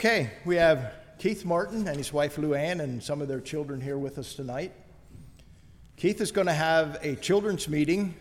Okay, 0.00 0.30
we 0.46 0.56
have 0.56 0.94
Keith 1.18 1.44
Martin 1.44 1.86
and 1.86 1.94
his 1.94 2.10
wife 2.10 2.38
Lou 2.38 2.54
Ann 2.54 2.80
and 2.80 3.02
some 3.02 3.20
of 3.20 3.28
their 3.28 3.38
children 3.38 3.82
here 3.82 3.98
with 3.98 4.16
us 4.16 4.32
tonight. 4.32 4.72
Keith 5.98 6.22
is 6.22 6.32
going 6.32 6.46
to 6.46 6.54
have 6.54 6.98
a 7.02 7.16
children's 7.16 7.68
meeting, 7.68 8.14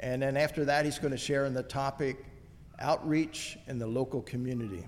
and 0.00 0.20
then 0.20 0.36
after 0.36 0.66
that, 0.66 0.84
he's 0.84 0.98
going 0.98 1.12
to 1.12 1.16
share 1.16 1.46
on 1.46 1.54
the 1.54 1.62
topic 1.62 2.26
outreach 2.78 3.56
in 3.68 3.78
the 3.78 3.86
local 3.86 4.20
community. 4.20 4.86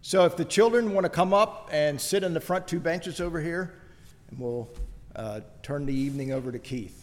So, 0.00 0.24
if 0.24 0.38
the 0.38 0.44
children 0.46 0.94
want 0.94 1.04
to 1.04 1.10
come 1.10 1.34
up 1.34 1.68
and 1.70 2.00
sit 2.00 2.24
in 2.24 2.32
the 2.32 2.40
front 2.40 2.66
two 2.66 2.80
benches 2.80 3.20
over 3.20 3.42
here, 3.42 3.74
and 4.30 4.38
we'll 4.38 4.70
uh, 5.16 5.40
turn 5.62 5.84
the 5.84 5.92
evening 5.92 6.32
over 6.32 6.50
to 6.50 6.58
Keith. 6.58 6.99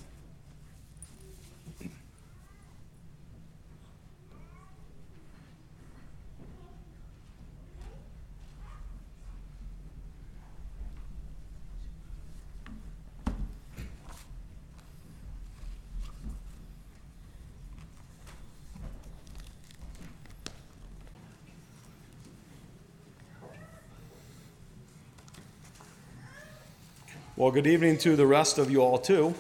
Well, 27.37 27.51
good 27.51 27.67
evening 27.67 27.99
to 27.99 28.15
the 28.15 28.25
rest 28.25 28.57
of 28.57 28.71
you 28.71 28.79
all, 28.81 28.97
too. 28.97 29.35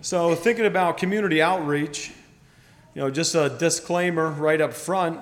So, 0.00 0.36
thinking 0.36 0.64
about 0.64 0.96
community 0.96 1.42
outreach, 1.42 2.12
you 2.94 3.02
know, 3.02 3.10
just 3.10 3.34
a 3.34 3.48
disclaimer 3.48 4.30
right 4.30 4.60
up 4.60 4.72
front 4.72 5.18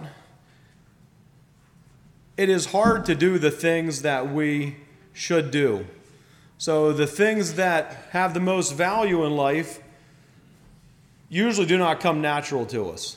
it 2.37 2.51
is 2.51 2.67
hard 2.67 3.07
to 3.07 3.15
do 3.15 3.39
the 3.39 3.51
things 3.51 4.03
that 4.03 4.31
we 4.31 4.77
should 5.15 5.51
do. 5.51 5.87
So, 6.59 6.92
the 6.92 7.06
things 7.06 7.55
that 7.55 8.09
have 8.11 8.34
the 8.34 8.41
most 8.41 8.75
value 8.75 9.25
in 9.25 9.34
life 9.34 9.81
usually 11.31 11.67
do 11.67 11.79
not 11.79 12.01
come 12.01 12.20
natural 12.20 12.67
to 12.67 12.91
us. 12.91 13.17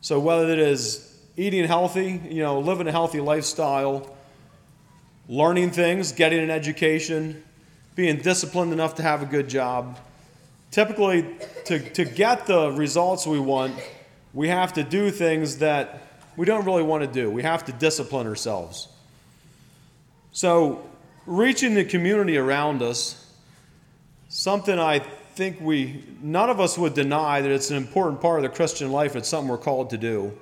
So, 0.00 0.18
whether 0.18 0.50
it 0.50 0.58
is 0.58 1.16
eating 1.36 1.68
healthy, 1.68 2.20
you 2.28 2.42
know, 2.42 2.58
living 2.58 2.88
a 2.88 2.90
healthy 2.90 3.20
lifestyle, 3.20 4.12
learning 5.28 5.70
things, 5.70 6.10
getting 6.10 6.40
an 6.40 6.50
education, 6.50 7.44
being 7.96 8.18
disciplined 8.18 8.72
enough 8.72 8.94
to 8.96 9.02
have 9.02 9.22
a 9.22 9.26
good 9.26 9.48
job. 9.48 9.98
Typically, 10.70 11.26
to, 11.64 11.78
to 11.90 12.04
get 12.04 12.46
the 12.46 12.70
results 12.70 13.26
we 13.26 13.40
want, 13.40 13.74
we 14.34 14.48
have 14.48 14.74
to 14.74 14.84
do 14.84 15.10
things 15.10 15.58
that 15.58 16.02
we 16.36 16.44
don't 16.44 16.66
really 16.66 16.82
want 16.82 17.02
to 17.02 17.10
do. 17.10 17.30
We 17.30 17.42
have 17.42 17.64
to 17.64 17.72
discipline 17.72 18.26
ourselves. 18.26 18.88
So, 20.32 20.86
reaching 21.24 21.74
the 21.74 21.84
community 21.84 22.36
around 22.36 22.82
us, 22.82 23.32
something 24.28 24.78
I 24.78 24.98
think 24.98 25.58
we, 25.62 26.04
none 26.20 26.50
of 26.50 26.60
us 26.60 26.76
would 26.76 26.92
deny 26.92 27.40
that 27.40 27.50
it's 27.50 27.70
an 27.70 27.78
important 27.78 28.20
part 28.20 28.44
of 28.44 28.50
the 28.50 28.54
Christian 28.54 28.92
life. 28.92 29.16
It's 29.16 29.28
something 29.28 29.48
we're 29.48 29.56
called 29.56 29.90
to 29.90 29.98
do 29.98 30.36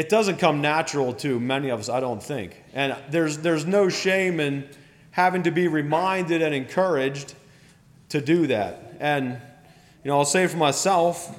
it 0.00 0.08
doesn't 0.08 0.38
come 0.38 0.62
natural 0.62 1.12
to 1.12 1.38
many 1.38 1.68
of 1.68 1.78
us, 1.78 1.90
I 1.90 2.00
don't 2.00 2.22
think. 2.22 2.56
And 2.72 2.96
there's, 3.10 3.36
there's 3.36 3.66
no 3.66 3.90
shame 3.90 4.40
in 4.40 4.66
having 5.10 5.42
to 5.42 5.50
be 5.50 5.68
reminded 5.68 6.40
and 6.40 6.54
encouraged 6.54 7.34
to 8.08 8.22
do 8.22 8.46
that. 8.46 8.94
And, 8.98 9.32
you 10.02 10.10
know, 10.10 10.16
I'll 10.16 10.24
say 10.24 10.46
for 10.46 10.56
myself, 10.56 11.38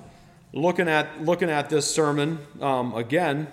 looking 0.53 0.87
at, 0.87 1.25
looking 1.25 1.49
at 1.49 1.71
this 1.71 1.91
sermon 1.91 2.37
um, 2.61 2.93
again, 2.93 3.47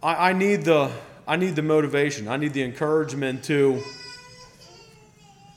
I, 0.00 0.30
I, 0.30 0.32
need 0.32 0.62
the, 0.62 0.92
I 1.26 1.34
need 1.34 1.56
the 1.56 1.62
motivation, 1.62 2.28
I 2.28 2.36
need 2.36 2.52
the 2.52 2.62
encouragement 2.62 3.42
to, 3.46 3.82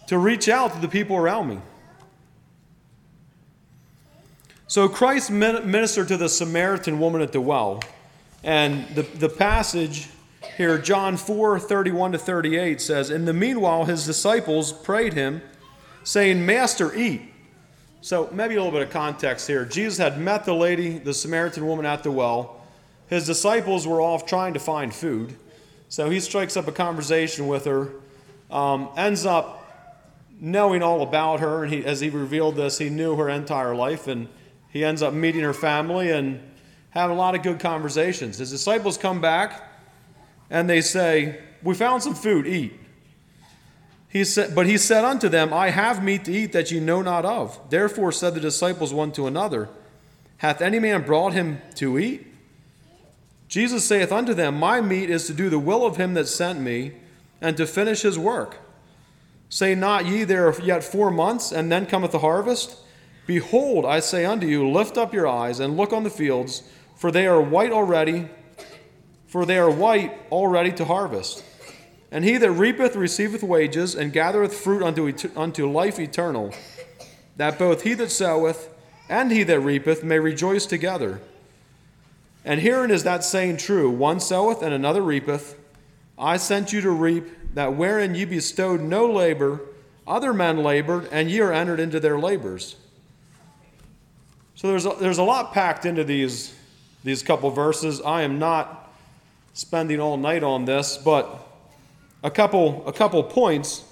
to 0.07 0.17
reach 0.17 0.49
out 0.49 0.73
to 0.73 0.79
the 0.79 0.87
people 0.87 1.15
around 1.15 1.47
me. 1.47 1.59
So 4.73 4.89
Christ 4.89 5.29
ministered 5.29 6.07
to 6.07 6.17
the 6.17 6.27
Samaritan 6.27 6.99
woman 6.99 7.21
at 7.21 7.31
the 7.31 7.39
well. 7.39 7.83
And 8.43 8.87
the, 8.95 9.03
the 9.03 9.29
passage 9.29 10.09
here, 10.57 10.79
John 10.79 11.15
4 11.15 11.59
31 11.59 12.13
to 12.13 12.17
38 12.17 12.81
says, 12.81 13.11
In 13.11 13.25
the 13.25 13.33
meanwhile, 13.33 13.85
his 13.85 14.03
disciples 14.03 14.73
prayed 14.73 15.13
him, 15.13 15.43
saying, 16.03 16.43
Master, 16.43 16.91
eat. 16.95 17.21
So 18.01 18.27
maybe 18.31 18.55
a 18.55 18.63
little 18.63 18.71
bit 18.71 18.81
of 18.81 18.89
context 18.89 19.45
here. 19.45 19.63
Jesus 19.63 19.99
had 19.99 20.19
met 20.19 20.43
the 20.43 20.55
lady, 20.55 20.97
the 20.97 21.13
Samaritan 21.13 21.67
woman 21.67 21.85
at 21.85 22.01
the 22.01 22.09
well. 22.09 22.59
His 23.05 23.27
disciples 23.27 23.85
were 23.85 24.01
off 24.01 24.25
trying 24.25 24.55
to 24.55 24.59
find 24.59 24.91
food. 24.91 25.35
So 25.87 26.09
he 26.09 26.19
strikes 26.19 26.57
up 26.57 26.67
a 26.67 26.71
conversation 26.71 27.45
with 27.45 27.65
her, 27.65 27.91
um, 28.49 28.89
ends 28.97 29.23
up 29.23 29.69
knowing 30.41 30.81
all 30.81 31.03
about 31.03 31.41
her. 31.41 31.63
And 31.63 31.71
he, 31.71 31.85
as 31.85 31.99
he 31.99 32.09
revealed 32.09 32.55
this, 32.55 32.79
he 32.79 32.89
knew 32.89 33.15
her 33.17 33.29
entire 33.29 33.75
life. 33.75 34.07
And 34.07 34.29
he 34.73 34.83
ends 34.83 35.03
up 35.03 35.13
meeting 35.13 35.41
her 35.41 35.53
family 35.53 36.09
and 36.09 36.41
having 36.89 37.15
a 37.15 37.19
lot 37.19 37.35
of 37.35 37.43
good 37.43 37.59
conversations. 37.59 38.39
His 38.39 38.49
disciples 38.49 38.97
come 38.97 39.21
back 39.21 39.69
and 40.49 40.67
they 40.67 40.81
say, 40.81 41.39
We 41.61 41.75
found 41.75 42.01
some 42.01 42.15
food, 42.15 42.47
eat. 42.47 42.73
He 44.09 44.23
said, 44.25 44.55
but 44.55 44.65
he 44.65 44.79
said 44.79 45.03
unto 45.03 45.29
them, 45.29 45.53
I 45.53 45.69
have 45.69 46.03
meat 46.03 46.25
to 46.25 46.33
eat 46.33 46.53
that 46.53 46.71
ye 46.71 46.79
know 46.79 47.03
not 47.03 47.23
of. 47.23 47.59
Therefore 47.69 48.11
said 48.11 48.33
the 48.33 48.39
disciples 48.39 48.91
one 48.91 49.11
to 49.11 49.27
another, 49.27 49.69
Hath 50.37 50.59
any 50.59 50.79
man 50.79 51.03
brought 51.03 51.33
him 51.33 51.61
to 51.75 51.99
eat? 51.99 52.25
Jesus 53.47 53.85
saith 53.85 54.11
unto 54.11 54.33
them, 54.33 54.55
My 54.55 54.81
meat 54.81 55.11
is 55.11 55.27
to 55.27 55.33
do 55.35 55.51
the 55.51 55.59
will 55.59 55.85
of 55.85 55.97
him 55.97 56.15
that 56.15 56.27
sent 56.27 56.59
me, 56.59 56.93
and 57.41 57.55
to 57.57 57.67
finish 57.67 58.01
his 58.01 58.17
work. 58.17 58.57
Say 59.49 59.75
not 59.75 60.07
ye, 60.07 60.23
There 60.23 60.47
are 60.47 60.61
yet 60.61 60.83
four 60.83 61.11
months, 61.11 61.51
and 61.51 61.71
then 61.71 61.85
cometh 61.85 62.11
the 62.11 62.19
harvest? 62.19 62.82
Behold, 63.25 63.85
I 63.85 63.99
say 63.99 64.25
unto 64.25 64.45
you, 64.45 64.69
lift 64.69 64.97
up 64.97 65.13
your 65.13 65.27
eyes 65.27 65.59
and 65.59 65.77
look 65.77 65.93
on 65.93 66.03
the 66.03 66.09
fields, 66.09 66.63
for 66.95 67.11
they 67.11 67.25
are 67.25 67.41
white 67.41 67.71
already, 67.71 68.27
for 69.27 69.45
they 69.45 69.57
are 69.57 69.71
white 69.71 70.17
already 70.31 70.71
to 70.73 70.85
harvest. 70.85 71.43
And 72.11 72.23
he 72.23 72.37
that 72.37 72.51
reapeth 72.51 72.95
receiveth 72.95 73.41
wages, 73.41 73.95
and 73.95 74.13
gathereth 74.13 74.53
fruit 74.53 74.83
unto, 74.83 75.11
unto 75.35 75.71
life 75.71 75.99
eternal, 75.99 76.53
that 77.37 77.57
both 77.57 77.81
he 77.81 77.93
that 77.95 78.11
soweth 78.11 78.69
and 79.09 79.31
he 79.31 79.43
that 79.43 79.59
reapeth 79.59 80.03
may 80.03 80.19
rejoice 80.19 80.65
together. 80.65 81.21
And 82.45 82.59
herein 82.59 82.91
is 82.91 83.03
that 83.03 83.23
saying 83.23 83.57
true 83.57 83.89
one 83.89 84.19
soweth 84.19 84.61
and 84.61 84.73
another 84.73 85.01
reapeth. 85.01 85.57
I 86.17 86.37
sent 86.37 86.73
you 86.73 86.81
to 86.81 86.91
reap 86.91 87.55
that 87.55 87.75
wherein 87.75 88.15
ye 88.15 88.25
bestowed 88.25 88.81
no 88.81 89.09
labor, 89.09 89.61
other 90.05 90.33
men 90.33 90.57
labored, 90.61 91.07
and 91.11 91.31
ye 91.31 91.39
are 91.39 91.53
entered 91.53 91.79
into 91.79 91.99
their 91.99 92.19
labors. 92.19 92.75
So 94.63 94.69
there's 94.69 94.85
a, 94.85 94.95
there's 94.97 95.17
a 95.17 95.23
lot 95.23 95.51
packed 95.51 95.85
into 95.85 96.05
these, 96.05 96.55
these 97.03 97.21
couple 97.21 97.49
verses. 97.51 97.99
I 97.99 98.21
am 98.21 98.39
not 98.39 98.93
spending 99.51 99.99
all 99.99 100.15
night 100.15 100.41
on 100.41 100.63
this, 100.63 100.95
but 100.95 101.45
a 102.23 102.31
couple, 102.31 102.81
a 102.87 102.93
couple 102.93 103.21
points. 103.23 103.83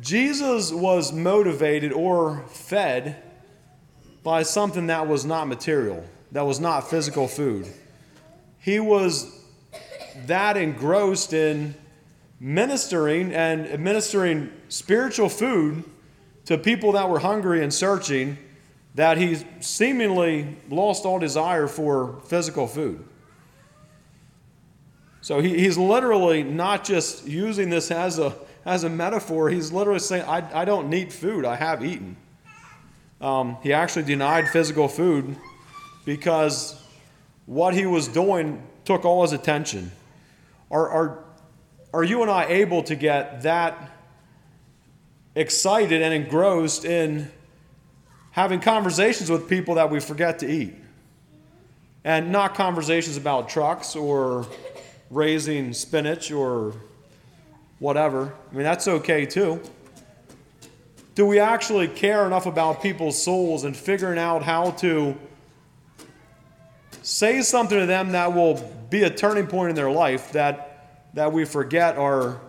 Jesus 0.00 0.72
was 0.72 1.12
motivated 1.12 1.92
or 1.92 2.42
fed 2.48 3.22
by 4.24 4.42
something 4.42 4.88
that 4.88 5.06
was 5.06 5.24
not 5.24 5.46
material, 5.46 6.04
that 6.32 6.42
was 6.42 6.58
not 6.58 6.90
physical 6.90 7.28
food. 7.28 7.68
He 8.58 8.80
was 8.80 9.32
that 10.26 10.56
engrossed 10.56 11.32
in 11.32 11.76
ministering 12.40 13.32
and 13.32 13.64
administering 13.64 14.50
spiritual 14.70 15.28
food 15.28 15.84
to 16.46 16.58
people 16.58 16.90
that 16.92 17.08
were 17.08 17.20
hungry 17.20 17.62
and 17.62 17.72
searching 17.72 18.38
that 19.00 19.16
he's 19.16 19.46
seemingly 19.60 20.58
lost 20.68 21.06
all 21.06 21.18
desire 21.18 21.66
for 21.66 22.20
physical 22.26 22.66
food. 22.66 23.02
So 25.22 25.40
he, 25.40 25.58
he's 25.58 25.78
literally 25.78 26.42
not 26.42 26.84
just 26.84 27.26
using 27.26 27.70
this 27.70 27.90
as 27.90 28.18
a, 28.18 28.34
as 28.66 28.84
a 28.84 28.90
metaphor, 28.90 29.48
he's 29.48 29.72
literally 29.72 30.00
saying, 30.00 30.24
I, 30.24 30.60
I 30.60 30.64
don't 30.66 30.90
need 30.90 31.14
food, 31.14 31.46
I 31.46 31.56
have 31.56 31.82
eaten. 31.82 32.14
Um, 33.22 33.56
he 33.62 33.72
actually 33.72 34.02
denied 34.02 34.50
physical 34.50 34.86
food 34.86 35.34
because 36.04 36.78
what 37.46 37.72
he 37.72 37.86
was 37.86 38.06
doing 38.06 38.62
took 38.84 39.06
all 39.06 39.22
his 39.22 39.32
attention. 39.32 39.92
Are, 40.70 40.90
are, 40.90 41.24
are 41.94 42.04
you 42.04 42.20
and 42.20 42.30
I 42.30 42.44
able 42.48 42.82
to 42.82 42.94
get 42.94 43.44
that 43.44 43.92
excited 45.34 46.02
and 46.02 46.12
engrossed 46.12 46.84
in 46.84 47.30
having 48.40 48.58
conversations 48.58 49.30
with 49.30 49.46
people 49.50 49.74
that 49.74 49.90
we 49.90 50.00
forget 50.00 50.38
to 50.38 50.50
eat. 50.50 50.74
And 52.04 52.32
not 52.32 52.54
conversations 52.54 53.18
about 53.18 53.50
trucks 53.50 53.94
or 53.94 54.46
raising 55.10 55.74
spinach 55.74 56.32
or 56.32 56.72
whatever. 57.80 58.32
I 58.50 58.54
mean, 58.54 58.62
that's 58.62 58.88
okay 58.88 59.26
too. 59.26 59.60
Do 61.14 61.26
we 61.26 61.38
actually 61.38 61.86
care 61.88 62.24
enough 62.24 62.46
about 62.46 62.80
people's 62.80 63.22
souls 63.22 63.64
and 63.64 63.76
figuring 63.76 64.18
out 64.18 64.42
how 64.42 64.70
to 64.84 65.14
say 67.02 67.42
something 67.42 67.78
to 67.78 67.84
them 67.84 68.12
that 68.12 68.32
will 68.34 68.54
be 68.88 69.02
a 69.02 69.10
turning 69.10 69.48
point 69.48 69.68
in 69.68 69.76
their 69.76 69.90
life 69.90 70.32
that, 70.32 71.10
that 71.12 71.30
we 71.30 71.44
forget 71.44 71.98
our 71.98 72.40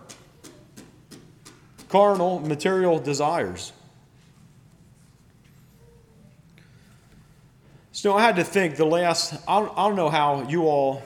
carnal, 1.90 2.40
material 2.40 2.98
desires. 2.98 3.74
So 7.94 8.16
I 8.16 8.22
had 8.22 8.36
to 8.36 8.44
think 8.44 8.76
the 8.76 8.86
last, 8.86 9.34
I 9.46 9.60
don't, 9.60 9.70
I 9.76 9.86
don't 9.86 9.96
know 9.96 10.08
how 10.08 10.48
you 10.48 10.62
all 10.62 11.02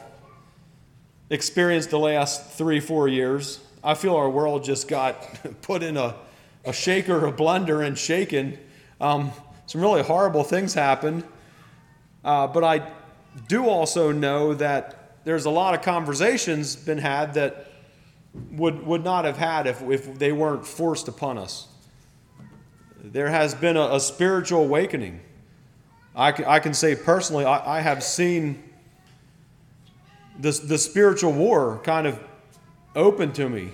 experienced 1.31 1.91
the 1.91 1.99
last 1.99 2.53
three, 2.53 2.79
four 2.79 3.09
years. 3.09 3.59
I 3.83 3.95
feel 3.95 4.15
our 4.15 4.31
world 4.31 4.63
just 4.63 4.87
got 4.87 5.21
put 5.63 5.83
in 5.83 5.97
a, 5.97 6.15
a 6.65 6.73
shaker, 6.73 7.27
a 7.27 7.33
blender, 7.33 7.85
and 7.85 7.99
shaken. 7.99 8.57
Um, 9.01 9.33
some 9.67 9.81
really 9.81 10.05
horrible 10.05 10.45
things 10.45 10.75
happened. 10.75 11.25
Uh, 12.25 12.47
but 12.47 12.63
I 12.63 12.89
do 13.49 13.69
also 13.69 14.13
know 14.13 14.55
that 14.55 15.17
there's 15.25 15.45
a 15.45 15.51
lot 15.51 15.75
of 15.75 15.83
conversations 15.83 16.77
been 16.77 16.99
had 16.99 17.35
that 17.35 17.67
would, 18.53 18.87
would 18.87 19.03
not 19.03 19.25
have 19.25 19.39
had 19.39 19.67
if, 19.67 19.83
if 19.83 20.21
they 20.21 20.31
weren't 20.31 20.65
forced 20.65 21.09
upon 21.09 21.37
us. 21.37 21.67
There 23.03 23.29
has 23.29 23.57
been 23.57 23.77
a, 23.77 23.97
a 23.97 23.99
spiritual 23.99 24.63
awakening. 24.63 25.23
I 26.17 26.33
can, 26.33 26.47
I 26.47 26.61
can 26.61 26.73
say 26.73 26.97
personally, 26.97 27.45
I, 27.45 27.79
I 27.79 27.81
have 27.81 28.03
seen 28.03 28.63
the, 30.39 30.51
the 30.51 30.79
spiritual 30.79 31.33
war 31.33 31.79
kind 31.85 32.07
of 32.07 32.19
open 32.95 33.33
to 33.35 33.51
me. 33.51 33.71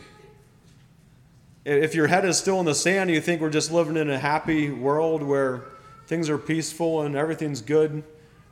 If 1.65 1.95
your 1.95 2.09
head 2.09 2.25
is 2.25 2.37
still 2.37 2.59
in 2.59 2.67
the 2.67 2.75
sand, 2.75 3.11
you 3.11 3.21
think 3.21 3.41
we're 3.41 3.49
just 3.49 3.71
living 3.71 3.97
in 3.97 4.11
a 4.11 4.19
happy 4.19 4.71
world 4.71 5.23
where 5.23 5.63
things 6.09 6.29
are 6.29 6.39
peaceful 6.39 7.03
and 7.03 7.15
everything's 7.15 7.63
good. 7.63 8.03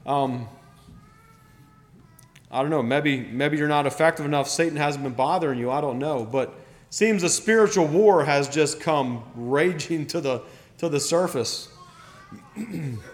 Um, 0.07 0.49
I 2.53 2.63
don't 2.63 2.71
know. 2.71 2.85
Maybe 2.85 3.21
maybe 3.21 3.57
you're 3.57 3.69
not 3.69 3.87
effective 3.87 4.25
enough. 4.25 4.49
Satan 4.49 4.77
hasn't 4.77 5.03
been 5.03 5.15
bothering 5.15 5.59
you. 5.59 5.71
I 5.71 5.81
don't 5.81 5.99
know. 5.99 6.25
But 6.25 6.55
seems 6.91 7.23
the 7.23 7.29
spiritual 7.29 7.87
war 7.87 8.25
has 8.25 8.49
just 8.49 8.81
come 8.81 9.25
raging 9.35 10.07
to 10.09 10.21
the 10.21 10.43
to 10.79 10.89
the 10.89 11.01
surface. 11.01 11.69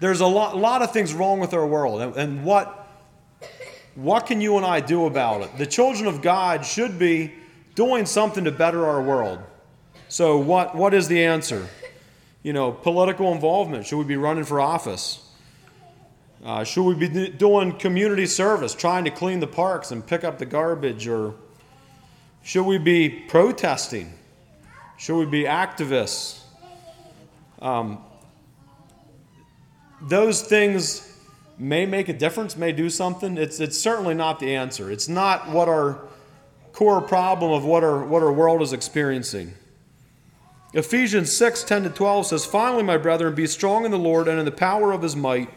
There's 0.00 0.20
a 0.20 0.26
lot, 0.26 0.56
lot 0.56 0.82
of 0.82 0.92
things 0.92 1.12
wrong 1.12 1.40
with 1.40 1.52
our 1.52 1.66
world, 1.66 2.00
and, 2.00 2.16
and 2.16 2.44
what 2.44 2.76
what 3.94 4.26
can 4.26 4.40
you 4.40 4.56
and 4.56 4.64
I 4.64 4.80
do 4.80 5.04
about 5.06 5.42
it? 5.42 5.58
The 5.58 5.66
children 5.66 6.06
of 6.06 6.22
God 6.22 6.64
should 6.64 6.98
be 6.98 7.34
doing 7.74 8.06
something 8.06 8.44
to 8.44 8.52
better 8.52 8.86
our 8.86 9.02
world. 9.02 9.40
So 10.08 10.38
what 10.38 10.74
what 10.74 10.94
is 10.94 11.08
the 11.08 11.24
answer? 11.24 11.68
You 12.42 12.54
know, 12.54 12.72
political 12.72 13.32
involvement. 13.32 13.86
Should 13.86 13.98
we 13.98 14.04
be 14.04 14.16
running 14.16 14.44
for 14.44 14.60
office? 14.60 15.26
Uh, 16.42 16.64
should 16.64 16.84
we 16.84 16.94
be 16.94 17.28
doing 17.28 17.76
community 17.76 18.24
service, 18.24 18.74
trying 18.74 19.04
to 19.04 19.10
clean 19.10 19.40
the 19.40 19.46
parks 19.46 19.90
and 19.90 20.06
pick 20.06 20.24
up 20.24 20.38
the 20.38 20.46
garbage? 20.46 21.06
Or 21.06 21.34
should 22.42 22.64
we 22.64 22.78
be 22.78 23.10
protesting? 23.10 24.14
Should 24.96 25.18
we 25.18 25.26
be 25.26 25.42
activists? 25.44 26.40
Um, 27.60 28.02
those 30.00 30.42
things 30.42 31.06
may 31.58 31.84
make 31.84 32.08
a 32.08 32.12
difference, 32.12 32.56
may 32.56 32.72
do 32.72 32.88
something. 32.88 33.36
It's, 33.36 33.60
it's 33.60 33.78
certainly 33.78 34.14
not 34.14 34.40
the 34.40 34.54
answer. 34.54 34.90
It's 34.90 35.08
not 35.08 35.50
what 35.50 35.68
our 35.68 36.00
core 36.72 37.02
problem 37.02 37.52
of 37.52 37.64
what 37.64 37.84
our, 37.84 38.04
what 38.04 38.22
our 38.22 38.32
world 38.32 38.62
is 38.62 38.72
experiencing. 38.72 39.52
Ephesians 40.72 41.32
6 41.32 41.64
10 41.64 41.82
to 41.84 41.90
12 41.90 42.26
says, 42.26 42.46
Finally, 42.46 42.84
my 42.84 42.96
brethren, 42.96 43.34
be 43.34 43.46
strong 43.46 43.84
in 43.84 43.90
the 43.90 43.98
Lord 43.98 44.28
and 44.28 44.38
in 44.38 44.44
the 44.44 44.52
power 44.52 44.92
of 44.92 45.02
his 45.02 45.16
might. 45.16 45.50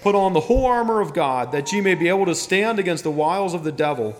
Put 0.00 0.14
on 0.14 0.32
the 0.32 0.40
whole 0.40 0.64
armor 0.64 1.00
of 1.00 1.12
God, 1.12 1.52
that 1.52 1.72
ye 1.72 1.82
may 1.82 1.94
be 1.94 2.08
able 2.08 2.24
to 2.24 2.34
stand 2.34 2.78
against 2.78 3.04
the 3.04 3.10
wiles 3.10 3.52
of 3.52 3.64
the 3.64 3.72
devil. 3.72 4.16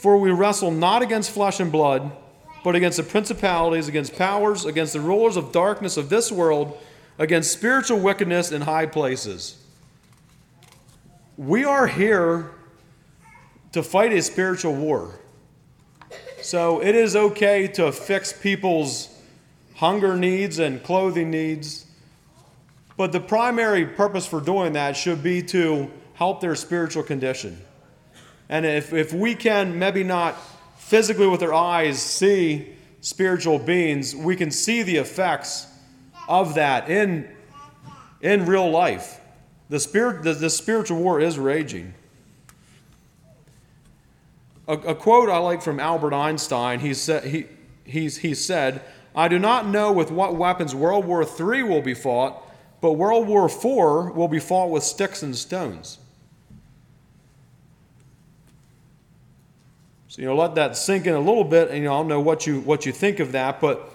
For 0.00 0.18
we 0.18 0.30
wrestle 0.30 0.72
not 0.72 1.02
against 1.02 1.30
flesh 1.30 1.60
and 1.60 1.70
blood, 1.70 2.10
but 2.64 2.74
against 2.74 2.96
the 2.96 3.04
principalities, 3.04 3.86
against 3.86 4.16
powers, 4.16 4.64
against 4.64 4.94
the 4.94 5.00
rulers 5.00 5.36
of 5.36 5.52
darkness 5.52 5.96
of 5.96 6.08
this 6.08 6.32
world, 6.32 6.76
against 7.18 7.52
spiritual 7.52 7.98
wickedness 7.98 8.52
in 8.52 8.62
high 8.62 8.86
places. 8.86 9.62
We 11.36 11.64
are 11.64 11.86
here 11.86 12.50
to 13.72 13.82
fight 13.82 14.12
a 14.12 14.22
spiritual 14.22 14.74
war. 14.74 15.20
So 16.42 16.82
it 16.82 16.94
is 16.94 17.16
okay 17.16 17.66
to 17.68 17.92
fix 17.92 18.32
people's 18.32 19.08
hunger 19.74 20.16
needs 20.16 20.58
and 20.58 20.82
clothing 20.82 21.30
needs 21.30 21.86
but 22.96 23.12
the 23.12 23.20
primary 23.20 23.84
purpose 23.84 24.26
for 24.26 24.40
doing 24.40 24.72
that 24.72 24.96
should 24.96 25.22
be 25.22 25.42
to 25.42 25.90
help 26.14 26.40
their 26.40 26.54
spiritual 26.54 27.02
condition. 27.02 27.60
And 28.48 28.64
if, 28.64 28.92
if 28.92 29.12
we 29.12 29.34
can 29.34 29.78
maybe 29.78 30.02
not 30.02 30.36
physically 30.78 31.26
with 31.26 31.42
our 31.42 31.52
eyes 31.52 32.00
see 32.00 32.74
spiritual 33.00 33.58
beings, 33.58 34.16
we 34.16 34.34
can 34.34 34.50
see 34.50 34.82
the 34.82 34.96
effects 34.96 35.66
of 36.28 36.54
that 36.54 36.88
in, 36.90 37.28
in 38.20 38.46
real 38.46 38.70
life. 38.70 39.20
The, 39.68 39.80
spirit, 39.80 40.22
the, 40.22 40.34
the 40.34 40.50
spiritual 40.50 40.98
war 40.98 41.20
is 41.20 41.38
raging. 41.38 41.94
A, 44.68 44.74
a, 44.74 44.94
quote 44.94 45.28
I 45.28 45.38
like 45.38 45.62
from 45.62 45.80
Albert 45.80 46.12
Einstein, 46.12 46.80
he, 46.80 46.94
said, 46.94 47.24
he, 47.24 47.46
he's, 47.84 48.18
he 48.18 48.34
said, 48.34 48.82
I 49.14 49.28
do 49.28 49.38
not 49.38 49.66
know 49.66 49.92
with 49.92 50.10
what 50.10 50.36
weapons 50.36 50.74
World 50.74 51.04
War 51.04 51.22
III 51.22 51.62
will 51.64 51.82
be 51.82 51.94
fought, 51.94 52.42
but 52.80 52.92
World 52.92 53.26
War 53.26 53.46
IV 53.46 54.14
will 54.14 54.28
be 54.28 54.38
fought 54.38 54.70
with 54.70 54.82
sticks 54.82 55.22
and 55.22 55.34
stones. 55.34 55.98
So, 60.08 60.22
you 60.22 60.28
know, 60.28 60.36
let 60.36 60.54
that 60.54 60.76
sink 60.76 61.06
in 61.06 61.14
a 61.14 61.20
little 61.20 61.44
bit, 61.44 61.68
and 61.68 61.78
you 61.78 61.84
know, 61.84 61.94
I'll 61.94 62.04
know 62.04 62.20
what 62.20 62.46
you, 62.46 62.60
what 62.60 62.86
you 62.86 62.92
think 62.92 63.20
of 63.20 63.32
that. 63.32 63.60
But 63.60 63.92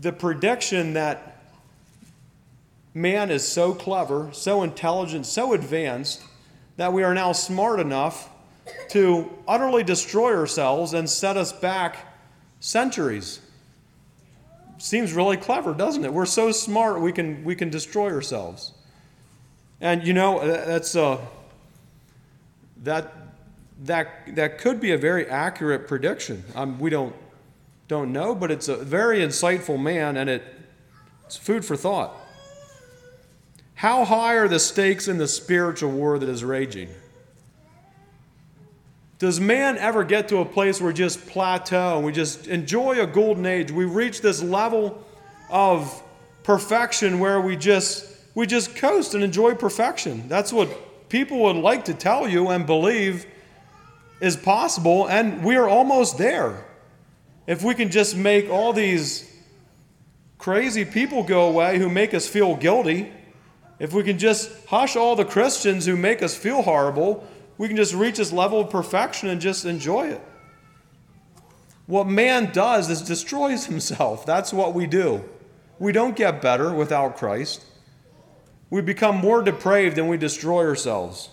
the 0.00 0.12
prediction 0.12 0.94
that 0.94 1.29
man 2.94 3.30
is 3.30 3.46
so 3.46 3.74
clever, 3.74 4.30
so 4.32 4.62
intelligent, 4.62 5.26
so 5.26 5.52
advanced, 5.52 6.22
that 6.76 6.92
we 6.92 7.02
are 7.02 7.14
now 7.14 7.32
smart 7.32 7.80
enough 7.80 8.30
to 8.90 9.30
utterly 9.46 9.82
destroy 9.82 10.34
ourselves 10.34 10.92
and 10.92 11.08
set 11.08 11.36
us 11.36 11.52
back 11.52 12.14
centuries 12.60 13.40
seems 14.80 15.12
really 15.12 15.36
clever, 15.36 15.74
doesn't 15.74 16.04
it? 16.04 16.12
We're 16.12 16.26
so 16.26 16.52
smart 16.52 17.00
we 17.00 17.12
can 17.12 17.44
we 17.44 17.54
can 17.54 17.70
destroy 17.70 18.10
ourselves. 18.10 18.72
And 19.80 20.06
you 20.06 20.12
know 20.12 20.46
that's 20.46 20.96
uh, 20.96 21.18
that 22.82 23.12
that 23.84 24.34
that 24.34 24.58
could 24.58 24.80
be 24.80 24.92
a 24.92 24.98
very 24.98 25.26
accurate 25.26 25.86
prediction. 25.86 26.44
Um, 26.54 26.78
we 26.78 26.90
don't 26.90 27.14
don't 27.88 28.12
know, 28.12 28.34
but 28.34 28.50
it's 28.50 28.68
a 28.68 28.76
very 28.76 29.20
insightful 29.20 29.80
man, 29.80 30.16
and 30.16 30.30
it, 30.30 30.42
it's 31.26 31.36
food 31.36 31.64
for 31.64 31.76
thought. 31.76 32.14
How 33.80 34.04
high 34.04 34.34
are 34.34 34.46
the 34.46 34.58
stakes 34.58 35.08
in 35.08 35.16
the 35.16 35.26
spiritual 35.26 35.90
war 35.90 36.18
that 36.18 36.28
is 36.28 36.44
raging? 36.44 36.90
Does 39.18 39.40
man 39.40 39.78
ever 39.78 40.04
get 40.04 40.28
to 40.28 40.40
a 40.40 40.44
place 40.44 40.82
where 40.82 40.88
we 40.88 40.92
just 40.92 41.26
plateau 41.26 41.96
and 41.96 42.04
we 42.04 42.12
just 42.12 42.46
enjoy 42.46 43.00
a 43.00 43.06
golden 43.06 43.46
age? 43.46 43.70
We 43.70 43.86
reach 43.86 44.20
this 44.20 44.42
level 44.42 45.02
of 45.48 46.02
perfection 46.42 47.20
where 47.20 47.40
we 47.40 47.56
just 47.56 48.06
we 48.34 48.46
just 48.46 48.76
coast 48.76 49.14
and 49.14 49.24
enjoy 49.24 49.54
perfection. 49.54 50.28
That's 50.28 50.52
what 50.52 51.08
people 51.08 51.38
would 51.44 51.56
like 51.56 51.86
to 51.86 51.94
tell 51.94 52.28
you 52.28 52.48
and 52.50 52.66
believe 52.66 53.24
is 54.20 54.36
possible, 54.36 55.08
and 55.08 55.42
we 55.42 55.56
are 55.56 55.70
almost 55.70 56.18
there. 56.18 56.66
If 57.46 57.62
we 57.62 57.74
can 57.74 57.90
just 57.90 58.14
make 58.14 58.50
all 58.50 58.74
these 58.74 59.26
crazy 60.36 60.84
people 60.84 61.22
go 61.22 61.48
away 61.48 61.78
who 61.78 61.88
make 61.88 62.12
us 62.12 62.28
feel 62.28 62.56
guilty, 62.56 63.10
if 63.80 63.94
we 63.94 64.04
can 64.04 64.18
just 64.18 64.52
hush 64.66 64.94
all 64.94 65.16
the 65.16 65.24
Christians 65.24 65.86
who 65.86 65.96
make 65.96 66.22
us 66.22 66.36
feel 66.36 66.62
horrible, 66.62 67.26
we 67.56 67.66
can 67.66 67.76
just 67.76 67.94
reach 67.94 68.18
this 68.18 68.30
level 68.30 68.60
of 68.60 68.70
perfection 68.70 69.30
and 69.30 69.40
just 69.40 69.64
enjoy 69.64 70.08
it. 70.08 70.20
What 71.86 72.06
man 72.06 72.52
does 72.52 72.90
is 72.90 73.00
destroys 73.00 73.66
himself. 73.72 74.24
That's 74.26 74.52
what 74.52 74.74
we 74.74 74.86
do. 74.86 75.24
We 75.78 75.92
don't 75.92 76.14
get 76.14 76.42
better 76.42 76.72
without 76.72 77.16
Christ. 77.16 77.64
We 78.68 78.82
become 78.82 79.16
more 79.16 79.42
depraved 79.42 79.96
and 79.96 80.08
we 80.08 80.18
destroy 80.18 80.64
ourselves. 80.64 81.30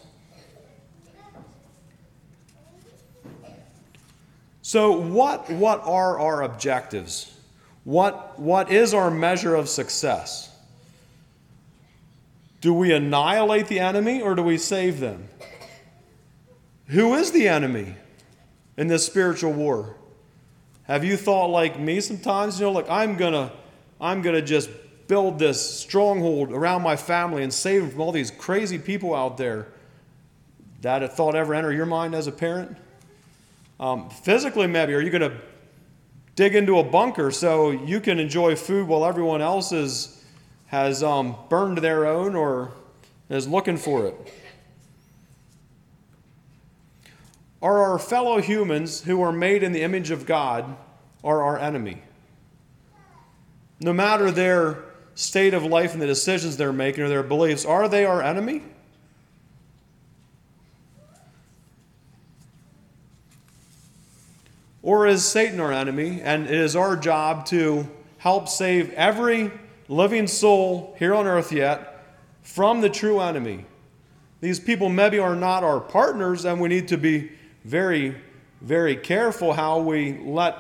So, 4.62 4.92
what, 5.00 5.50
what 5.50 5.82
are 5.84 6.20
our 6.20 6.44
objectives? 6.44 7.34
What, 7.84 8.39
what 8.39 8.72
is 8.72 8.94
our 8.94 9.12
measure 9.12 9.56
of 9.56 9.70
success? 9.70 10.56
Do 12.61 12.73
we 12.73 12.93
annihilate 12.93 13.67
the 13.67 13.79
enemy 13.79 14.21
or 14.21 14.35
do 14.35 14.43
we 14.43 14.57
save 14.57 14.99
them? 14.99 15.29
Who 16.87 17.13
is 17.15 17.31
the 17.31 17.47
enemy 17.47 17.95
in 18.77 18.87
this 18.87 19.05
spiritual 19.05 19.53
war? 19.53 19.95
Have 20.83 21.03
you 21.03 21.17
thought 21.17 21.47
like 21.47 21.79
me 21.79 21.99
sometimes? 21.99 22.59
You 22.59 22.67
know, 22.67 22.71
like 22.71 22.89
I'm 22.89 23.17
gonna, 23.17 23.51
I'm 23.99 24.21
gonna 24.21 24.41
just 24.41 24.69
build 25.07 25.39
this 25.39 25.79
stronghold 25.79 26.51
around 26.51 26.81
my 26.81 26.95
family 26.95 27.43
and 27.43 27.53
save 27.53 27.81
them 27.81 27.91
from 27.91 28.01
all 28.01 28.11
these 28.11 28.31
crazy 28.31 28.77
people 28.77 29.13
out 29.13 29.37
there 29.37 29.67
That 30.81 31.15
thought 31.15 31.35
ever 31.35 31.53
enter 31.53 31.73
your 31.73 31.85
mind 31.85 32.13
as 32.15 32.27
a 32.27 32.31
parent? 32.31 32.77
Um, 33.79 34.09
physically, 34.09 34.67
maybe. 34.67 34.93
Are 34.93 35.01
you 35.01 35.11
to 35.29 35.37
dig 36.35 36.55
into 36.55 36.79
a 36.79 36.83
bunker 36.83 37.31
so 37.31 37.71
you 37.71 37.99
can 37.99 38.19
enjoy 38.19 38.55
food 38.55 38.87
while 38.87 39.05
everyone 39.05 39.41
else 39.41 39.71
is, 39.71 40.16
has 40.67 41.01
um, 41.01 41.36
burned 41.50 41.79
their 41.79 42.05
own 42.05 42.36
or 42.36 42.71
is 43.29 43.47
looking 43.47 43.77
for 43.77 44.05
it? 44.05 44.33
Are 47.62 47.79
our 47.79 48.00
fellow 48.00 48.39
humans 48.39 49.01
who 49.01 49.21
are 49.21 49.31
made 49.31 49.63
in 49.63 49.71
the 49.71 49.81
image 49.81 50.12
of 50.12 50.25
God 50.25 50.77
are 51.24 51.41
our 51.41 51.57
enemy? 51.57 52.01
No 53.79 53.93
matter 53.93 54.29
their 54.29 54.83
state 55.15 55.53
of 55.53 55.63
life 55.63 55.93
and 55.93 56.01
the 56.01 56.07
decisions 56.07 56.57
they're 56.57 56.71
making 56.71 57.03
or 57.03 57.09
their 57.09 57.24
beliefs, 57.24 57.65
are 57.65 57.89
they 57.89 58.05
our 58.05 58.21
enemy? 58.21 58.62
Or 64.83 65.07
is 65.07 65.25
Satan 65.25 65.59
our 65.59 65.74
enemy 65.74 66.21
and 66.21 66.45
it 66.45 66.53
is 66.53 66.75
our 66.75 66.95
job 66.95 67.45
to 67.47 67.89
help 68.19 68.47
save 68.47 68.91
every 68.93 69.51
living 69.88 70.27
soul 70.27 70.96
here 71.00 71.13
on 71.13 71.27
earth 71.27 71.51
yet 71.51 72.03
from 72.41 72.82
the 72.82 72.89
true 72.89 73.20
enemy? 73.20 73.65
These 74.41 74.60
people 74.60 74.89
maybe 74.89 75.20
are 75.20 75.36
not 75.36 75.63
our 75.63 75.79
partners, 75.79 76.46
and 76.46 76.62
we 76.62 76.70
need 76.70 76.88
to 76.89 76.98
be 76.98 77.32
very, 77.63 78.15
very 78.62 78.96
careful 78.96 79.53
how 79.53 79.79
we 79.79 80.17
let 80.20 80.56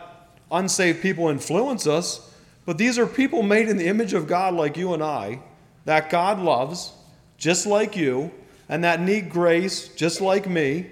unsaved 0.51 1.01
people 1.01 1.29
influence 1.29 1.85
us. 1.85 2.33
But 2.65 2.77
these 2.77 2.97
are 2.97 3.05
people 3.05 3.43
made 3.43 3.69
in 3.69 3.77
the 3.77 3.87
image 3.87 4.13
of 4.13 4.27
God, 4.27 4.53
like 4.53 4.77
you 4.77 4.93
and 4.93 5.03
I, 5.03 5.39
that 5.85 6.09
God 6.09 6.39
loves, 6.39 6.91
just 7.37 7.65
like 7.65 7.95
you, 7.95 8.31
and 8.67 8.83
that 8.83 8.99
need 8.99 9.29
grace, 9.29 9.89
just 9.89 10.19
like 10.21 10.49
me. 10.49 10.87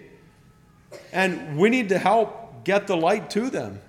And 1.11 1.57
we 1.57 1.69
need 1.69 1.89
to 1.89 1.97
help 1.97 2.63
get 2.63 2.87
the 2.87 2.95
light 2.95 3.29
to 3.31 3.49
them. 3.49 3.81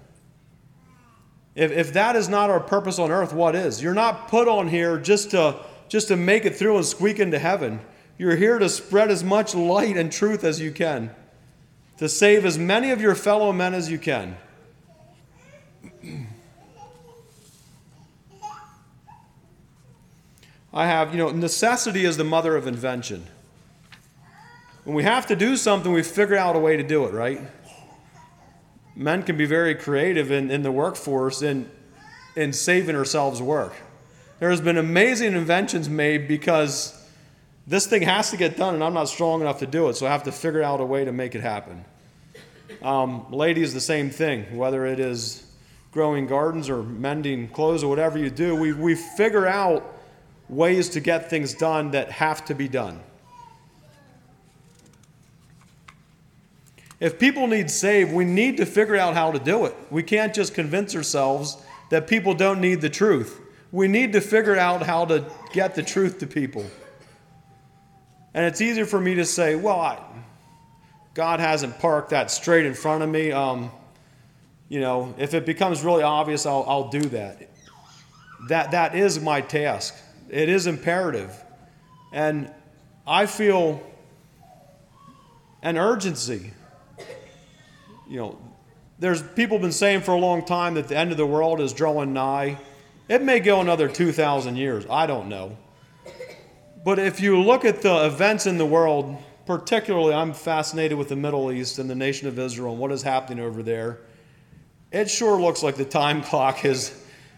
If, 1.57 1.73
if 1.73 1.93
that 1.95 2.15
is 2.15 2.29
not 2.29 2.51
our 2.51 2.61
purpose 2.61 2.99
on 2.99 3.11
earth, 3.11 3.33
what 3.33 3.57
is? 3.57 3.83
You're 3.83 3.95
not 3.95 4.29
put 4.29 4.47
on 4.47 4.69
here 4.69 4.99
just 4.99 5.31
to, 5.31 5.57
just 5.89 6.09
to 6.09 6.17
make 6.17 6.45
it 6.45 6.55
through 6.55 6.77
and 6.77 6.85
squeak 6.85 7.19
into 7.19 7.39
heaven. 7.39 7.81
You're 8.19 8.37
here 8.37 8.59
to 8.59 8.69
spread 8.69 9.11
as 9.11 9.25
much 9.25 9.55
light 9.55 9.97
and 9.97 10.13
truth 10.13 10.45
as 10.45 10.61
you 10.61 10.71
can, 10.71 11.15
to 11.97 12.11
save 12.11 12.45
as 12.45 12.59
many 12.59 12.91
of 12.91 13.01
your 13.01 13.15
fellow 13.15 13.53
men 13.53 13.73
as 13.73 13.91
you 13.91 13.99
can. 13.99 14.37
I 20.75 20.87
have, 20.87 21.13
you 21.13 21.19
know, 21.19 21.31
necessity 21.31 22.05
is 22.05 22.19
the 22.19 22.25
mother 22.25 22.55
of 22.55 22.67
invention. 22.67 23.27
When 24.85 24.95
we 24.95 25.05
have 25.05 25.27
to 25.29 25.37
do 25.37 25.57
something, 25.57 25.91
we 25.91 26.03
figure 26.03 26.37
out 26.37 26.55
a 26.55 26.59
way 26.59 26.77
to 26.77 26.83
do 26.83 27.07
it, 27.07 27.15
right? 27.15 27.41
Men 28.97 29.23
can 29.23 29.37
be 29.37 29.45
very 29.45 29.75
creative 29.75 30.33
in, 30.33 30.51
in 30.51 30.63
the 30.63 30.73
workforce 30.73 31.43
in, 31.43 31.71
in 32.35 32.53
saving 32.53 32.97
ourselves 32.97 33.41
work. 33.43 33.75
There 34.41 34.51
has 34.51 34.61
been 34.61 34.79
amazing 34.79 35.35
inventions 35.35 35.89
made 35.89 36.27
because 36.27 36.93
this 37.67 37.87
thing 37.87 38.03
has 38.03 38.31
to 38.31 38.37
get 38.37 38.57
done 38.57 38.75
and 38.75 38.83
I'm 38.83 38.95
not 38.95 39.09
strong 39.09 39.43
enough 39.43 39.59
to 39.61 39.67
do 39.67 39.89
it, 39.89 39.97
so 39.97 40.07
I 40.07 40.11
have 40.11 40.25
to 40.25 40.33
figure 40.33 40.63
out 40.63 40.81
a 40.81 40.85
way 40.85 41.05
to 41.05 41.13
make 41.13 41.35
it 41.35 41.43
happen. 41.43 41.85
Um, 42.83 43.31
ladies, 43.31 43.75
the 43.75 43.81
same 43.81 44.11
thing, 44.11 44.57
whether 44.57 44.87
it 44.87 44.99
is 44.99 45.47
growing 45.93 46.27
gardens 46.27 46.69
or 46.69 46.83
mending 46.83 47.49
clothes 47.49 47.83
or 47.83 47.89
whatever 47.89 48.19
you 48.19 48.31
do, 48.31 48.55
we, 48.55 48.73
we 48.73 48.95
figure 48.95 49.47
out 49.47 49.95
ways 50.49 50.91
to 50.91 51.01
get 51.01 51.31
things 51.31 51.55
done 51.55 51.91
that 51.93 52.11
have 52.11 52.45
to 52.47 52.55
be 52.55 52.69
done. 52.69 53.01
If 56.99 57.19
people 57.19 57.47
need 57.47 57.71
saved, 57.71 58.13
we 58.13 58.25
need 58.25 58.57
to 58.57 58.67
figure 58.67 58.97
out 58.97 59.15
how 59.15 59.31
to 59.31 59.39
do 59.39 59.67
it. 59.67 59.75
We 59.91 60.03
can't 60.03 60.35
just 60.35 60.55
convince 60.55 60.97
ourselves 60.97 61.57
that 61.91 62.07
people 62.07 62.35
don't 62.35 62.61
need 62.61 62.81
the 62.81 62.89
truth. 62.89 63.41
We 63.71 63.87
need 63.87 64.13
to 64.15 64.21
figure 64.21 64.57
out 64.57 64.83
how 64.83 65.05
to 65.07 65.31
get 65.53 65.75
the 65.75 65.83
truth 65.83 66.19
to 66.21 66.27
people. 66.27 66.65
And 68.33 68.45
it's 68.45 68.61
easier 68.61 68.87
for 68.87 69.01
me 69.01 69.15
to 69.17 69.25
say, 69.25 69.57
well, 69.57 69.81
I, 69.81 70.03
God 71.15 71.41
hasn't 71.41 71.79
parked 71.79 72.11
that 72.11 72.31
straight 72.31 72.67
in 72.67 72.75
front 72.75 73.03
of 73.03 73.11
me. 73.11 73.33
Um, 73.33 73.71
you 74.69 74.81
know, 74.81 75.15
if 75.19 75.35
it 75.35 75.47
becomes 75.47 75.83
really 75.83 76.03
obvious, 76.03 76.47
I'll, 76.47 76.65
I'll 76.67 76.89
do 76.89 77.01
that. 77.01 77.51
That, 78.49 78.71
that 78.73 78.95
is 78.95 79.21
my 79.21 79.41
task. 79.41 79.95
It 80.29 80.49
is 80.49 80.67
imperative. 80.67 81.35
And 82.13 82.51
I 83.07 83.27
feel 83.27 83.83
an 85.63 85.77
urgency 85.77 86.53
you 88.09 88.19
know, 88.19 88.39
there's 88.99 89.23
people 89.23 89.59
been 89.59 89.73
saying 89.73 90.01
for 90.03 90.13
a 90.13 90.19
long 90.19 90.45
time 90.45 90.75
that 90.75 90.89
the 90.89 90.97
end 90.97 91.11
of 91.11 91.17
the 91.17 91.27
world 91.27 91.61
is 91.61 91.73
drawing 91.73 92.13
nigh. 92.13 92.59
It 93.09 93.23
may 93.23 93.41
go 93.41 93.61
another 93.61 93.89
2,000 93.89 94.57
years. 94.57 94.87
I 94.89 95.07
don't 95.07 95.29
know. 95.29 95.57
But 96.85 96.99
if 96.99 97.21
you 97.21 97.41
look 97.41 97.65
at 97.65 97.83
the 97.83 98.07
events 98.07 98.47
in 98.47 98.59
the 98.59 98.67
world, 98.67 99.17
particularly 99.45 100.15
I'm 100.15 100.33
fascinated 100.33 100.97
with 100.97 101.09
the 101.09 101.17
Middle 101.17 101.53
East 101.53 101.79
and 101.79 101.91
the 101.91 101.95
nation 101.95 102.29
of 102.29 102.39
Israel 102.39 102.73
and 102.73 102.81
what 102.81 102.93
is 102.93 103.03
happening 103.03 103.45
over 103.45 103.63
there. 103.63 104.01
It 104.93 105.11
sure 105.11 105.41
looks 105.41 105.63
like 105.63 105.77
the 105.77 105.85
time 105.85 106.23
clock 106.23 106.65
is, 106.65 106.97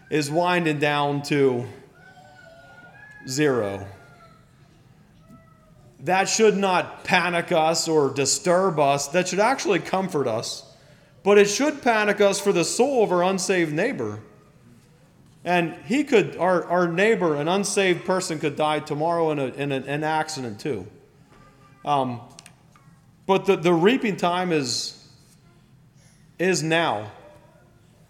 is 0.09 0.29
winding 0.31 0.79
down 0.79 1.23
to 1.23 1.65
zero. 3.27 3.85
That 6.01 6.29
should 6.29 6.55
not 6.55 7.03
panic 7.03 7.51
us 7.51 7.87
or 7.87 8.09
disturb 8.13 8.79
us. 8.79 9.07
That 9.09 9.27
should 9.27 9.39
actually 9.39 9.79
comfort 9.79 10.27
us. 10.27 10.65
But 11.23 11.37
it 11.37 11.49
should 11.49 11.81
panic 11.81 12.21
us 12.21 12.39
for 12.39 12.53
the 12.53 12.63
soul 12.63 13.03
of 13.03 13.11
our 13.11 13.23
unsaved 13.23 13.73
neighbor. 13.73 14.21
And 15.43 15.75
he 15.85 16.03
could, 16.03 16.37
our, 16.37 16.63
our 16.65 16.87
neighbor, 16.87 17.35
an 17.35 17.47
unsaved 17.47 18.05
person, 18.05 18.39
could 18.39 18.55
die 18.55 18.79
tomorrow 18.79 19.31
in, 19.31 19.39
a, 19.39 19.45
in 19.47 19.71
a, 19.71 19.77
an 19.77 20.03
accident 20.03 20.59
too. 20.59 20.87
Um, 21.83 22.21
but 23.25 23.45
the, 23.45 23.55
the 23.55 23.73
reaping 23.73 24.17
time 24.17 24.51
is, 24.51 25.07
is 26.37 26.63
now. 26.63 27.11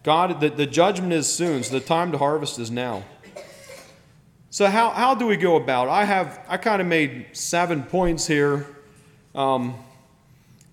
God, 0.03 0.39
the, 0.39 0.49
the 0.49 0.65
judgment 0.65 1.13
is 1.13 1.31
soon, 1.31 1.63
so 1.63 1.77
the 1.77 1.85
time 1.85 2.11
to 2.13 2.17
harvest 2.17 2.57
is 2.57 2.71
now. 2.71 3.03
So 4.51 4.65
how, 4.65 4.89
how 4.89 5.13
do 5.13 5.27
we 5.27 5.37
go 5.37 5.57
about? 5.57 5.89
I 5.89 6.05
have 6.05 6.43
I 6.47 6.57
kind 6.57 6.81
of 6.81 6.87
made 6.87 7.27
seven 7.33 7.83
points 7.83 8.25
here. 8.25 8.65
Um, 9.35 9.75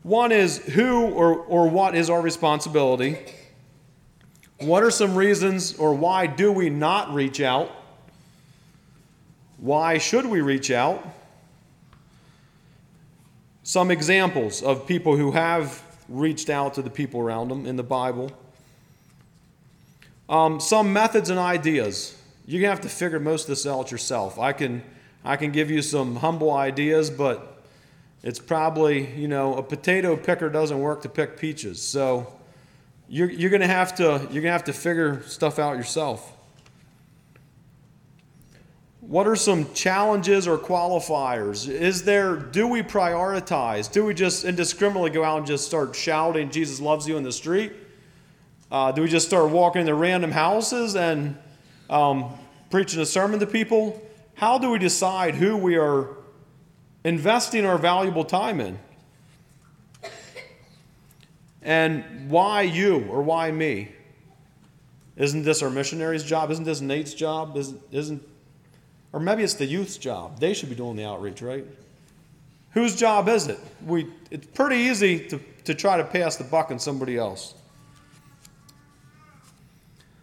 one 0.02 0.32
is 0.32 0.58
who 0.58 1.06
or, 1.10 1.34
or 1.34 1.68
what 1.68 1.94
is 1.94 2.08
our 2.08 2.22
responsibility? 2.22 3.18
What 4.60 4.82
are 4.82 4.90
some 4.90 5.14
reasons 5.14 5.76
or 5.76 5.92
why 5.92 6.26
do 6.26 6.50
we 6.50 6.70
not 6.70 7.12
reach 7.12 7.42
out? 7.42 7.70
Why 9.58 9.98
should 9.98 10.24
we 10.24 10.40
reach 10.40 10.70
out? 10.70 11.06
Some 13.62 13.90
examples 13.90 14.62
of 14.62 14.86
people 14.86 15.16
who 15.16 15.32
have 15.32 15.82
reached 16.08 16.48
out 16.48 16.74
to 16.74 16.82
the 16.82 16.88
people 16.88 17.20
around 17.20 17.48
them 17.48 17.66
in 17.66 17.76
the 17.76 17.82
Bible. 17.82 18.30
Um, 20.30 20.60
some 20.60 20.94
methods 20.94 21.28
and 21.28 21.38
ideas 21.38 22.16
you're 22.46 22.62
gonna 22.62 22.70
have 22.70 22.82
to 22.82 22.88
figure 22.88 23.18
most 23.18 23.42
of 23.42 23.48
this 23.48 23.66
out 23.66 23.90
yourself. 23.90 24.38
I 24.38 24.52
can 24.52 24.82
I 25.24 25.36
can 25.36 25.50
give 25.50 25.70
you 25.70 25.82
some 25.82 26.16
humble 26.16 26.52
ideas, 26.52 27.10
but 27.10 27.64
it's 28.22 28.38
probably 28.38 29.12
you 29.14 29.28
know 29.28 29.56
a 29.56 29.62
potato 29.62 30.16
picker 30.16 30.48
doesn't 30.48 30.78
work 30.78 31.02
to 31.02 31.08
pick 31.08 31.38
peaches. 31.38 31.82
So 31.82 32.32
you're, 33.08 33.30
you're 33.30 33.50
gonna 33.50 33.66
have 33.66 33.96
to 33.96 34.28
you're 34.30 34.42
gonna 34.42 34.52
have 34.52 34.64
to 34.64 34.72
figure 34.72 35.22
stuff 35.26 35.58
out 35.58 35.76
yourself. 35.76 36.32
What 39.00 39.28
are 39.28 39.36
some 39.36 39.72
challenges 39.72 40.48
or 40.48 40.58
qualifiers? 40.58 41.68
Is 41.68 42.04
there 42.04 42.36
do 42.36 42.68
we 42.68 42.82
prioritize? 42.82 43.90
Do 43.90 44.04
we 44.04 44.14
just 44.14 44.44
indiscriminately 44.44 45.10
go 45.10 45.24
out 45.24 45.38
and 45.38 45.46
just 45.46 45.66
start 45.66 45.96
shouting 45.96 46.50
Jesus 46.50 46.80
loves 46.80 47.08
you 47.08 47.16
in 47.16 47.24
the 47.24 47.32
street? 47.32 47.72
Uh, 48.70 48.92
do 48.92 49.02
we 49.02 49.08
just 49.08 49.26
start 49.26 49.50
walking 49.50 49.80
into 49.80 49.94
random 49.94 50.32
houses 50.32 50.96
and 50.96 51.36
um, 51.90 52.32
preaching 52.70 53.00
a 53.00 53.06
sermon 53.06 53.40
to 53.40 53.46
people, 53.46 54.02
how 54.34 54.58
do 54.58 54.70
we 54.70 54.78
decide 54.78 55.34
who 55.34 55.56
we 55.56 55.76
are 55.76 56.08
investing 57.04 57.64
our 57.64 57.78
valuable 57.78 58.24
time 58.24 58.60
in? 58.60 58.78
And 61.62 62.30
why 62.30 62.62
you 62.62 63.06
or 63.08 63.22
why 63.22 63.50
me? 63.50 63.88
Isn't 65.16 65.42
this 65.42 65.62
our 65.62 65.70
missionary's 65.70 66.22
job? 66.22 66.50
Isn't 66.50 66.64
this 66.64 66.80
Nate's 66.80 67.14
job? 67.14 67.56
Isn't, 67.56 67.80
isn't 67.90 68.22
or 69.16 69.20
maybe 69.20 69.42
it's 69.42 69.54
the 69.54 69.64
youth's 69.64 69.96
job. 69.96 70.40
They 70.40 70.52
should 70.52 70.68
be 70.68 70.74
doing 70.74 70.94
the 70.94 71.06
outreach, 71.06 71.40
right? 71.40 71.64
Whose 72.72 72.94
job 72.94 73.30
is 73.30 73.46
it? 73.46 73.58
We, 73.86 74.08
it's 74.30 74.46
pretty 74.48 74.76
easy 74.76 75.20
to, 75.28 75.40
to 75.64 75.74
try 75.74 75.96
to 75.96 76.04
pass 76.04 76.36
the 76.36 76.44
buck 76.44 76.70
on 76.70 76.78
somebody 76.78 77.16
else. 77.16 77.54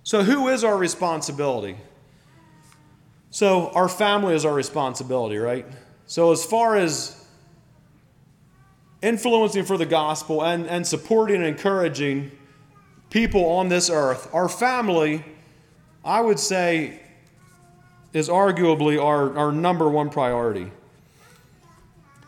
So, 0.03 0.24
who 0.24 0.50
is 0.50 0.63
our 0.63 0.77
responsibility? 0.77 1.77
So, 3.29 3.69
our 3.69 3.89
family 3.89 4.36
is 4.36 4.45
our 4.45 4.53
responsibility, 4.53 5.38
right? 5.38 5.65
So, 6.05 6.31
as 6.31 6.45
far 6.45 6.75
as 6.75 7.24
influencing 9.03 9.65
for 9.65 9.77
the 9.77 9.86
gospel 9.86 10.43
and, 10.43 10.65
and 10.65 10.88
supporting 10.88 11.36
and 11.36 11.45
encouraging 11.45 12.31
people 13.10 13.45
on 13.45 13.67
this 13.67 13.89
earth. 13.89 14.33
Our 14.33 14.50
family, 14.50 15.24
I 16.03 16.22
would 16.22 16.39
say, 16.39 17.01
is 18.13 18.29
arguably 18.29 19.03
our, 19.03 19.38
our 19.38 19.51
number 19.51 19.89
one 19.89 20.10
priority. 20.10 20.72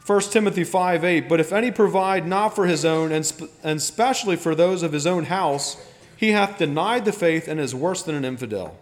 1 0.06 0.22
Timothy 0.22 0.64
5 0.64 1.04
8, 1.04 1.30
but 1.30 1.40
if 1.40 1.52
any 1.52 1.72
provide 1.72 2.28
not 2.28 2.50
for 2.50 2.68
his 2.68 2.86
own, 2.86 3.12
and, 3.12 3.26
sp- 3.26 3.50
and 3.64 3.78
especially 3.78 4.36
for 4.36 4.54
those 4.54 4.84
of 4.84 4.92
his 4.92 5.08
own 5.08 5.24
house, 5.24 5.78
he 6.16 6.32
hath 6.32 6.58
denied 6.58 7.06
the 7.06 7.12
faith 7.12 7.48
and 7.48 7.60
is 7.60 7.76
worse 7.76 8.04
than 8.04 8.16
an 8.16 8.26
infidel. 8.26 8.78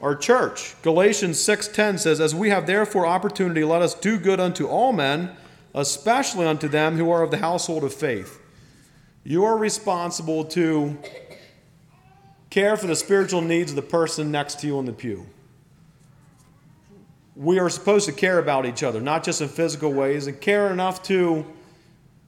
Our 0.00 0.16
church, 0.16 0.74
Galatians 0.82 1.38
6:10 1.38 1.98
says, 1.98 2.20
As 2.20 2.34
we 2.34 2.50
have 2.50 2.66
therefore 2.66 3.06
opportunity, 3.06 3.62
let 3.62 3.82
us 3.82 3.94
do 3.94 4.18
good 4.18 4.40
unto 4.40 4.66
all 4.66 4.92
men, 4.92 5.36
especially 5.74 6.46
unto 6.46 6.68
them 6.68 6.96
who 6.96 7.10
are 7.10 7.22
of 7.22 7.30
the 7.30 7.38
household 7.38 7.84
of 7.84 7.94
faith. 7.94 8.40
You 9.24 9.44
are 9.44 9.56
responsible 9.56 10.44
to 10.46 10.98
care 12.50 12.76
for 12.76 12.88
the 12.88 12.96
spiritual 12.96 13.40
needs 13.40 13.70
of 13.70 13.76
the 13.76 13.82
person 13.82 14.32
next 14.32 14.58
to 14.60 14.66
you 14.66 14.78
in 14.80 14.86
the 14.86 14.92
pew 14.92 15.26
we 17.34 17.58
are 17.58 17.70
supposed 17.70 18.06
to 18.06 18.12
care 18.12 18.38
about 18.38 18.66
each 18.66 18.82
other, 18.82 19.00
not 19.00 19.24
just 19.24 19.40
in 19.40 19.48
physical 19.48 19.92
ways, 19.92 20.26
and 20.26 20.40
care 20.40 20.70
enough 20.70 21.02
to 21.04 21.46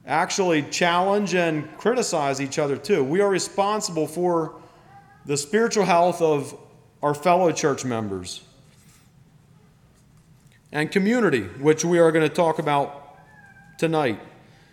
actually 0.05 0.61
challenge 0.63 1.33
and 1.33 1.75
criticize 1.77 2.39
each 2.39 2.59
other 2.59 2.77
too. 2.77 3.03
We 3.03 3.21
are 3.21 3.29
responsible 3.29 4.07
for 4.07 4.55
the 5.25 5.37
spiritual 5.37 5.85
health 5.85 6.21
of 6.21 6.57
our 7.01 7.13
fellow 7.13 7.51
church 7.51 7.83
members. 7.83 8.41
And 10.71 10.91
community, 10.91 11.41
which 11.41 11.85
we 11.85 11.99
are 11.99 12.11
going 12.11 12.27
to 12.27 12.33
talk 12.33 12.59
about 12.59 13.17
tonight. 13.77 14.19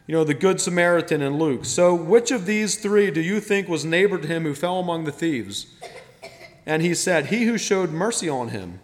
You 0.06 0.14
know, 0.14 0.24
the 0.24 0.34
Good 0.34 0.60
Samaritan 0.60 1.22
in 1.22 1.38
Luke. 1.38 1.64
So, 1.64 1.94
which 1.94 2.30
of 2.30 2.44
these 2.44 2.76
three 2.76 3.10
do 3.10 3.20
you 3.20 3.40
think 3.40 3.68
was 3.68 3.84
neighbor 3.84 4.18
to 4.18 4.26
him 4.26 4.42
who 4.42 4.54
fell 4.54 4.80
among 4.80 5.04
the 5.04 5.12
thieves? 5.12 5.66
And 6.66 6.82
he 6.82 6.94
said, 6.94 7.26
He 7.26 7.44
who 7.44 7.56
showed 7.56 7.90
mercy 7.90 8.28
on 8.28 8.48
him. 8.48 8.80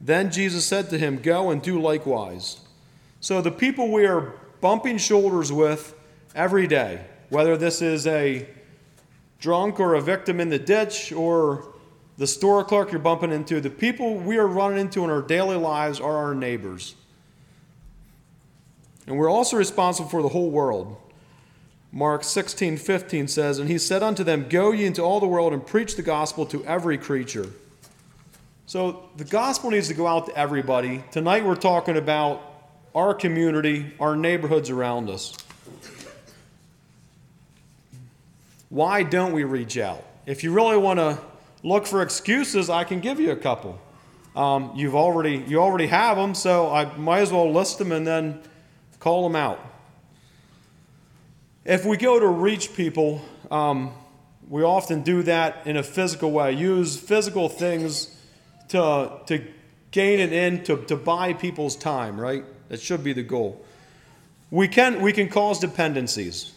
Then 0.00 0.32
Jesus 0.32 0.64
said 0.64 0.90
to 0.90 0.98
him, 0.98 1.20
Go 1.20 1.50
and 1.50 1.62
do 1.62 1.80
likewise. 1.80 2.60
So 3.20 3.40
the 3.40 3.50
people 3.50 3.92
we 3.92 4.06
are 4.06 4.32
bumping 4.62 4.96
shoulders 4.96 5.52
with 5.52 5.94
every 6.34 6.66
day, 6.66 7.04
whether 7.28 7.58
this 7.58 7.82
is 7.82 8.06
a 8.06 8.48
drunk 9.38 9.78
or 9.78 9.94
a 9.94 10.00
victim 10.00 10.40
in 10.40 10.48
the 10.48 10.58
ditch 10.58 11.12
or 11.12 11.74
the 12.16 12.26
store 12.26 12.64
clerk 12.64 12.92
you're 12.92 13.00
bumping 13.00 13.32
into, 13.32 13.60
the 13.60 13.68
people 13.68 14.14
we 14.14 14.38
are 14.38 14.46
running 14.46 14.78
into 14.78 15.04
in 15.04 15.10
our 15.10 15.20
daily 15.20 15.56
lives 15.56 16.00
are 16.00 16.16
our 16.16 16.34
neighbors. 16.34 16.94
And 19.06 19.18
we're 19.18 19.30
also 19.30 19.56
responsible 19.56 20.08
for 20.08 20.22
the 20.22 20.28
whole 20.28 20.50
world. 20.50 20.96
Mark 21.90 22.22
16, 22.22 22.76
15 22.76 23.28
says, 23.28 23.58
And 23.58 23.68
he 23.68 23.78
said 23.78 24.02
unto 24.02 24.22
them, 24.22 24.48
Go 24.48 24.70
ye 24.70 24.86
into 24.86 25.02
all 25.02 25.18
the 25.18 25.26
world 25.26 25.52
and 25.52 25.66
preach 25.66 25.96
the 25.96 26.02
gospel 26.02 26.46
to 26.46 26.64
every 26.64 26.96
creature. 26.96 27.48
So 28.66 29.10
the 29.16 29.24
gospel 29.24 29.70
needs 29.70 29.88
to 29.88 29.94
go 29.94 30.06
out 30.06 30.26
to 30.26 30.36
everybody. 30.38 31.02
Tonight 31.10 31.44
we're 31.44 31.56
talking 31.56 31.96
about 31.96 32.51
our 32.94 33.14
community, 33.14 33.92
our 33.98 34.16
neighborhoods 34.16 34.70
around 34.70 35.08
us. 35.08 35.36
Why 38.68 39.02
don't 39.02 39.32
we 39.32 39.44
reach 39.44 39.76
out? 39.78 40.02
If 40.26 40.42
you 40.42 40.52
really 40.52 40.76
want 40.76 40.98
to 40.98 41.18
look 41.62 41.86
for 41.86 42.02
excuses, 42.02 42.70
I 42.70 42.84
can 42.84 43.00
give 43.00 43.20
you 43.20 43.30
a 43.30 43.36
couple. 43.36 43.80
Um, 44.34 44.72
you've 44.74 44.94
already 44.94 45.44
you 45.46 45.60
already 45.60 45.88
have 45.88 46.16
them, 46.16 46.34
so 46.34 46.70
I 46.70 46.96
might 46.96 47.20
as 47.20 47.32
well 47.32 47.52
list 47.52 47.78
them 47.78 47.92
and 47.92 48.06
then 48.06 48.40
call 48.98 49.24
them 49.24 49.36
out. 49.36 49.60
If 51.64 51.84
we 51.84 51.96
go 51.96 52.18
to 52.18 52.26
reach 52.26 52.74
people, 52.74 53.20
um, 53.50 53.92
we 54.48 54.62
often 54.62 55.02
do 55.02 55.22
that 55.22 55.66
in 55.66 55.76
a 55.76 55.82
physical 55.82 56.32
way. 56.32 56.52
Use 56.52 56.98
physical 56.98 57.48
things 57.48 58.16
to, 58.68 59.20
to 59.26 59.46
gain 59.90 60.20
an 60.20 60.32
end, 60.32 60.66
to, 60.66 60.76
to 60.86 60.96
buy 60.96 61.32
people's 61.34 61.76
time, 61.76 62.20
right? 62.20 62.44
That 62.72 62.80
should 62.80 63.04
be 63.04 63.12
the 63.12 63.22
goal. 63.22 63.62
We 64.50 64.66
can, 64.66 65.02
we 65.02 65.12
can 65.12 65.28
cause 65.28 65.58
dependencies. 65.58 66.52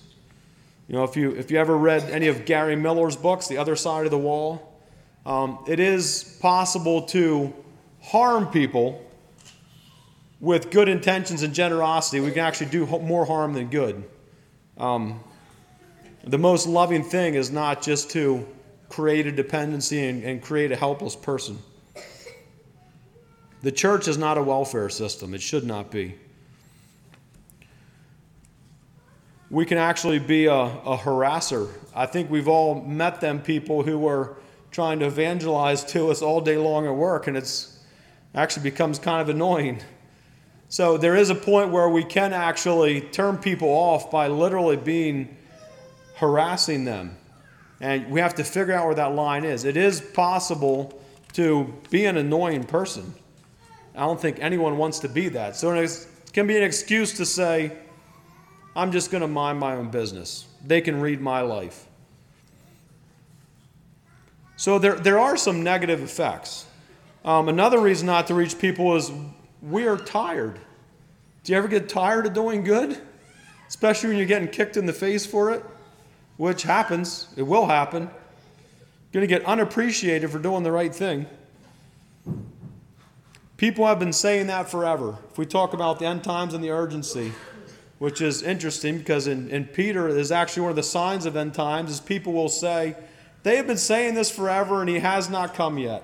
You 0.87 0.95
know, 0.95 1.03
if 1.03 1.17
you, 1.17 1.31
if 1.31 1.51
you 1.51 1.57
ever 1.57 1.77
read 1.77 2.03
any 2.03 2.29
of 2.29 2.45
Gary 2.45 2.77
Miller's 2.77 3.17
books, 3.17 3.49
The 3.49 3.57
Other 3.57 3.75
Side 3.75 4.05
of 4.05 4.11
the 4.11 4.17
Wall, 4.17 4.79
um, 5.25 5.59
it 5.67 5.77
is 5.77 6.37
possible 6.41 7.01
to 7.07 7.53
harm 8.01 8.47
people 8.47 9.05
with 10.39 10.71
good 10.71 10.87
intentions 10.87 11.43
and 11.43 11.53
generosity. 11.53 12.21
We 12.21 12.31
can 12.31 12.45
actually 12.45 12.67
do 12.67 12.85
more 12.85 13.25
harm 13.25 13.51
than 13.51 13.67
good. 13.67 14.01
Um, 14.77 15.19
the 16.23 16.37
most 16.37 16.65
loving 16.65 17.03
thing 17.03 17.35
is 17.35 17.51
not 17.51 17.81
just 17.81 18.09
to 18.11 18.47
create 18.87 19.27
a 19.27 19.33
dependency 19.33 20.07
and, 20.07 20.23
and 20.23 20.41
create 20.41 20.71
a 20.71 20.77
helpless 20.77 21.13
person. 21.13 21.59
The 23.65 23.71
church 23.71 24.07
is 24.07 24.15
not 24.15 24.37
a 24.37 24.43
welfare 24.43 24.89
system, 24.89 25.33
it 25.33 25.41
should 25.41 25.63
not 25.63 25.89
be. 25.89 26.13
We 29.49 29.65
can 29.65 29.79
actually 29.79 30.19
be 30.19 30.45
a, 30.45 30.53
a 30.53 30.95
harasser. 30.95 31.71
I 31.95 32.05
think 32.05 32.29
we've 32.29 32.47
all 32.47 32.83
met 32.83 33.21
them 33.21 33.41
people 33.41 33.81
who 33.81 34.07
are 34.07 34.37
trying 34.69 34.99
to 34.99 35.07
evangelize 35.07 35.83
to 35.85 36.11
us 36.11 36.21
all 36.21 36.41
day 36.41 36.57
long 36.57 36.85
at 36.85 36.93
work, 36.93 37.25
and 37.25 37.35
it's 37.35 37.79
actually 38.35 38.69
becomes 38.69 38.99
kind 38.99 39.19
of 39.19 39.29
annoying. 39.29 39.81
So 40.69 40.99
there 40.99 41.15
is 41.15 41.31
a 41.31 41.35
point 41.35 41.71
where 41.71 41.89
we 41.89 42.03
can 42.03 42.33
actually 42.33 43.01
turn 43.01 43.35
people 43.35 43.69
off 43.69 44.11
by 44.11 44.27
literally 44.27 44.77
being 44.77 45.35
harassing 46.17 46.85
them. 46.85 47.17
And 47.81 48.11
we 48.11 48.19
have 48.19 48.35
to 48.35 48.43
figure 48.43 48.75
out 48.75 48.85
where 48.85 48.95
that 48.95 49.15
line 49.15 49.43
is. 49.43 49.65
It 49.65 49.75
is 49.75 50.01
possible 50.01 51.01
to 51.33 51.73
be 51.89 52.05
an 52.05 52.17
annoying 52.17 52.65
person. 52.65 53.15
I 53.95 54.01
don't 54.01 54.19
think 54.19 54.37
anyone 54.39 54.77
wants 54.77 54.99
to 54.99 55.09
be 55.09 55.29
that. 55.29 55.55
So 55.55 55.73
it 55.73 56.07
can 56.33 56.47
be 56.47 56.57
an 56.57 56.63
excuse 56.63 57.13
to 57.17 57.25
say, 57.25 57.71
I'm 58.75 58.91
just 58.91 59.09
going 59.09 59.21
to 59.21 59.27
mind 59.27 59.59
my 59.59 59.75
own 59.75 59.89
business. 59.89 60.45
They 60.65 60.81
can 60.81 60.99
read 60.99 61.21
my 61.21 61.41
life. 61.41 61.85
So 64.57 64.79
there, 64.79 64.95
there 64.95 65.19
are 65.19 65.37
some 65.37 65.63
negative 65.63 66.01
effects. 66.01 66.65
Um, 67.23 67.49
another 67.49 67.79
reason 67.79 68.07
not 68.07 68.27
to 68.27 68.33
reach 68.33 68.59
people 68.59 68.95
is 68.95 69.11
we 69.61 69.87
are 69.87 69.97
tired. 69.97 70.59
Do 71.43 71.51
you 71.51 71.57
ever 71.57 71.67
get 71.67 71.87
tired 71.87 72.25
of 72.25 72.33
doing 72.33 72.63
good? 72.63 72.99
Especially 73.67 74.09
when 74.09 74.17
you're 74.17 74.27
getting 74.27 74.47
kicked 74.47 74.77
in 74.77 74.85
the 74.85 74.93
face 74.93 75.25
for 75.25 75.51
it, 75.51 75.63
which 76.37 76.63
happens, 76.63 77.27
it 77.35 77.43
will 77.43 77.65
happen. 77.65 78.09
You're 79.11 79.21
going 79.21 79.29
to 79.29 79.39
get 79.39 79.45
unappreciated 79.45 80.29
for 80.29 80.39
doing 80.39 80.63
the 80.63 80.71
right 80.71 80.93
thing. 80.93 81.25
People 83.57 83.85
have 83.87 83.99
been 83.99 84.13
saying 84.13 84.47
that 84.47 84.69
forever. 84.69 85.17
If 85.31 85.37
we 85.37 85.45
talk 85.45 85.73
about 85.73 85.99
the 85.99 86.05
end 86.05 86.23
times 86.23 86.53
and 86.53 86.63
the 86.63 86.71
urgency, 86.71 87.31
which 87.99 88.19
is 88.19 88.41
interesting 88.43 88.97
because 88.97 89.27
in, 89.27 89.49
in 89.49 89.65
Peter 89.65 90.09
is 90.09 90.31
actually 90.31 90.63
one 90.63 90.71
of 90.71 90.75
the 90.75 90.83
signs 90.83 91.25
of 91.25 91.37
end 91.37 91.53
times, 91.53 91.91
is 91.91 91.99
people 92.01 92.33
will 92.33 92.49
say, 92.49 92.95
they 93.43 93.55
have 93.55 93.67
been 93.67 93.77
saying 93.77 94.15
this 94.15 94.29
forever 94.29 94.81
and 94.81 94.89
he 94.89 94.99
has 94.99 95.29
not 95.29 95.53
come 95.53 95.77
yet. 95.77 96.03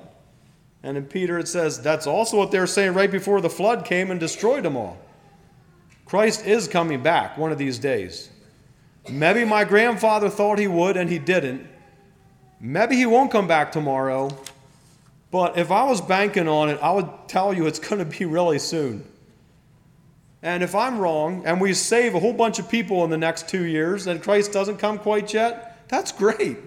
And 0.83 0.95
in 0.95 1.05
Peter 1.05 1.37
it 1.37 1.47
says, 1.47 1.81
that's 1.81 2.07
also 2.07 2.37
what 2.37 2.51
they 2.51 2.59
were 2.59 2.67
saying 2.67 2.93
right 2.93 3.11
before 3.11 3.41
the 3.41 3.49
flood 3.49 3.83
came 3.83 4.11
and 4.11 4.19
destroyed 4.19 4.63
them 4.63 4.77
all. 4.77 4.97
Christ 6.05 6.45
is 6.45 6.67
coming 6.67 7.03
back 7.03 7.37
one 7.37 7.51
of 7.51 7.57
these 7.57 7.79
days. 7.79 8.29
Maybe 9.09 9.43
my 9.43 9.63
grandfather 9.63 10.29
thought 10.29 10.59
he 10.59 10.67
would 10.67 10.95
and 10.95 11.09
he 11.09 11.19
didn't. 11.19 11.67
Maybe 12.59 12.95
he 12.95 13.05
won't 13.05 13.31
come 13.31 13.47
back 13.47 13.71
tomorrow, 13.71 14.29
but 15.31 15.57
if 15.57 15.71
I 15.71 15.85
was 15.85 16.01
banking 16.01 16.49
on 16.49 16.69
it, 16.69 16.77
I 16.81 16.91
would 16.91 17.09
tell 17.27 17.53
you 17.53 17.65
it's 17.65 17.79
going 17.79 17.99
to 17.99 18.19
be 18.19 18.25
really 18.25 18.59
soon. 18.59 19.05
And 20.43 20.61
if 20.61 20.75
I'm 20.75 20.99
wrong 20.99 21.43
and 21.45 21.61
we 21.61 21.73
save 21.73 22.15
a 22.15 22.19
whole 22.19 22.33
bunch 22.33 22.59
of 22.59 22.69
people 22.69 23.03
in 23.05 23.09
the 23.09 23.17
next 23.17 23.47
two 23.47 23.63
years 23.63 24.07
and 24.07 24.21
Christ 24.21 24.51
doesn't 24.51 24.77
come 24.77 24.97
quite 24.97 25.33
yet, 25.33 25.87
that's 25.87 26.11
great. 26.11 26.57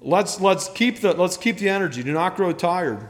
Let's, 0.00 0.40
let's, 0.40 0.68
keep 0.68 1.00
the, 1.00 1.12
let's 1.12 1.36
keep 1.36 1.58
the 1.58 1.68
energy. 1.68 2.02
Do 2.02 2.12
not 2.12 2.36
grow 2.36 2.52
tired. 2.52 3.04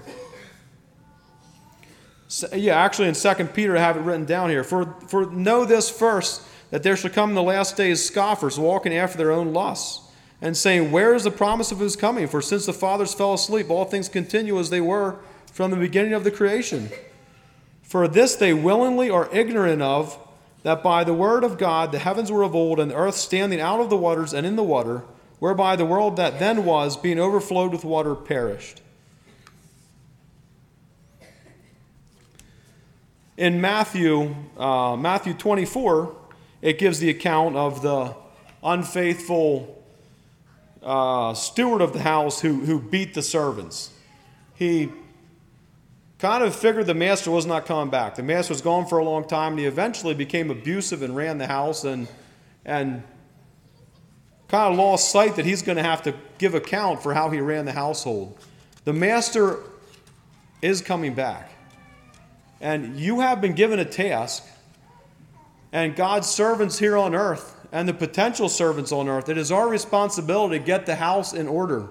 So, 2.26 2.48
yeah, 2.54 2.76
actually, 2.76 3.08
in 3.08 3.14
2 3.14 3.34
Peter, 3.54 3.76
I 3.76 3.80
have 3.80 3.96
it 3.96 4.00
written 4.00 4.24
down 4.24 4.50
here. 4.50 4.64
For, 4.64 4.96
for 5.06 5.30
know 5.30 5.64
this 5.64 5.90
first, 5.90 6.42
that 6.70 6.82
there 6.82 6.96
shall 6.96 7.10
come 7.10 7.30
in 7.30 7.34
the 7.34 7.42
last 7.42 7.76
days 7.76 8.04
scoffers, 8.04 8.58
walking 8.58 8.94
after 8.94 9.16
their 9.16 9.30
own 9.30 9.52
lusts 9.52 10.07
and 10.40 10.56
saying, 10.56 10.90
Where 10.90 11.14
is 11.14 11.24
the 11.24 11.30
promise 11.30 11.72
of 11.72 11.80
his 11.80 11.96
coming? 11.96 12.26
For 12.26 12.40
since 12.42 12.66
the 12.66 12.72
fathers 12.72 13.14
fell 13.14 13.34
asleep, 13.34 13.70
all 13.70 13.84
things 13.84 14.08
continue 14.08 14.58
as 14.58 14.70
they 14.70 14.80
were 14.80 15.16
from 15.52 15.70
the 15.70 15.76
beginning 15.76 16.12
of 16.12 16.24
the 16.24 16.30
creation. 16.30 16.90
For 17.82 18.06
this 18.06 18.34
they 18.34 18.54
willingly 18.54 19.10
are 19.10 19.28
ignorant 19.32 19.82
of, 19.82 20.18
that 20.62 20.82
by 20.82 21.04
the 21.04 21.14
word 21.14 21.44
of 21.44 21.58
God 21.58 21.92
the 21.92 21.98
heavens 21.98 22.30
were 22.30 22.42
of 22.42 22.54
old, 22.54 22.78
and 22.78 22.90
the 22.90 22.96
earth 22.96 23.16
standing 23.16 23.60
out 23.60 23.80
of 23.80 23.90
the 23.90 23.96
waters 23.96 24.32
and 24.32 24.46
in 24.46 24.56
the 24.56 24.62
water, 24.62 25.04
whereby 25.38 25.76
the 25.76 25.86
world 25.86 26.16
that 26.16 26.38
then 26.38 26.64
was, 26.64 26.96
being 26.96 27.18
overflowed 27.18 27.72
with 27.72 27.84
water, 27.84 28.14
perished. 28.14 28.82
in 33.38 33.60
Matthew, 33.60 34.34
uh, 34.58 34.96
Matthew 34.96 35.32
24, 35.32 36.14
it 36.60 36.76
gives 36.76 36.98
the 36.98 37.08
account 37.08 37.54
of 37.54 37.82
the 37.82 38.14
unfaithful 38.64 39.80
uh, 40.82 41.34
steward 41.34 41.80
of 41.80 41.92
the 41.92 42.00
house 42.00 42.40
who, 42.40 42.64
who 42.64 42.80
beat 42.80 43.14
the 43.14 43.22
servants. 43.22 43.90
He 44.54 44.90
kind 46.18 46.42
of 46.42 46.54
figured 46.54 46.86
the 46.86 46.94
master 46.94 47.30
was 47.30 47.46
not 47.46 47.66
coming 47.66 47.90
back. 47.90 48.16
The 48.16 48.22
master 48.22 48.52
was 48.52 48.60
gone 48.60 48.86
for 48.86 48.98
a 48.98 49.04
long 49.04 49.26
time, 49.26 49.52
and 49.52 49.60
he 49.60 49.66
eventually 49.66 50.14
became 50.14 50.50
abusive 50.50 51.02
and 51.02 51.14
ran 51.14 51.38
the 51.38 51.46
house 51.46 51.84
and, 51.84 52.08
and 52.64 53.02
kind 54.48 54.72
of 54.72 54.78
lost 54.78 55.10
sight 55.10 55.36
that 55.36 55.44
he's 55.44 55.62
going 55.62 55.76
to 55.76 55.82
have 55.82 56.02
to 56.02 56.14
give 56.38 56.54
account 56.54 57.02
for 57.02 57.14
how 57.14 57.30
he 57.30 57.40
ran 57.40 57.64
the 57.64 57.72
household. 57.72 58.36
The 58.84 58.92
master 58.92 59.60
is 60.62 60.80
coming 60.80 61.14
back. 61.14 61.52
And 62.60 62.98
you 62.98 63.20
have 63.20 63.40
been 63.40 63.52
given 63.52 63.78
a 63.78 63.84
task, 63.84 64.44
and 65.72 65.94
God's 65.94 66.28
servants 66.28 66.78
here 66.78 66.96
on 66.96 67.14
earth 67.14 67.54
and 67.72 67.88
the 67.88 67.94
potential 67.94 68.48
servants 68.48 68.92
on 68.92 69.08
earth, 69.08 69.28
it 69.28 69.38
is 69.38 69.52
our 69.52 69.68
responsibility 69.68 70.58
to 70.58 70.64
get 70.64 70.86
the 70.86 70.96
house 70.96 71.32
in 71.32 71.46
order. 71.46 71.88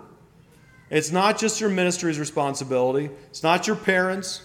It's 0.89 1.11
not 1.11 1.37
just 1.37 1.59
your 1.59 1.69
ministry's 1.69 2.19
responsibility, 2.19 3.09
it's 3.29 3.43
not 3.43 3.67
your 3.67 3.75
parents, 3.75 4.41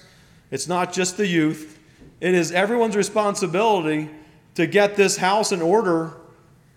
it's 0.51 0.69
not 0.69 0.93
just 0.93 1.17
the 1.17 1.27
youth. 1.27 1.79
It 2.21 2.35
is 2.35 2.53
everyone's 2.53 2.97
responsibility 2.97 4.11
to 4.55 4.67
get 4.67 4.97
this 4.97 5.17
house 5.17 5.51
in 5.51 5.63
order. 5.63 6.15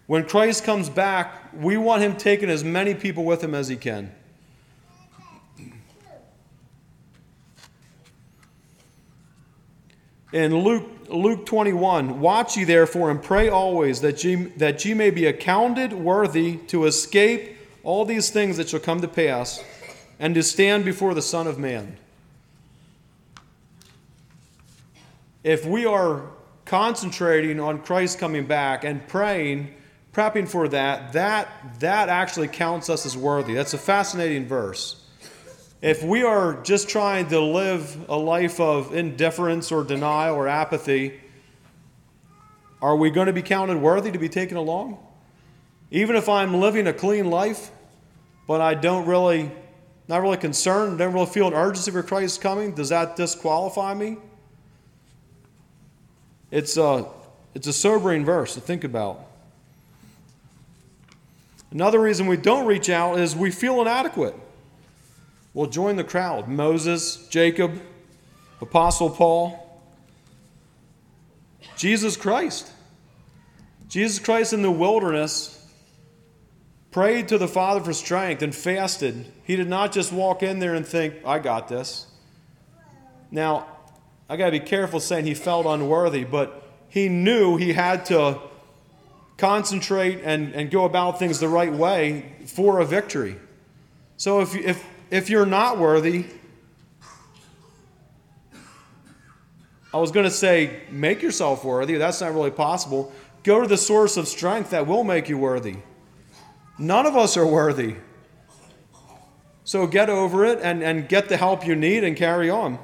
When 0.08 0.26
Christ 0.26 0.64
comes 0.64 0.90
back, 0.90 1.52
we 1.54 1.78
want 1.78 2.02
him 2.02 2.16
taking 2.16 2.50
as 2.50 2.64
many 2.64 2.94
people 2.94 3.26
with 3.26 3.44
him 3.44 3.54
as 3.54 3.68
he 3.68 3.76
can. 3.76 4.14
In 10.32 10.56
Luke, 10.58 10.95
Luke 11.10 11.46
21, 11.46 12.20
watch 12.20 12.58
ye 12.58 12.64
therefore 12.64 13.12
and 13.12 13.22
pray 13.22 13.50
always 13.50 14.02
that 14.02 14.24
ye, 14.24 14.36
that 14.58 14.84
ye 14.86 14.94
may 14.94 15.10
be 15.10 15.26
accounted 15.26 15.94
worthy 15.94 16.58
to 16.68 16.86
escape 16.86 17.58
all 17.84 18.06
these 18.06 18.30
things 18.30 18.58
that 18.58 18.70
shall 18.70 18.80
come 18.80 19.02
to 19.02 19.08
pass, 19.08 19.64
and 20.20 20.34
to 20.34 20.42
stand 20.42 20.84
before 20.84 21.14
the 21.14 21.22
Son 21.22 21.46
of 21.46 21.60
Man. 21.60 21.98
If 25.44 25.66
we 25.66 25.86
are 25.86 26.24
concentrating 26.66 27.60
on 27.60 27.84
Christ 27.84 28.18
coming 28.18 28.48
back 28.48 28.84
and 28.84 29.08
praying, 29.08 29.76
prepping 30.12 30.48
for 30.48 30.68
that, 30.70 31.14
that, 31.14 31.48
that 31.80 32.10
actually 32.10 32.48
counts 32.48 32.90
us 32.90 33.06
as 33.06 33.16
worthy. 33.16 33.54
That's 33.54 33.76
a 33.76 33.78
fascinating 33.78 34.48
verse. 34.48 35.05
If 35.86 36.02
we 36.02 36.24
are 36.24 36.64
just 36.64 36.90
trying 36.90 37.28
to 37.28 37.40
live 37.40 38.10
a 38.10 38.18
life 38.18 38.60
of 38.60 38.96
indifference 38.96 39.72
or 39.72 39.84
denial 39.84 40.34
or 40.34 40.48
apathy, 40.48 41.20
are 42.82 42.96
we 42.96 43.12
going 43.12 43.28
to 43.28 43.34
be 43.34 43.44
counted 43.44 43.78
worthy 43.78 44.10
to 44.10 44.18
be 44.18 44.28
taken 44.28 44.58
along? 44.58 44.98
Even 45.92 46.16
if 46.16 46.28
I'm 46.28 46.56
living 46.56 46.88
a 46.88 46.94
clean 46.94 47.30
life, 47.30 47.70
but 48.48 48.62
I 48.62 48.74
don't 48.74 49.06
really, 49.06 49.52
not 50.08 50.24
really 50.24 50.38
concerned, 50.38 50.98
don't 50.98 51.14
really 51.14 51.28
feel 51.28 51.50
an 51.50 51.54
urgency 51.54 51.92
for 51.92 52.02
Christ's 52.02 52.40
coming, 52.40 52.74
does 52.74 52.90
that 52.90 53.16
disqualify 53.16 53.94
me? 53.94 54.18
It's 56.50 56.78
a, 56.78 57.06
it's 57.54 57.68
a 57.68 57.74
sobering 57.74 58.26
verse 58.26 58.56
to 58.56 58.60
think 58.60 58.84
about. 58.84 59.24
Another 61.70 62.02
reason 62.02 62.26
we 62.26 62.38
don't 62.38 62.66
reach 62.66 62.90
out 62.90 63.20
is 63.20 63.36
we 63.36 63.52
feel 63.52 63.82
inadequate. 63.82 64.36
We'll 65.56 65.68
join 65.68 65.96
the 65.96 66.04
crowd 66.04 66.50
Moses, 66.50 67.28
Jacob, 67.30 67.82
Apostle 68.60 69.10
Paul, 69.10 69.82
Jesus 71.78 72.18
Christ. 72.18 72.70
Jesus 73.88 74.20
Christ 74.20 74.52
in 74.52 74.62
the 74.62 74.72
wilderness 74.72 75.66
prayed 76.92 77.30
to 77.30 77.38
the 77.38 77.48
Father 77.48 77.80
for 77.80 77.94
strength 77.94 78.42
and 78.42 78.54
fasted. 78.54 79.32
He 79.46 79.56
did 79.56 79.70
not 79.70 79.94
just 79.94 80.12
walk 80.12 80.44
in 80.44 80.60
there 80.60 80.76
and 80.76 80.86
think, 80.86 81.16
I 81.26 81.40
got 81.40 81.70
this. 81.70 82.08
Now, 83.32 83.66
I 84.28 84.36
got 84.36 84.48
to 84.48 84.52
be 84.52 84.60
careful 84.60 85.00
saying 85.00 85.26
he 85.26 85.34
felt 85.34 85.66
unworthy, 85.66 86.26
but 86.26 86.70
he 86.90 87.08
knew 87.08 87.56
he 87.56 87.72
had 87.72 88.06
to 88.08 88.42
concentrate 89.38 90.20
and, 90.22 90.54
and 90.54 90.70
go 90.70 90.84
about 90.84 91.18
things 91.18 91.40
the 91.40 91.48
right 91.48 91.72
way 91.72 92.34
for 92.46 92.80
a 92.80 92.86
victory. 92.86 93.38
So 94.18 94.42
if, 94.42 94.54
if, 94.56 94.86
if 95.16 95.30
you're 95.30 95.46
not 95.46 95.78
worthy, 95.78 96.26
I 99.94 99.98
was 99.98 100.12
going 100.12 100.26
to 100.26 100.32
say, 100.32 100.82
make 100.92 101.22
yourself 101.22 101.64
worthy. 101.64 101.96
That's 101.96 102.20
not 102.20 102.34
really 102.34 102.52
possible. 102.52 103.14
Go 103.44 103.62
to 103.62 103.68
the 103.68 103.78
source 103.78 104.18
of 104.18 104.28
strength 104.28 104.72
that 104.72 104.88
will 104.88 105.06
make 105.06 105.30
you 105.30 105.38
worthy. 105.38 105.78
None 106.78 107.06
of 107.06 107.16
us 107.16 107.38
are 107.38 107.48
worthy. 107.48 107.96
So 109.64 109.88
get 109.88 110.10
over 110.10 110.44
it 110.44 110.60
and, 110.62 110.84
and 110.84 111.08
get 111.08 111.30
the 111.30 111.38
help 111.38 111.66
you 111.66 111.78
need 111.78 112.04
and 112.04 112.18
carry 112.18 112.50
on. 112.50 112.78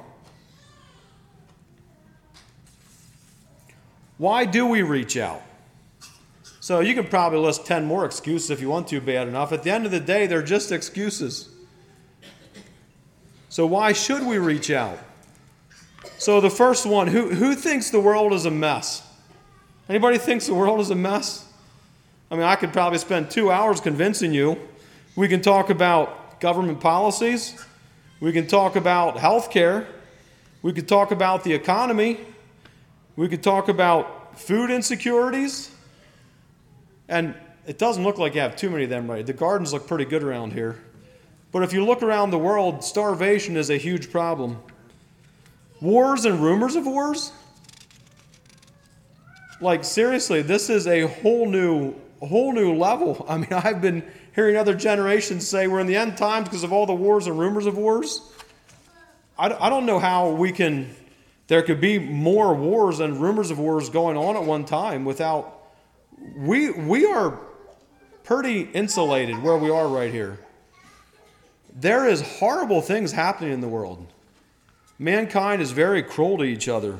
Why 4.16 4.46
do 4.46 4.64
we 4.64 4.80
reach 4.80 5.18
out? 5.18 5.42
So 6.60 6.80
you 6.80 6.94
can 6.94 7.08
probably 7.08 7.40
list 7.40 7.66
10 7.66 7.84
more 7.84 8.06
excuses 8.06 8.48
if 8.48 8.62
you 8.62 8.70
want 8.70 8.88
to, 8.88 9.02
bad 9.02 9.28
enough. 9.28 9.52
At 9.52 9.64
the 9.64 9.70
end 9.70 9.84
of 9.84 9.90
the 9.90 10.00
day, 10.00 10.26
they're 10.26 10.42
just 10.42 10.72
excuses. 10.72 11.51
So 13.52 13.66
why 13.66 13.92
should 13.92 14.26
we 14.26 14.38
reach 14.38 14.70
out? 14.70 14.98
So 16.16 16.40
the 16.40 16.48
first 16.48 16.86
one, 16.86 17.06
who, 17.06 17.28
who 17.28 17.54
thinks 17.54 17.90
the 17.90 18.00
world 18.00 18.32
is 18.32 18.46
a 18.46 18.50
mess? 18.50 19.06
Anybody 19.90 20.16
thinks 20.16 20.46
the 20.46 20.54
world 20.54 20.80
is 20.80 20.88
a 20.88 20.94
mess? 20.94 21.46
I 22.30 22.36
mean, 22.36 22.44
I 22.44 22.56
could 22.56 22.72
probably 22.72 22.98
spend 22.98 23.30
two 23.30 23.50
hours 23.50 23.78
convincing 23.78 24.32
you. 24.32 24.58
We 25.16 25.28
can 25.28 25.42
talk 25.42 25.68
about 25.68 26.40
government 26.40 26.80
policies. 26.80 27.62
We 28.20 28.32
can 28.32 28.46
talk 28.46 28.74
about 28.74 29.18
health 29.18 29.50
care. 29.50 29.86
We 30.62 30.72
could 30.72 30.88
talk 30.88 31.10
about 31.10 31.44
the 31.44 31.52
economy. 31.52 32.20
We 33.16 33.28
could 33.28 33.42
talk 33.42 33.68
about 33.68 34.40
food 34.40 34.70
insecurities. 34.70 35.70
And 37.06 37.34
it 37.66 37.76
doesn't 37.76 38.02
look 38.02 38.16
like 38.16 38.34
you 38.34 38.40
have 38.40 38.56
too 38.56 38.70
many 38.70 38.84
of 38.84 38.88
them 38.88 39.10
right. 39.10 39.26
The 39.26 39.34
gardens 39.34 39.74
look 39.74 39.86
pretty 39.86 40.06
good 40.06 40.22
around 40.22 40.54
here. 40.54 40.80
But 41.52 41.62
if 41.62 41.74
you 41.74 41.84
look 41.84 42.02
around 42.02 42.30
the 42.30 42.38
world, 42.38 42.82
starvation 42.82 43.56
is 43.56 43.70
a 43.70 43.76
huge 43.76 44.10
problem. 44.10 44.58
Wars 45.80 46.24
and 46.24 46.42
rumors 46.42 46.76
of 46.76 46.86
wars? 46.86 47.32
Like 49.60 49.84
seriously, 49.84 50.42
this 50.42 50.70
is 50.70 50.86
a 50.86 51.02
whole 51.02 51.48
new 51.48 51.94
whole 52.20 52.52
new 52.52 52.74
level. 52.74 53.24
I 53.28 53.36
mean, 53.36 53.52
I've 53.52 53.82
been 53.82 54.02
hearing 54.34 54.56
other 54.56 54.74
generations 54.74 55.46
say 55.46 55.66
we're 55.66 55.80
in 55.80 55.86
the 55.86 55.96
end 55.96 56.16
times 56.16 56.48
because 56.48 56.64
of 56.64 56.72
all 56.72 56.86
the 56.86 56.94
wars 56.94 57.26
and 57.26 57.38
rumors 57.38 57.66
of 57.66 57.76
wars. 57.76 58.22
I, 59.38 59.52
I 59.52 59.68
don't 59.68 59.86
know 59.86 59.98
how 59.98 60.30
we 60.30 60.52
can 60.52 60.94
there 61.48 61.62
could 61.62 61.80
be 61.80 61.98
more 61.98 62.54
wars 62.54 63.00
and 63.00 63.20
rumors 63.20 63.50
of 63.50 63.58
wars 63.58 63.90
going 63.90 64.16
on 64.16 64.36
at 64.36 64.44
one 64.44 64.64
time 64.64 65.04
without 65.04 65.58
we 66.36 66.70
we 66.70 67.04
are 67.04 67.38
pretty 68.24 68.62
insulated 68.62 69.42
where 69.42 69.56
we 69.56 69.68
are 69.68 69.86
right 69.88 70.12
here 70.12 70.38
there 71.74 72.08
is 72.08 72.20
horrible 72.20 72.80
things 72.80 73.12
happening 73.12 73.52
in 73.52 73.60
the 73.60 73.68
world. 73.68 74.06
Mankind 74.98 75.62
is 75.62 75.72
very 75.72 76.02
cruel 76.02 76.38
to 76.38 76.44
each 76.44 76.68
other. 76.68 76.98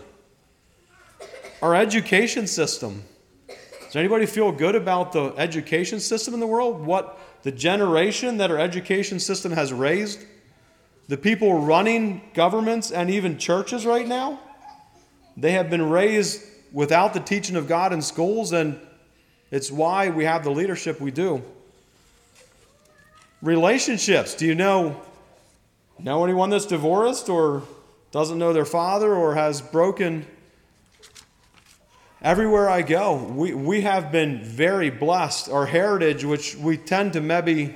Our 1.60 1.74
education 1.74 2.46
system. 2.46 3.04
Does 3.46 3.96
anybody 3.96 4.26
feel 4.26 4.50
good 4.50 4.74
about 4.74 5.12
the 5.12 5.34
education 5.36 6.00
system 6.00 6.34
in 6.34 6.40
the 6.40 6.46
world? 6.46 6.80
What 6.80 7.18
the 7.42 7.52
generation 7.52 8.38
that 8.38 8.50
our 8.50 8.58
education 8.58 9.20
system 9.20 9.52
has 9.52 9.72
raised? 9.72 10.20
The 11.08 11.16
people 11.16 11.60
running 11.60 12.22
governments 12.32 12.90
and 12.90 13.10
even 13.10 13.38
churches 13.38 13.84
right 13.84 14.08
now, 14.08 14.40
they 15.36 15.52
have 15.52 15.68
been 15.68 15.90
raised 15.90 16.42
without 16.72 17.12
the 17.12 17.20
teaching 17.20 17.56
of 17.56 17.68
God 17.68 17.92
in 17.92 18.00
schools, 18.00 18.52
and 18.52 18.80
it's 19.50 19.70
why 19.70 20.08
we 20.08 20.24
have 20.24 20.42
the 20.42 20.50
leadership 20.50 21.00
we 21.00 21.10
do. 21.10 21.42
Relationships. 23.42 24.34
Do 24.34 24.46
you 24.46 24.54
know 24.54 25.02
know 25.98 26.24
anyone 26.24 26.50
that's 26.50 26.66
divorced 26.66 27.28
or 27.28 27.62
doesn't 28.10 28.38
know 28.38 28.52
their 28.52 28.64
father 28.64 29.14
or 29.14 29.34
has 29.34 29.60
broken 29.60 30.26
everywhere 32.22 32.68
I 32.68 32.82
go, 32.82 33.16
we, 33.16 33.52
we 33.52 33.80
have 33.82 34.12
been 34.12 34.42
very 34.42 34.90
blessed. 34.90 35.50
Our 35.50 35.66
heritage, 35.66 36.24
which 36.24 36.56
we 36.56 36.76
tend 36.76 37.12
to 37.14 37.20
maybe, 37.20 37.74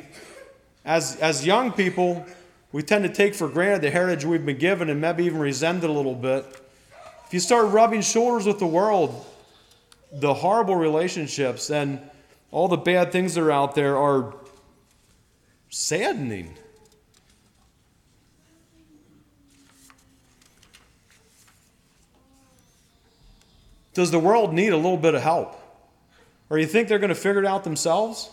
as, 0.84 1.16
as 1.16 1.44
young 1.44 1.72
people, 1.72 2.24
we 2.72 2.82
tend 2.82 3.04
to 3.04 3.12
take 3.12 3.34
for 3.34 3.48
granted 3.48 3.82
the 3.82 3.90
heritage 3.90 4.24
we've 4.24 4.46
been 4.46 4.58
given 4.58 4.88
and 4.88 5.00
maybe 5.00 5.24
even 5.24 5.38
resent 5.38 5.82
it 5.82 5.90
a 5.90 5.92
little 5.92 6.14
bit. 6.14 6.44
If 7.26 7.34
you 7.34 7.40
start 7.40 7.72
rubbing 7.72 8.02
shoulders 8.02 8.46
with 8.46 8.58
the 8.58 8.66
world, 8.66 9.24
the 10.12 10.32
horrible 10.32 10.76
relationships 10.76 11.70
and 11.70 12.00
all 12.52 12.68
the 12.68 12.76
bad 12.76 13.10
things 13.10 13.34
that 13.34 13.42
are 13.42 13.50
out 13.50 13.74
there 13.74 13.96
are 13.96 14.34
saddening. 15.76 16.56
does 23.96 24.10
the 24.10 24.18
world 24.18 24.52
need 24.52 24.74
a 24.74 24.76
little 24.76 24.98
bit 24.98 25.14
of 25.14 25.22
help? 25.22 25.58
Or 26.50 26.58
you 26.58 26.66
think 26.66 26.86
they're 26.86 26.98
going 26.98 27.08
to 27.08 27.14
figure 27.14 27.40
it 27.40 27.46
out 27.46 27.64
themselves? 27.64 28.28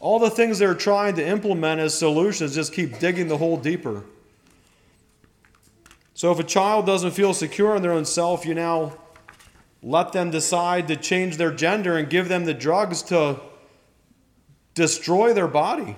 All 0.00 0.18
the 0.18 0.28
things 0.28 0.58
they're 0.58 0.74
trying 0.74 1.14
to 1.14 1.26
implement 1.26 1.80
as 1.80 1.96
solutions 1.98 2.54
just 2.54 2.74
keep 2.74 2.98
digging 2.98 3.28
the 3.28 3.38
hole 3.38 3.56
deeper. 3.56 4.04
So 6.12 6.30
if 6.30 6.38
a 6.38 6.44
child 6.44 6.84
doesn't 6.84 7.12
feel 7.12 7.32
secure 7.32 7.74
in 7.74 7.80
their 7.80 7.92
own 7.92 8.04
self, 8.04 8.44
you 8.44 8.54
now 8.54 8.98
let 9.82 10.12
them 10.12 10.30
decide 10.30 10.88
to 10.88 10.96
change 10.96 11.38
their 11.38 11.50
gender 11.50 11.96
and 11.96 12.10
give 12.10 12.28
them 12.28 12.44
the 12.44 12.54
drugs 12.54 13.02
to 13.04 13.40
destroy 14.74 15.32
their 15.32 15.48
body. 15.48 15.96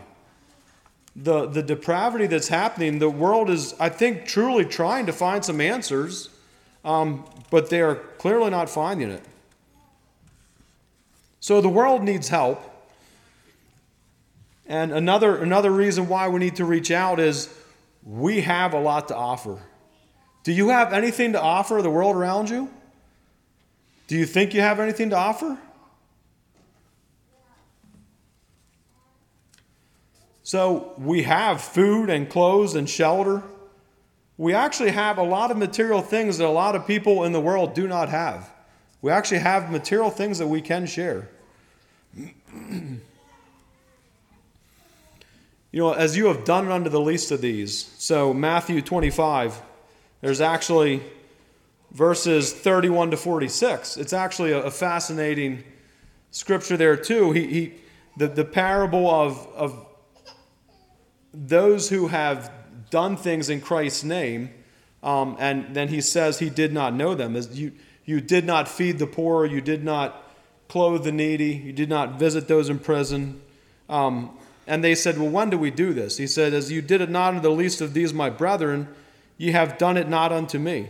The, 1.19 1.47
the 1.47 1.63
depravity 1.63 2.27
that's 2.27 2.49
happening, 2.49 2.99
the 2.99 3.09
world 3.09 3.49
is, 3.49 3.75
I 3.81 3.89
think, 3.89 4.27
truly 4.27 4.67
trying 4.67 5.07
to 5.07 5.13
find 5.15 5.43
some 5.43 5.63
answers, 5.63 6.29
um, 6.85 7.25
but 7.51 7.71
they 7.71 7.81
are 7.81 7.95
clearly 8.19 8.51
not 8.51 8.69
finding 8.69 9.11
it. 9.11 9.25
So 11.41 11.61
the 11.61 11.71
world 11.71 12.03
needs 12.03 12.29
help. 12.29 12.61
And 14.67 14.93
another, 14.93 15.37
another 15.37 15.71
reason 15.71 16.09
why 16.09 16.29
we 16.29 16.39
need 16.39 16.57
to 16.57 16.65
reach 16.65 16.91
out 16.91 17.19
is 17.19 17.49
we 18.05 18.43
have 18.43 18.75
a 18.75 18.81
lot 18.81 19.09
to 19.09 19.17
offer. 19.17 19.59
Do 20.43 20.53
you 20.53 20.69
have 20.69 20.93
anything 20.93 21.33
to 21.33 21.41
offer 21.41 21.81
the 21.83 21.91
world 21.91 22.15
around 22.15 22.51
you? 22.51 22.69
Do 24.07 24.17
you 24.17 24.27
think 24.27 24.55
you 24.55 24.61
have 24.61 24.81
anything 24.81 25.11
to 25.11 25.17
offer? 25.17 25.59
So 30.47 30.93
we 30.97 31.25
have 31.25 31.61
food 31.61 32.09
and 32.09 32.31
clothes 32.31 32.77
and 32.77 32.89
shelter. 32.89 33.43
We 34.39 34.55
actually 34.55 34.93
have 34.93 35.19
a 35.19 35.23
lot 35.25 35.51
of 35.51 35.57
material 35.57 36.03
things 36.03 36.39
that 36.39 36.47
a 36.47 36.49
lot 36.49 36.77
of 36.77 36.87
people 36.87 37.25
in 37.25 37.33
the 37.33 37.41
world 37.41 37.75
do 37.75 37.89
not 37.89 38.11
have. 38.11 38.49
We 39.03 39.11
actually 39.11 39.41
have 39.41 39.73
material 39.73 40.09
things 40.09 40.39
that 40.39 40.47
we 40.47 40.61
can 40.61 40.87
share. 40.87 41.29
you 42.17 43.01
know, 45.73 45.93
as 45.95 46.17
you 46.17 46.27
have 46.27 46.45
done 46.45 46.71
unto 46.71 46.91
the 46.91 47.01
least 47.01 47.33
of 47.33 47.41
these. 47.41 47.93
So, 47.99 48.33
Matthew 48.33 48.81
25, 48.81 49.61
there's 50.21 50.41
actually 50.41 51.03
verses 51.91 52.53
31 52.53 53.11
to 53.11 53.17
46. 53.17 53.97
It's 53.97 54.13
actually 54.13 54.53
a, 54.53 54.63
a 54.63 54.71
fascinating 54.71 55.65
scripture 56.31 56.77
there, 56.77 56.97
too. 56.97 57.33
He, 57.33 57.47
he, 57.49 57.73
the, 58.17 58.29
the 58.29 58.45
parable 58.45 59.11
of, 59.11 59.45
of 59.57 59.86
those 61.37 61.91
who 61.91 62.09
have 62.09 62.51
done 62.91 63.17
things 63.17 63.51
in 63.51 63.61
Christ's 63.61 64.05
name, 64.05 64.51
um, 65.03 65.37
and 65.39 65.75
then 65.75 65.89
he 65.89 66.01
says 66.01 66.39
he 66.39 66.51
did 66.51 66.73
not 66.73 66.95
know 66.95 67.15
them. 67.15 67.37
As 67.37 67.59
you, 67.59 67.73
you 68.05 68.21
did 68.21 68.45
not 68.45 68.69
feed 68.69 68.99
the 68.99 69.07
poor, 69.07 69.45
you 69.45 69.61
did 69.61 69.85
not 69.85 70.25
clothe 70.69 71.05
the 71.05 71.13
needy, 71.13 71.55
you 71.55 71.73
did 71.73 71.89
not 71.89 72.19
visit 72.19 72.49
those 72.49 72.69
in 72.69 72.79
prison. 72.79 73.41
Um, 73.89 74.37
and 74.67 74.83
they 74.83 74.95
said, 74.95 75.19
Well, 75.19 75.31
when 75.31 75.51
do 75.51 75.59
we 75.59 75.71
do 75.71 75.93
this? 75.93 76.17
He 76.17 76.27
said, 76.27 76.55
As 76.55 76.73
you 76.73 76.83
did 76.83 77.01
it 77.01 77.11
not 77.11 77.35
unto 77.35 77.41
the 77.41 77.51
least 77.51 77.81
of 77.81 77.95
these 77.95 78.13
my 78.13 78.31
brethren, 78.31 78.89
ye 79.37 79.53
have 79.53 79.79
done 79.79 79.97
it 79.97 80.09
not 80.09 80.33
unto 80.33 80.59
me. 80.59 80.89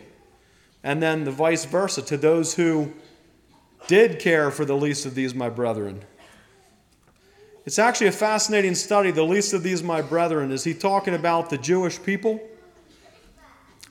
And 0.82 1.02
then 1.02 1.24
the 1.24 1.30
vice 1.30 1.64
versa 1.64 2.00
to 2.02 2.16
those 2.16 2.54
who 2.54 2.92
did 3.87 4.18
care 4.18 4.50
for 4.50 4.64
the 4.64 4.76
least 4.76 5.04
of 5.04 5.14
these 5.14 5.35
my 5.35 5.48
brethren. 5.48 6.04
It's 7.66 7.81
actually 7.81 8.07
a 8.07 8.12
fascinating 8.12 8.76
study. 8.76 9.11
The 9.11 9.24
least 9.24 9.52
of 9.52 9.64
these, 9.64 9.83
my 9.83 10.00
brethren, 10.00 10.52
is 10.52 10.62
he 10.62 10.72
talking 10.72 11.14
about 11.14 11.50
the 11.50 11.59
Jewish 11.59 12.00
people? 12.00 12.40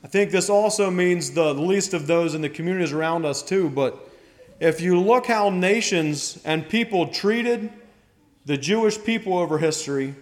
I 0.02 0.08
think 0.08 0.32
this 0.32 0.50
also 0.50 0.90
means 0.90 1.32
the 1.32 1.54
least 1.54 1.94
of 1.94 2.08
those 2.08 2.36
in 2.36 2.42
the 2.42 2.48
communities 2.48 2.94
around 2.94 3.26
us, 3.26 3.44
too. 3.44 3.70
But 3.70 4.00
if 4.62 4.80
you 4.80 4.98
look 4.98 5.26
how 5.26 5.50
nations 5.50 6.42
and 6.46 6.70
people 6.70 7.10
treated 7.10 7.70
the 8.46 8.56
Jewish 8.56 9.04
people 9.04 9.38
over 9.38 9.58
history, 9.58 10.16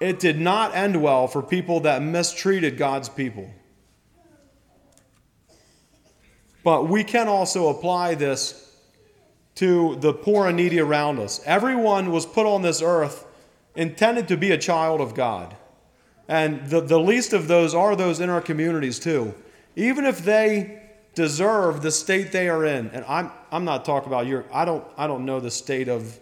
it 0.00 0.18
did 0.18 0.40
not 0.40 0.74
end 0.74 1.00
well 1.00 1.28
for 1.28 1.42
people 1.42 1.78
that 1.80 2.02
mistreated 2.02 2.76
God's 2.76 3.08
people. 3.08 3.48
But 6.64 6.88
we 6.88 7.04
can 7.04 7.28
also 7.28 7.68
apply 7.68 8.16
this 8.16 8.69
to 9.56 9.96
the 9.96 10.12
poor 10.12 10.48
and 10.48 10.56
needy 10.56 10.80
around 10.80 11.18
us. 11.18 11.40
Everyone 11.44 12.10
was 12.12 12.26
put 12.26 12.46
on 12.46 12.62
this 12.62 12.80
earth 12.82 13.26
intended 13.74 14.28
to 14.28 14.36
be 14.36 14.50
a 14.50 14.58
child 14.58 15.00
of 15.00 15.14
God. 15.14 15.56
And 16.28 16.68
the, 16.68 16.80
the 16.80 16.98
least 16.98 17.32
of 17.32 17.48
those 17.48 17.74
are 17.74 17.96
those 17.96 18.20
in 18.20 18.30
our 18.30 18.40
communities, 18.40 18.98
too. 18.98 19.34
Even 19.76 20.04
if 20.04 20.24
they 20.24 20.80
deserve 21.14 21.82
the 21.82 21.90
state 21.90 22.32
they 22.32 22.48
are 22.48 22.64
in. 22.64 22.88
And 22.88 23.04
I'm, 23.06 23.30
I'm 23.50 23.64
not 23.64 23.84
talking 23.84 24.08
about 24.08 24.26
your, 24.26 24.44
I 24.52 24.64
don't, 24.64 24.84
I 24.96 25.06
don't 25.06 25.24
know 25.24 25.40
the 25.40 25.50
state 25.50 25.88
of 25.88 26.18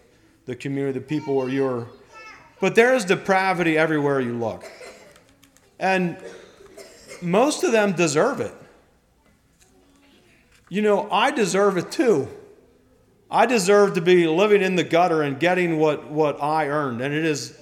the 0.46 0.56
community, 0.56 0.98
the 0.98 1.04
people 1.04 1.36
or 1.36 1.50
your, 1.50 1.88
but 2.60 2.74
there 2.74 2.94
is 2.94 3.04
depravity 3.04 3.76
everywhere 3.76 4.20
you 4.20 4.32
look. 4.32 4.64
And 5.78 6.16
most 7.20 7.64
of 7.64 7.72
them 7.72 7.92
deserve 7.92 8.40
it. 8.40 8.54
You 10.70 10.82
know, 10.82 11.10
I 11.10 11.30
deserve 11.30 11.76
it 11.76 11.92
too. 11.92 12.28
I 13.30 13.46
deserve 13.46 13.94
to 13.94 14.00
be 14.00 14.26
living 14.26 14.62
in 14.62 14.76
the 14.76 14.84
gutter 14.84 15.22
and 15.22 15.38
getting 15.38 15.78
what, 15.78 16.10
what 16.10 16.42
I 16.42 16.68
earned. 16.68 17.00
And 17.02 17.12
it 17.12 17.24
is, 17.24 17.58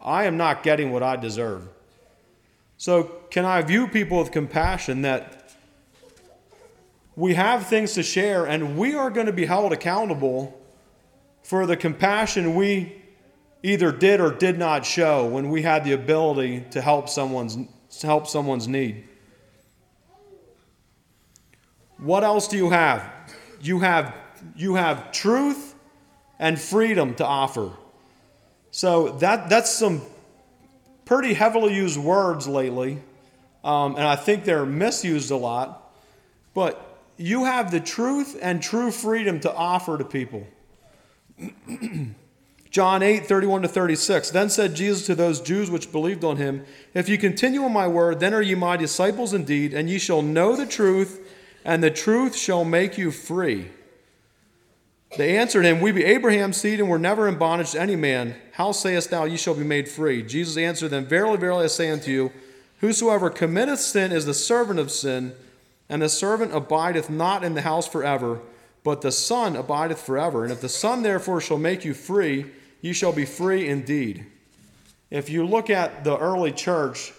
I 0.00 0.24
am 0.24 0.36
not 0.36 0.62
getting 0.62 0.92
what 0.92 1.02
I 1.02 1.16
deserve. 1.16 1.68
So, 2.76 3.04
can 3.30 3.46
I 3.46 3.62
view 3.62 3.88
people 3.88 4.18
with 4.18 4.30
compassion 4.30 5.02
that 5.02 5.50
we 7.14 7.34
have 7.34 7.66
things 7.66 7.94
to 7.94 8.02
share 8.02 8.44
and 8.44 8.76
we 8.76 8.94
are 8.94 9.10
going 9.10 9.26
to 9.26 9.32
be 9.32 9.46
held 9.46 9.72
accountable 9.72 10.60
for 11.42 11.64
the 11.64 11.76
compassion 11.76 12.54
we 12.54 13.00
either 13.62 13.90
did 13.90 14.20
or 14.20 14.30
did 14.30 14.58
not 14.58 14.84
show 14.84 15.26
when 15.26 15.48
we 15.48 15.62
had 15.62 15.84
the 15.84 15.92
ability 15.92 16.66
to 16.70 16.82
help 16.82 17.08
someone's, 17.08 17.56
to 18.00 18.06
help 18.06 18.26
someone's 18.26 18.68
need? 18.68 19.08
What 21.96 22.22
else 22.22 22.46
do 22.46 22.58
you 22.58 22.68
have? 22.68 23.10
You 23.62 23.80
have 23.80 24.14
you 24.54 24.74
have 24.74 25.12
truth 25.12 25.74
and 26.38 26.60
freedom 26.60 27.14
to 27.16 27.24
offer. 27.24 27.72
So 28.70 29.10
that, 29.18 29.48
that's 29.48 29.70
some 29.70 30.02
pretty 31.04 31.34
heavily 31.34 31.74
used 31.74 31.98
words 31.98 32.46
lately, 32.46 32.98
um, 33.64 33.96
and 33.96 34.04
I 34.04 34.16
think 34.16 34.44
they're 34.44 34.66
misused 34.66 35.30
a 35.30 35.36
lot. 35.36 35.90
But 36.52 36.98
you 37.16 37.44
have 37.44 37.70
the 37.70 37.80
truth 37.80 38.38
and 38.42 38.62
true 38.62 38.90
freedom 38.90 39.40
to 39.40 39.54
offer 39.54 39.96
to 39.96 40.04
people. 40.04 40.46
John 42.70 43.02
8, 43.02 43.26
31 43.26 43.62
to 43.62 43.68
36. 43.68 44.30
Then 44.30 44.50
said 44.50 44.74
Jesus 44.74 45.06
to 45.06 45.14
those 45.14 45.40
Jews 45.40 45.70
which 45.70 45.92
believed 45.92 46.24
on 46.24 46.36
him, 46.36 46.64
If 46.92 47.08
you 47.08 47.16
continue 47.16 47.64
in 47.64 47.72
my 47.72 47.88
word, 47.88 48.20
then 48.20 48.34
are 48.34 48.42
ye 48.42 48.54
my 48.54 48.76
disciples 48.76 49.32
indeed, 49.32 49.72
and 49.72 49.88
ye 49.88 49.98
shall 49.98 50.20
know 50.20 50.54
the 50.54 50.66
truth, 50.66 51.26
and 51.64 51.82
the 51.82 51.90
truth 51.90 52.36
shall 52.36 52.64
make 52.64 52.98
you 52.98 53.10
free. 53.10 53.70
They 55.16 55.36
answered 55.38 55.64
him, 55.64 55.80
We 55.80 55.92
be 55.92 56.04
Abraham's 56.04 56.58
seed, 56.58 56.80
and 56.80 56.88
were 56.88 56.98
never 56.98 57.28
in 57.28 57.36
bondage 57.36 57.72
to 57.72 57.80
any 57.80 57.96
man. 57.96 58.36
How 58.52 58.72
sayest 58.72 59.10
thou, 59.10 59.24
Ye 59.24 59.36
shall 59.36 59.54
be 59.54 59.64
made 59.64 59.88
free? 59.88 60.22
Jesus 60.22 60.56
answered 60.56 60.90
them, 60.90 61.06
Verily, 61.06 61.36
verily, 61.36 61.64
I 61.64 61.68
say 61.68 61.90
unto 61.90 62.10
you, 62.10 62.32
Whosoever 62.80 63.30
committeth 63.30 63.80
sin 63.80 64.12
is 64.12 64.26
the 64.26 64.34
servant 64.34 64.78
of 64.78 64.90
sin, 64.90 65.34
and 65.88 66.02
the 66.02 66.08
servant 66.08 66.54
abideth 66.54 67.08
not 67.08 67.42
in 67.42 67.54
the 67.54 67.62
house 67.62 67.88
forever, 67.88 68.40
but 68.84 69.00
the 69.00 69.12
Son 69.12 69.56
abideth 69.56 70.00
forever. 70.00 70.44
And 70.44 70.52
if 70.52 70.60
the 70.60 70.68
Son 70.68 71.02
therefore 71.02 71.40
shall 71.40 71.58
make 71.58 71.84
you 71.84 71.94
free, 71.94 72.46
ye 72.80 72.92
shall 72.92 73.12
be 73.12 73.24
free 73.24 73.68
indeed. 73.68 74.26
If 75.10 75.30
you 75.30 75.46
look 75.46 75.70
at 75.70 76.04
the 76.04 76.16
early 76.18 76.52
church, 76.52 77.12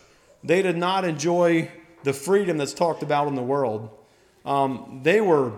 they 0.43 0.61
did 0.61 0.77
not 0.77 1.05
enjoy 1.05 1.71
the 2.03 2.13
freedom 2.13 2.57
that's 2.57 2.73
talked 2.73 3.03
about 3.03 3.27
in 3.27 3.35
the 3.35 3.41
world. 3.41 3.89
Um, 4.45 5.01
they 5.03 5.19
were 5.19 5.53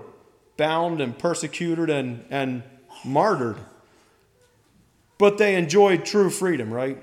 bound 0.59 0.99
and 0.99 1.17
persecuted 1.17 1.89
and, 1.89 2.25
and 2.29 2.61
martyred. 3.05 3.55
But 5.17 5.37
they 5.37 5.55
enjoyed 5.55 6.05
true 6.05 6.29
freedom, 6.29 6.71
right? 6.71 7.01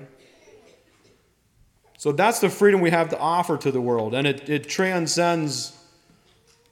So 1.97 2.11
that's 2.11 2.39
the 2.39 2.49
freedom 2.49 2.81
we 2.81 2.91
have 2.91 3.09
to 3.09 3.19
offer 3.19 3.57
to 3.57 3.71
the 3.71 3.81
world, 3.81 4.13
and 4.13 4.27
it, 4.27 4.47
it 4.47 4.69
transcends 4.69 5.75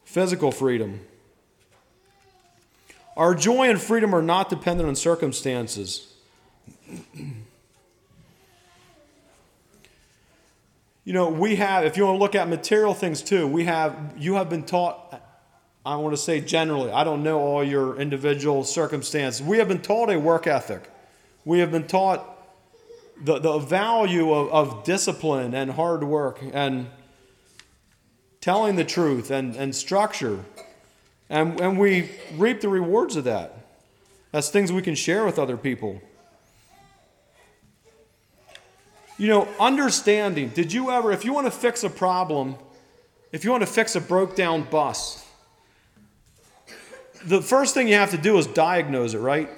physical 0.04 0.52
freedom. 0.52 1.00
Our 3.18 3.34
joy 3.34 3.70
and 3.70 3.82
freedom 3.82 4.14
are 4.14 4.22
not 4.22 4.50
dependent 4.50 4.88
on 4.88 4.96
circumstances. 4.96 6.14
you 11.04 11.14
know, 11.14 11.30
we 11.30 11.56
have, 11.56 11.84
if 11.86 11.98
you 11.98 12.06
want 12.06 12.18
to 12.18 12.20
look 12.20 12.36
at 12.36 12.48
material 12.48 12.94
things 12.94 13.24
too, 13.24 13.48
we 13.48 13.64
have, 13.64 14.14
you 14.18 14.36
have 14.36 14.50
been 14.50 14.64
taught 14.64 15.25
I 15.86 15.98
want 15.98 16.14
to 16.14 16.22
say 16.22 16.42
generally, 16.42 16.92
I 16.92 17.04
don't 17.04 17.22
know 17.22 17.40
all 17.40 17.64
your 17.64 17.96
individual 17.98 18.64
circumstances. 18.64 19.46
We 19.46 19.60
have 19.60 19.68
been 19.68 19.82
taught 19.82 20.10
a 20.10 20.20
work 20.20 20.48
ethic. 20.48 20.90
We 21.46 21.60
have 21.60 21.72
been 21.72 21.86
taught 21.86 22.28
the, 23.22 23.38
the 23.38 23.60
value 23.60 24.34
of, 24.34 24.50
of 24.50 24.84
discipline 24.84 25.54
and 25.54 25.72
hard 25.72 26.04
work 26.04 26.40
and 26.54 26.88
telling 28.42 28.78
the 28.78 28.84
truth 28.84 29.30
and, 29.30 29.56
and 29.56 29.76
structure. 29.76 30.44
And, 31.30 31.60
and 31.62 31.78
we 31.78 32.10
reap 32.36 32.62
the 32.62 32.70
rewards 32.70 33.16
of 33.16 33.26
that. 33.26 33.68
That's 34.32 34.50
things 34.50 34.72
we 34.72 34.82
can 34.82 34.96
share 34.96 35.24
with 35.24 35.38
other 35.38 35.56
people. 35.56 36.02
You 39.18 39.28
know, 39.28 39.48
understanding. 39.60 40.50
Did 40.50 40.74
you 40.74 40.90
ever, 40.90 41.12
if 41.12 41.24
you 41.24 41.32
want 41.32 41.46
to 41.46 41.52
fix 41.52 41.84
a 41.84 41.90
problem, 41.90 42.56
if 43.32 43.46
you 43.46 43.52
want 43.52 43.62
to 43.62 43.68
fix 43.68 43.96
a 43.96 44.02
broke 44.02 44.36
down 44.36 44.64
bus, 44.64 45.25
the 47.26 47.42
first 47.42 47.74
thing 47.74 47.88
you 47.88 47.96
have 47.96 48.12
to 48.12 48.18
do 48.18 48.38
is 48.38 48.48
diagnose 48.48 49.14
it, 49.14 49.20
right? 49.20 49.50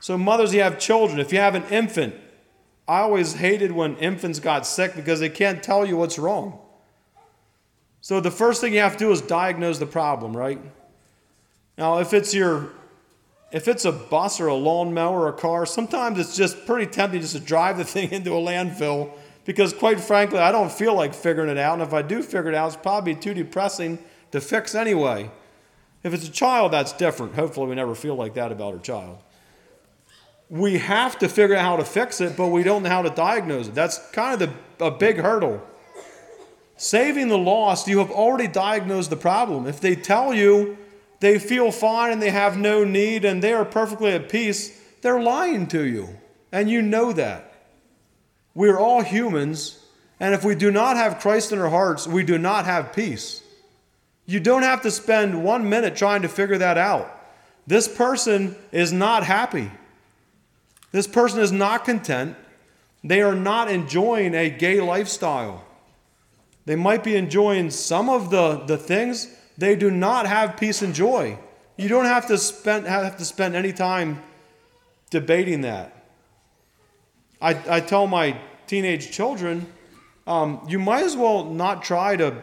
So, 0.00 0.16
mothers, 0.16 0.54
you 0.54 0.62
have 0.62 0.78
children. 0.78 1.20
If 1.20 1.32
you 1.32 1.38
have 1.38 1.54
an 1.54 1.64
infant, 1.64 2.14
I 2.88 3.00
always 3.00 3.34
hated 3.34 3.72
when 3.72 3.96
infants 3.96 4.40
got 4.40 4.66
sick 4.66 4.94
because 4.94 5.20
they 5.20 5.28
can't 5.28 5.62
tell 5.62 5.84
you 5.84 5.96
what's 5.96 6.18
wrong. 6.18 6.58
So, 8.00 8.20
the 8.20 8.30
first 8.30 8.60
thing 8.60 8.72
you 8.72 8.80
have 8.80 8.94
to 8.94 8.98
do 8.98 9.10
is 9.10 9.20
diagnose 9.20 9.78
the 9.78 9.86
problem, 9.86 10.36
right? 10.36 10.60
Now, 11.76 11.98
if 11.98 12.14
it's 12.14 12.34
your 12.34 12.70
if 13.52 13.66
it's 13.66 13.84
a 13.84 13.92
bus 13.92 14.40
or 14.40 14.46
a 14.46 14.54
lawnmower 14.54 15.22
or 15.22 15.28
a 15.28 15.32
car, 15.32 15.66
sometimes 15.66 16.18
it's 16.18 16.36
just 16.36 16.66
pretty 16.66 16.90
tempting 16.90 17.20
just 17.20 17.34
to 17.34 17.40
drive 17.40 17.78
the 17.78 17.84
thing 17.96 18.10
into 18.12 18.32
a 18.32 18.40
landfill 18.40 19.10
because, 19.44 19.72
quite 19.72 20.00
frankly, 20.00 20.38
I 20.38 20.52
don't 20.52 20.70
feel 20.70 20.94
like 20.94 21.12
figuring 21.12 21.50
it 21.50 21.58
out. 21.58 21.74
And 21.74 21.82
if 21.82 21.92
I 21.92 22.02
do 22.02 22.22
figure 22.22 22.48
it 22.48 22.54
out, 22.54 22.68
it's 22.68 22.76
probably 22.76 23.14
too 23.14 23.34
depressing 23.34 23.98
to 24.30 24.40
fix 24.40 24.74
anyway. 24.74 25.30
If 26.02 26.14
it's 26.14 26.26
a 26.26 26.32
child, 26.32 26.72
that's 26.72 26.92
different. 26.92 27.34
Hopefully, 27.34 27.68
we 27.68 27.74
never 27.74 27.94
feel 27.94 28.14
like 28.14 28.34
that 28.34 28.52
about 28.52 28.74
our 28.74 28.80
child. 28.80 29.18
We 30.48 30.78
have 30.78 31.18
to 31.20 31.28
figure 31.28 31.54
out 31.54 31.62
how 31.62 31.76
to 31.76 31.84
fix 31.84 32.20
it, 32.20 32.36
but 32.36 32.48
we 32.48 32.62
don't 32.62 32.82
know 32.82 32.88
how 32.88 33.02
to 33.02 33.10
diagnose 33.10 33.68
it. 33.68 33.74
That's 33.74 33.98
kind 34.10 34.40
of 34.40 34.50
the, 34.78 34.86
a 34.86 34.90
big 34.90 35.18
hurdle. 35.18 35.62
Saving 36.76 37.28
the 37.28 37.38
lost, 37.38 37.86
you 37.86 37.98
have 37.98 38.10
already 38.10 38.48
diagnosed 38.48 39.10
the 39.10 39.16
problem. 39.16 39.66
If 39.66 39.80
they 39.80 39.94
tell 39.94 40.32
you 40.32 40.78
they 41.20 41.38
feel 41.38 41.70
fine 41.70 42.10
and 42.10 42.22
they 42.22 42.30
have 42.30 42.56
no 42.56 42.84
need 42.84 43.24
and 43.24 43.42
they 43.42 43.52
are 43.52 43.66
perfectly 43.66 44.12
at 44.12 44.30
peace, 44.30 44.80
they're 45.02 45.20
lying 45.20 45.66
to 45.68 45.84
you. 45.84 46.08
And 46.50 46.68
you 46.70 46.82
know 46.82 47.12
that. 47.12 47.52
We 48.54 48.68
are 48.70 48.78
all 48.78 49.02
humans, 49.02 49.84
and 50.18 50.34
if 50.34 50.42
we 50.42 50.54
do 50.54 50.70
not 50.70 50.96
have 50.96 51.20
Christ 51.20 51.52
in 51.52 51.60
our 51.60 51.70
hearts, 51.70 52.06
we 52.06 52.24
do 52.24 52.36
not 52.36 52.64
have 52.64 52.92
peace. 52.92 53.42
You 54.30 54.38
don't 54.38 54.62
have 54.62 54.82
to 54.82 54.92
spend 54.92 55.42
one 55.42 55.68
minute 55.68 55.96
trying 55.96 56.22
to 56.22 56.28
figure 56.28 56.56
that 56.56 56.78
out. 56.78 57.20
This 57.66 57.88
person 57.88 58.54
is 58.70 58.92
not 58.92 59.24
happy. 59.24 59.72
This 60.92 61.08
person 61.08 61.40
is 61.40 61.50
not 61.50 61.84
content. 61.84 62.36
They 63.02 63.22
are 63.22 63.34
not 63.34 63.68
enjoying 63.68 64.36
a 64.36 64.48
gay 64.48 64.80
lifestyle. 64.80 65.64
They 66.64 66.76
might 66.76 67.02
be 67.02 67.16
enjoying 67.16 67.72
some 67.72 68.08
of 68.08 68.30
the, 68.30 68.58
the 68.66 68.78
things, 68.78 69.26
they 69.58 69.74
do 69.74 69.90
not 69.90 70.28
have 70.28 70.56
peace 70.56 70.80
and 70.80 70.94
joy. 70.94 71.36
You 71.76 71.88
don't 71.88 72.04
have 72.04 72.28
to 72.28 72.38
spend, 72.38 72.86
have 72.86 73.16
to 73.16 73.24
spend 73.24 73.56
any 73.56 73.72
time 73.72 74.22
debating 75.10 75.62
that. 75.62 76.06
I, 77.42 77.58
I 77.68 77.80
tell 77.80 78.06
my 78.06 78.38
teenage 78.68 79.10
children, 79.10 79.66
um, 80.28 80.64
you 80.68 80.78
might 80.78 81.02
as 81.02 81.16
well 81.16 81.46
not 81.46 81.82
try 81.82 82.14
to 82.14 82.40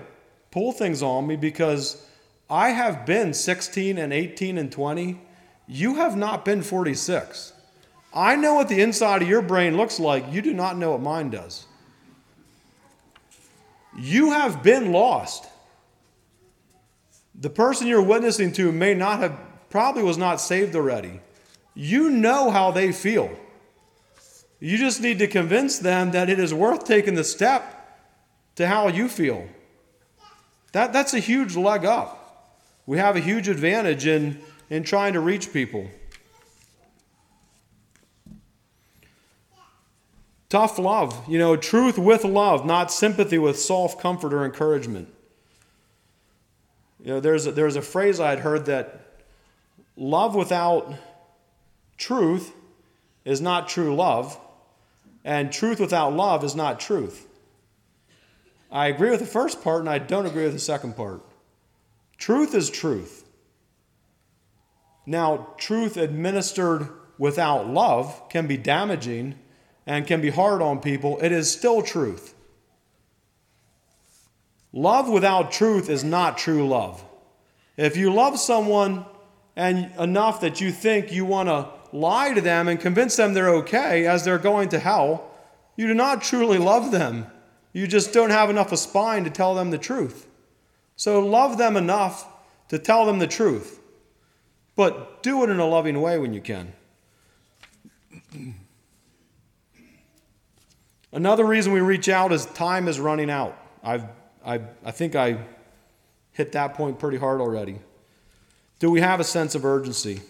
pull 0.57 0.71
things 0.71 1.03
on 1.03 1.27
me 1.27 1.35
because 1.35 2.03
I 2.49 2.69
have 2.69 3.05
been 3.05 3.31
16 3.31 3.99
and 3.99 4.11
18 4.11 4.57
and 4.57 4.71
20. 4.71 5.21
You 5.67 5.95
have 5.97 6.17
not 6.17 6.43
been 6.43 6.63
46. 6.63 7.53
I 8.11 8.35
know 8.35 8.55
what 8.55 8.67
the 8.67 8.81
inside 8.81 9.21
of 9.21 9.29
your 9.29 9.43
brain 9.43 9.77
looks 9.77 9.99
like. 9.99 10.33
You 10.33 10.41
do 10.41 10.55
not 10.55 10.75
know 10.75 10.93
what 10.93 11.01
mine 11.01 11.29
does. 11.29 11.67
You 13.99 14.31
have 14.31 14.63
been 14.63 14.91
lost. 14.91 15.45
The 17.35 17.51
person 17.51 17.85
you're 17.85 18.01
witnessing 18.01 18.51
to 18.53 18.71
may 18.71 18.95
not 18.95 19.19
have, 19.19 19.39
probably 19.69 20.01
was 20.01 20.17
not 20.17 20.41
saved 20.41 20.75
already. 20.75 21.19
You 21.75 22.09
know 22.09 22.49
how 22.49 22.71
they 22.71 22.91
feel. 22.91 23.29
You 24.59 24.79
just 24.79 25.01
need 25.01 25.19
to 25.19 25.27
convince 25.27 25.77
them 25.77 26.09
that 26.13 26.31
it 26.31 26.39
is 26.39 26.51
worth 26.51 26.83
taking 26.83 27.13
the 27.13 27.23
step 27.23 28.01
to 28.55 28.65
how 28.65 28.87
you 28.87 29.07
feel. 29.07 29.47
That, 30.71 30.93
that's 30.93 31.13
a 31.13 31.19
huge 31.19 31.55
leg 31.55 31.85
up. 31.85 32.23
We 32.85 32.97
have 32.97 33.15
a 33.15 33.19
huge 33.19 33.47
advantage 33.47 34.07
in, 34.07 34.39
in 34.69 34.83
trying 34.83 35.13
to 35.13 35.19
reach 35.19 35.51
people. 35.51 35.89
Tough 40.49 40.79
love, 40.79 41.27
you 41.27 41.37
know, 41.37 41.57
truth 41.57 41.97
with 41.97 42.23
love, 42.23 42.65
not 42.65 42.91
sympathy 42.91 43.37
with 43.37 43.59
soft 43.59 43.99
comfort 43.99 44.33
or 44.33 44.45
encouragement. 44.45 45.13
You 47.03 47.13
know, 47.13 47.19
there's 47.19 47.45
a, 47.45 47.51
there's 47.51 47.75
a 47.75 47.81
phrase 47.81 48.21
I 48.21 48.29
had 48.29 48.39
heard 48.39 48.65
that 48.67 49.01
love 49.97 50.35
without 50.35 50.93
truth 51.97 52.53
is 53.25 53.41
not 53.41 53.67
true 53.67 53.93
love, 53.93 54.39
and 55.25 55.51
truth 55.51 55.81
without 55.81 56.13
love 56.13 56.45
is 56.45 56.55
not 56.55 56.79
truth. 56.79 57.26
I 58.71 58.87
agree 58.87 59.09
with 59.09 59.19
the 59.19 59.25
first 59.25 59.63
part, 59.63 59.81
and 59.81 59.89
I 59.89 59.99
don't 59.99 60.25
agree 60.25 60.43
with 60.43 60.53
the 60.53 60.59
second 60.59 60.95
part. 60.95 61.21
Truth 62.17 62.53
is 62.53 62.69
truth. 62.69 63.25
Now, 65.05 65.53
truth 65.57 65.95
administered 65.95 66.89
without 67.17 67.67
love 67.67 68.27
can 68.29 68.45
be 68.45 68.57
damaging 68.57 69.35
and 69.85 70.05
can 70.05 70.19
be 70.19 70.29
hard 70.29 70.61
on 70.61 70.79
people. 70.79 71.17
It 71.21 71.31
is 71.31 71.49
still 71.49 71.81
truth. 71.81 72.35
Love 74.73 75.07
without 75.09 75.51
truth 75.51 75.89
is 75.89 76.03
not 76.03 76.37
true 76.37 76.67
love. 76.67 77.03
If 77.77 77.95
you 77.95 78.13
love 78.13 78.37
someone 78.37 79.05
and 79.55 79.91
enough 79.97 80.41
that 80.41 80.59
you 80.59 80.71
think 80.71 81.11
you 81.11 81.25
want 81.25 81.47
to 81.47 81.69
lie 81.93 82.33
to 82.33 82.41
them 82.41 82.67
and 82.67 82.79
convince 82.79 83.15
them 83.15 83.33
they're 83.33 83.49
okay 83.49 84.05
as 84.05 84.25
they're 84.25 84.37
going 84.37 84.69
to 84.69 84.79
hell, 84.79 85.31
you 85.77 85.87
do 85.87 85.93
not 85.93 86.21
truly 86.21 86.57
love 86.57 86.91
them. 86.91 87.27
You 87.77 87.85
just 87.85 88.11
don't 88.11 88.31
have 88.31 88.49
enough 88.49 88.71
of 88.71 88.79
spine 88.79 89.23
to 89.25 89.29
tell 89.29 89.53
them 89.53 89.69
the 89.69 89.77
truth. 89.77 90.25
So 90.95 91.19
love 91.19 91.59
them 91.59 91.77
enough 91.77 92.25
to 92.69 92.79
tell 92.79 93.05
them 93.05 93.19
the 93.19 93.27
truth. 93.27 93.79
But 94.75 95.21
do 95.21 95.43
it 95.43 95.51
in 95.51 95.59
a 95.59 95.67
loving 95.67 96.01
way 96.01 96.17
when 96.17 96.33
you 96.33 96.41
can. 96.41 96.73
Another 101.11 101.45
reason 101.45 101.71
we 101.71 101.79
reach 101.79 102.09
out 102.09 102.31
is 102.31 102.47
time 102.47 102.87
is 102.87 102.99
running 102.99 103.29
out. 103.29 103.55
I've 103.83 104.05
I, 104.43 104.59
I 104.83 104.89
think 104.89 105.15
I 105.15 105.37
hit 106.31 106.53
that 106.53 106.73
point 106.73 106.97
pretty 106.97 107.17
hard 107.19 107.39
already. 107.41 107.77
Do 108.79 108.89
we 108.89 109.01
have 109.01 109.19
a 109.19 109.23
sense 109.23 109.53
of 109.53 109.63
urgency? 109.63 110.21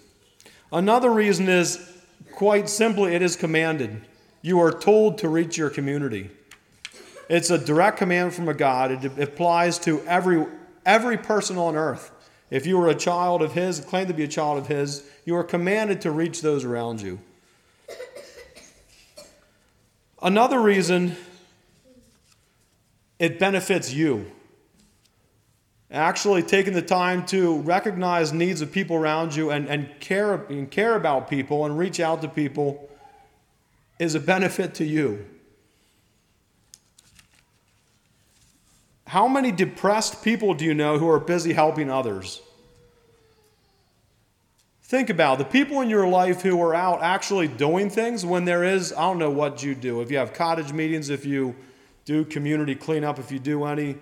Another 0.69 1.13
reason 1.13 1.47
is 1.47 1.97
quite 2.33 2.67
simply, 2.67 3.15
it 3.15 3.21
is 3.21 3.37
commanded. 3.37 4.01
You 4.41 4.59
are 4.59 4.73
told 4.73 5.17
to 5.19 5.29
reach 5.29 5.57
your 5.57 5.69
community. 5.69 6.31
It's 7.29 7.49
a 7.49 7.57
direct 7.57 7.97
command 7.97 8.33
from 8.33 8.47
a 8.47 8.53
God. 8.53 8.91
It 8.91 9.19
applies 9.19 9.79
to 9.79 10.01
every, 10.07 10.45
every 10.85 11.17
person 11.17 11.57
on 11.57 11.75
earth. 11.75 12.11
If 12.49 12.65
you 12.65 12.79
are 12.81 12.87
a 12.87 12.95
child 12.95 13.41
of 13.41 13.53
His, 13.53 13.81
claim 13.81 14.07
to 14.07 14.13
be 14.13 14.23
a 14.23 14.27
child 14.27 14.57
of 14.57 14.67
His, 14.67 15.03
you 15.25 15.35
are 15.35 15.43
commanded 15.43 16.01
to 16.01 16.11
reach 16.11 16.41
those 16.41 16.63
around 16.63 17.01
you. 17.01 17.19
Another 20.21 20.59
reason 20.59 21.15
it 23.19 23.39
benefits 23.39 23.93
you. 23.93 24.31
Actually, 25.89 26.43
taking 26.43 26.73
the 26.73 26.81
time 26.81 27.25
to 27.25 27.59
recognize 27.61 28.33
needs 28.33 28.61
of 28.61 28.71
people 28.71 28.95
around 28.95 29.35
you 29.35 29.51
and, 29.51 29.67
and, 29.67 29.89
care, 29.99 30.33
and 30.45 30.69
care 30.69 30.95
about 30.95 31.29
people 31.29 31.65
and 31.65 31.77
reach 31.77 31.99
out 31.99 32.21
to 32.21 32.27
people 32.27 32.89
is 33.97 34.13
a 34.13 34.19
benefit 34.19 34.73
to 34.75 34.85
you. 34.85 35.25
How 39.07 39.27
many 39.27 39.51
depressed 39.51 40.23
people 40.23 40.53
do 40.53 40.65
you 40.65 40.73
know 40.73 40.99
who 40.99 41.09
are 41.09 41.19
busy 41.19 41.53
helping 41.53 41.89
others? 41.89 42.41
Think 44.83 45.09
about 45.09 45.37
the 45.37 45.45
people 45.45 45.81
in 45.81 45.89
your 45.89 46.07
life 46.07 46.41
who 46.41 46.61
are 46.61 46.73
out 46.73 47.01
actually 47.01 47.47
doing 47.47 47.89
things 47.89 48.25
when 48.25 48.45
there 48.45 48.63
is, 48.63 48.93
I 48.93 49.01
don't 49.01 49.17
know 49.17 49.31
what 49.31 49.63
you 49.63 49.75
do. 49.75 50.01
If 50.01 50.11
you 50.11 50.17
have 50.17 50.33
cottage 50.33 50.71
meetings, 50.71 51.09
if 51.09 51.25
you 51.25 51.55
do 52.07 52.23
community 52.23 52.73
cleanup 52.73 53.19
if 53.19 53.33
you 53.33 53.37
do 53.37 53.65
any. 53.65 53.97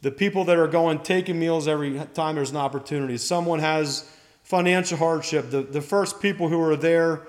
The 0.00 0.10
people 0.10 0.46
that 0.46 0.56
are 0.56 0.66
going 0.66 1.00
taking 1.00 1.38
meals 1.38 1.68
every 1.68 2.00
time 2.14 2.36
there's 2.36 2.50
an 2.50 2.56
opportunity. 2.56 3.18
Someone 3.18 3.58
has 3.58 4.10
financial 4.42 4.96
hardship. 4.96 5.50
The, 5.50 5.60
the 5.60 5.82
first 5.82 6.22
people 6.22 6.48
who 6.48 6.58
are 6.62 6.74
there 6.74 7.28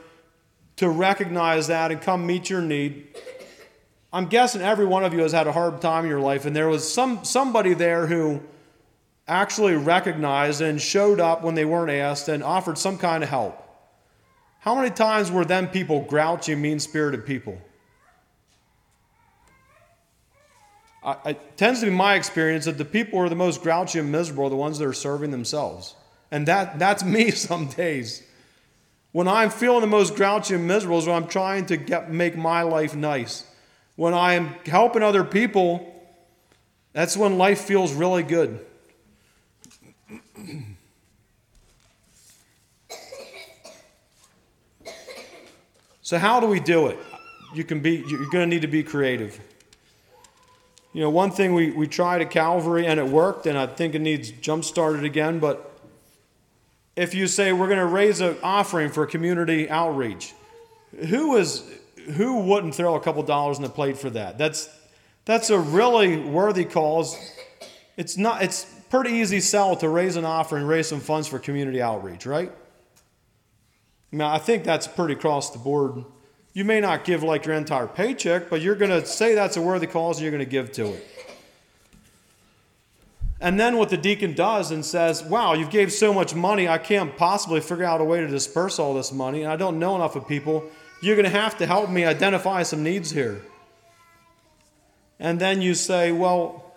to 0.77 0.89
recognize 0.89 1.67
that 1.67 1.91
and 1.91 2.01
come 2.01 2.25
meet 2.25 2.49
your 2.49 2.61
need. 2.61 3.07
I'm 4.13 4.27
guessing 4.27 4.61
every 4.61 4.85
one 4.85 5.05
of 5.05 5.13
you 5.13 5.19
has 5.19 5.31
had 5.31 5.47
a 5.47 5.51
hard 5.51 5.81
time 5.81 6.03
in 6.03 6.09
your 6.09 6.19
life, 6.19 6.45
and 6.45 6.55
there 6.55 6.67
was 6.67 6.91
some 6.91 7.23
somebody 7.23 7.73
there 7.73 8.07
who 8.07 8.41
actually 9.27 9.75
recognized 9.75 10.61
and 10.61 10.81
showed 10.81 11.19
up 11.19 11.43
when 11.43 11.55
they 11.55 11.63
weren't 11.63 11.91
asked 11.91 12.27
and 12.27 12.43
offered 12.43 12.77
some 12.77 12.97
kind 12.97 13.23
of 13.23 13.29
help. 13.29 13.57
How 14.59 14.75
many 14.75 14.89
times 14.89 15.31
were 15.31 15.45
them 15.45 15.67
people 15.69 16.01
grouchy, 16.01 16.55
mean 16.55 16.79
spirited 16.79 17.25
people? 17.25 17.57
I, 21.03 21.31
it 21.31 21.57
tends 21.57 21.79
to 21.79 21.87
be 21.87 21.91
my 21.91 22.15
experience 22.15 22.65
that 22.65 22.77
the 22.77 22.85
people 22.85 23.17
who 23.17 23.25
are 23.25 23.29
the 23.29 23.35
most 23.35 23.63
grouchy 23.63 23.99
and 23.99 24.11
miserable 24.11 24.45
are 24.45 24.49
the 24.49 24.55
ones 24.55 24.77
that 24.77 24.85
are 24.85 24.93
serving 24.93 25.31
themselves. 25.31 25.95
And 26.29 26.47
that, 26.47 26.77
that's 26.77 27.03
me 27.17 27.31
some 27.31 27.67
days. 27.67 28.23
When 29.13 29.27
I'm 29.27 29.49
feeling 29.49 29.81
the 29.81 29.87
most 29.87 30.15
grouchy 30.15 30.55
and 30.55 30.67
miserable 30.67 30.99
is 30.99 31.07
when 31.07 31.15
I'm 31.15 31.27
trying 31.27 31.65
to 31.67 31.77
get, 31.77 32.11
make 32.11 32.37
my 32.37 32.61
life 32.61 32.95
nice. 32.95 33.45
When 34.01 34.15
I'm 34.15 34.55
helping 34.65 35.03
other 35.03 35.23
people, 35.23 35.93
that's 36.91 37.15
when 37.15 37.37
life 37.37 37.61
feels 37.61 37.93
really 37.93 38.23
good. 38.23 38.59
So, 46.01 46.17
how 46.17 46.39
do 46.39 46.47
we 46.47 46.59
do 46.59 46.87
it? 46.87 46.97
You 47.53 47.63
can 47.63 47.79
be, 47.79 48.03
you're 48.07 48.27
going 48.31 48.41
to 48.41 48.47
need 48.47 48.63
to 48.63 48.67
be 48.67 48.81
creative. 48.81 49.39
You 50.93 51.01
know, 51.01 51.11
one 51.11 51.29
thing 51.29 51.53
we, 51.53 51.69
we 51.69 51.85
tried 51.85 52.21
at 52.21 52.31
Calvary 52.31 52.87
and 52.87 52.99
it 52.99 53.05
worked, 53.05 53.45
and 53.45 53.55
I 53.55 53.67
think 53.67 53.93
it 53.93 53.99
needs 53.99 54.31
jump 54.31 54.63
started 54.65 55.03
again, 55.03 55.37
but 55.37 55.79
if 56.95 57.13
you 57.13 57.27
say 57.27 57.53
we're 57.53 57.67
going 57.67 57.77
to 57.77 57.85
raise 57.85 58.19
an 58.19 58.35
offering 58.41 58.89
for 58.89 59.05
community 59.05 59.69
outreach, 59.69 60.33
who 61.07 61.37
is 61.37 61.80
who 62.03 62.41
wouldn't 62.41 62.75
throw 62.75 62.95
a 62.95 62.99
couple 62.99 63.23
dollars 63.23 63.57
in 63.57 63.63
the 63.63 63.69
plate 63.69 63.97
for 63.97 64.09
that? 64.11 64.37
That's 64.37 64.69
that's 65.25 65.49
a 65.49 65.59
really 65.59 66.17
worthy 66.17 66.65
cause. 66.65 67.15
It's 67.97 68.17
not 68.17 68.43
it's 68.43 68.65
pretty 68.89 69.11
easy 69.11 69.39
sell 69.39 69.75
to 69.77 69.89
raise 69.89 70.15
an 70.15 70.25
offering, 70.25 70.65
raise 70.65 70.87
some 70.87 70.99
funds 70.99 71.27
for 71.27 71.39
community 71.39 71.81
outreach, 71.81 72.25
right? 72.25 72.51
Mean, 74.11 74.21
I 74.21 74.39
think 74.39 74.63
that's 74.63 74.87
pretty 74.87 75.13
across 75.13 75.51
the 75.51 75.59
board. 75.59 76.03
You 76.53 76.65
may 76.65 76.81
not 76.81 77.05
give 77.05 77.23
like 77.23 77.45
your 77.45 77.55
entire 77.55 77.87
paycheck, 77.87 78.49
but 78.49 78.61
you're 78.61 78.75
going 78.75 78.91
to 78.91 79.05
say 79.05 79.35
that's 79.35 79.55
a 79.55 79.61
worthy 79.61 79.87
cause 79.87 80.17
and 80.17 80.23
you're 80.23 80.31
going 80.31 80.43
to 80.43 80.49
give 80.49 80.71
to 80.73 80.87
it. 80.87 81.07
And 83.39 83.59
then 83.59 83.77
what 83.77 83.89
the 83.89 83.97
deacon 83.97 84.33
does 84.33 84.69
and 84.69 84.85
says, 84.85 85.23
Wow, 85.23 85.53
you've 85.53 85.71
gave 85.71 85.91
so 85.91 86.13
much 86.13 86.35
money, 86.35 86.67
I 86.67 86.77
can't 86.77 87.15
possibly 87.17 87.61
figure 87.61 87.85
out 87.85 88.01
a 88.01 88.03
way 88.03 88.19
to 88.19 88.27
disperse 88.27 88.77
all 88.77 88.93
this 88.93 89.11
money, 89.11 89.43
and 89.43 89.51
I 89.51 89.55
don't 89.55 89.79
know 89.79 89.95
enough 89.95 90.15
of 90.15 90.27
people. 90.27 90.65
You're 91.01 91.15
going 91.15 91.25
to 91.25 91.31
have 91.31 91.57
to 91.57 91.65
help 91.65 91.89
me 91.89 92.05
identify 92.05 92.63
some 92.63 92.83
needs 92.83 93.11
here. 93.11 93.41
And 95.19 95.39
then 95.39 95.61
you 95.61 95.73
say, 95.73 96.11
Well, 96.11 96.75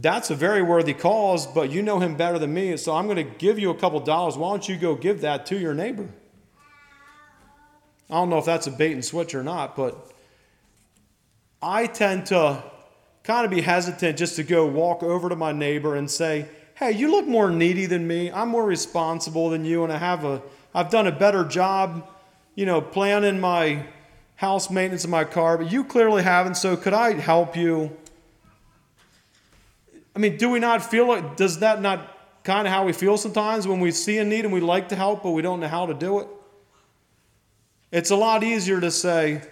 that's 0.00 0.30
a 0.30 0.34
very 0.34 0.62
worthy 0.62 0.92
cause, 0.92 1.46
but 1.46 1.70
you 1.70 1.82
know 1.82 1.98
him 1.98 2.16
better 2.16 2.38
than 2.38 2.52
me, 2.52 2.76
so 2.76 2.94
I'm 2.94 3.06
going 3.06 3.16
to 3.16 3.36
give 3.38 3.58
you 3.58 3.70
a 3.70 3.74
couple 3.74 4.00
dollars. 4.00 4.36
Why 4.36 4.50
don't 4.50 4.68
you 4.68 4.76
go 4.76 4.94
give 4.94 5.22
that 5.22 5.46
to 5.46 5.58
your 5.58 5.72
neighbor? 5.72 6.08
I 8.10 8.14
don't 8.14 8.28
know 8.28 8.38
if 8.38 8.44
that's 8.44 8.66
a 8.66 8.70
bait 8.70 8.92
and 8.92 9.04
switch 9.04 9.34
or 9.34 9.42
not, 9.42 9.76
but 9.76 10.10
I 11.62 11.86
tend 11.86 12.26
to 12.26 12.62
kind 13.22 13.44
of 13.44 13.50
be 13.50 13.62
hesitant 13.62 14.18
just 14.18 14.36
to 14.36 14.42
go 14.42 14.66
walk 14.66 15.02
over 15.02 15.28
to 15.28 15.36
my 15.36 15.52
neighbor 15.52 15.94
and 15.94 16.10
say, 16.10 16.48
"Hey, 16.74 16.92
you 16.92 17.10
look 17.10 17.26
more 17.26 17.50
needy 17.50 17.86
than 17.86 18.06
me. 18.06 18.30
I'm 18.30 18.48
more 18.48 18.64
responsible 18.64 19.50
than 19.50 19.64
you 19.64 19.84
and 19.84 19.92
I 19.92 19.98
have 19.98 20.24
a 20.24 20.42
I've 20.74 20.90
done 20.90 21.06
a 21.06 21.12
better 21.12 21.44
job, 21.44 22.06
you 22.58 22.66
know, 22.66 22.80
planning 22.80 23.38
my 23.38 23.84
house 24.34 24.68
maintenance 24.68 25.04
of 25.04 25.10
my 25.10 25.22
car, 25.22 25.56
but 25.56 25.70
you 25.70 25.84
clearly 25.84 26.24
haven't, 26.24 26.56
so 26.56 26.76
could 26.76 26.92
I 26.92 27.12
help 27.12 27.56
you?" 27.56 27.96
I 30.16 30.18
mean, 30.18 30.36
do 30.38 30.50
we 30.50 30.58
not 30.58 30.82
feel 30.82 31.06
like 31.06 31.36
does 31.36 31.60
that 31.60 31.80
not 31.80 32.18
kind 32.42 32.66
of 32.66 32.72
how 32.72 32.84
we 32.84 32.92
feel 32.92 33.16
sometimes 33.16 33.68
when 33.68 33.78
we 33.78 33.92
see 33.92 34.18
a 34.18 34.24
need 34.24 34.44
and 34.44 34.52
we 34.52 34.58
like 34.58 34.88
to 34.88 34.96
help 34.96 35.22
but 35.22 35.30
we 35.30 35.40
don't 35.40 35.60
know 35.60 35.68
how 35.68 35.86
to 35.86 35.94
do 35.94 36.18
it? 36.18 36.26
It's 37.92 38.10
a 38.10 38.16
lot 38.16 38.42
easier 38.42 38.80
to 38.80 38.90
say, 38.90 39.42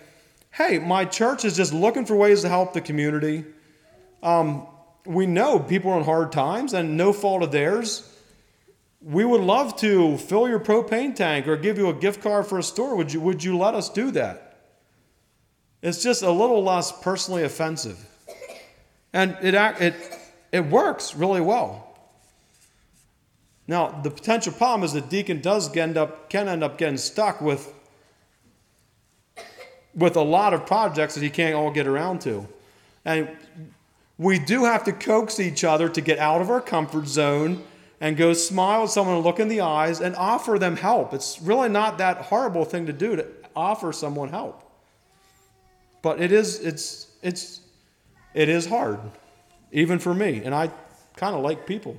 "Hey, 0.51 0.81
my 0.81 1.05
church 1.05 1.45
is 1.45 1.57
just 1.57 1.73
looking 1.73 2.07
for 2.07 2.17
ways 2.17 2.43
to 2.43 2.49
help 2.49 2.73
the 2.73 2.81
community." 2.81 3.45
Um, 4.21 4.67
we 5.05 5.27
know 5.27 5.61
people 5.61 5.93
are 5.93 5.99
in 5.99 6.05
hard 6.05 6.33
times 6.33 6.75
and 6.75 6.97
no 6.97 7.13
fault 7.13 7.45
of 7.45 7.53
theirs. 7.53 8.16
We 9.07 9.25
would 9.25 9.41
love 9.41 9.77
to 9.77 10.19
fill 10.19 10.49
your 10.49 10.59
propane 10.59 11.15
tank 11.15 11.47
or 11.47 11.57
give 11.57 11.79
you 11.79 11.89
a 11.89 11.95
gift 11.95 12.21
card 12.21 12.45
for 12.45 12.59
a 12.59 12.63
store. 12.63 12.97
Would 12.97 13.13
you, 13.13 13.21
would 13.21 13.45
you 13.45 13.57
let 13.57 13.77
us 13.77 13.89
do 13.89 14.11
that? 14.11 14.59
It's 15.81 16.03
just 16.03 16.25
a 16.25 16.31
little 16.33 16.65
less 16.65 16.91
personally 16.91 17.45
offensive. 17.45 18.05
And 19.13 19.37
it, 19.41 19.55
it, 19.55 19.95
it 20.51 20.67
works 20.67 21.15
really 21.15 21.41
well. 21.41 21.97
Now, 23.69 24.01
the 24.03 24.11
potential 24.11 24.53
problem 24.53 24.83
is 24.83 24.93
that 24.95 25.09
deacon 25.09 25.41
does 25.41 25.75
end 25.77 25.97
up, 25.97 26.29
can 26.29 26.49
end 26.49 26.65
up 26.65 26.77
getting 26.77 26.99
stuck 26.99 27.41
with, 27.41 27.73
with 29.95 30.17
a 30.17 30.23
lot 30.23 30.53
of 30.53 30.67
projects 30.67 31.15
that 31.15 31.23
he 31.23 31.31
can't 31.31 31.55
all 31.55 31.71
get 31.71 31.87
around 31.87 32.23
to. 32.23 32.49
And 33.05 33.29
we 34.19 34.41
do 34.41 34.65
have 34.65 34.83
to 34.83 34.93
coax 34.93 35.39
each 35.39 35.63
other 35.63 35.89
to 35.89 36.01
get 36.01 36.19
out 36.19 36.41
of 36.41 36.51
our 36.51 36.61
comfort 36.61 37.07
zone 37.07 37.63
and 38.01 38.17
go 38.17 38.33
smile 38.33 38.85
at 38.85 38.91
someone 38.91 39.19
look 39.21 39.41
in 39.41 39.49
the 39.49 39.61
eyes 39.61 40.01
and 40.01 40.15
offer 40.17 40.59
them 40.59 40.77
help. 40.77 41.15
It's 41.15 41.41
really 41.41 41.69
not 41.69 41.99
that 41.99 42.19
horrible 42.19 42.65
thing 42.65 42.87
to 42.87 42.93
do 42.93 43.17
to 43.17 43.27
offer 43.55 43.93
someone 43.93 44.29
help. 44.29 44.63
But 46.03 46.21
it 46.21 46.31
is 46.31 46.61
it's 46.61 47.09
it's 47.23 47.61
it 48.35 48.49
is 48.49 48.67
hard 48.67 49.01
even 49.73 49.99
for 49.99 50.15
me 50.15 50.43
and 50.45 50.55
I 50.55 50.71
kind 51.17 51.35
of 51.35 51.43
like 51.43 51.67
people. 51.67 51.97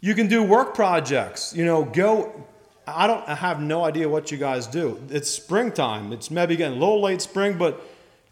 You 0.00 0.14
can 0.14 0.26
do 0.26 0.42
work 0.42 0.74
projects, 0.74 1.54
you 1.54 1.64
know, 1.64 1.84
go 1.84 2.46
I 2.86 3.06
don't 3.06 3.26
I 3.28 3.34
have 3.34 3.60
no 3.60 3.84
idea 3.84 4.08
what 4.08 4.30
you 4.30 4.38
guys 4.38 4.66
do. 4.66 5.02
It's 5.10 5.30
springtime. 5.30 6.12
It's 6.12 6.30
maybe 6.30 6.56
getting 6.56 6.76
a 6.76 6.80
little 6.80 7.00
late 7.00 7.22
spring, 7.22 7.56
but 7.56 7.80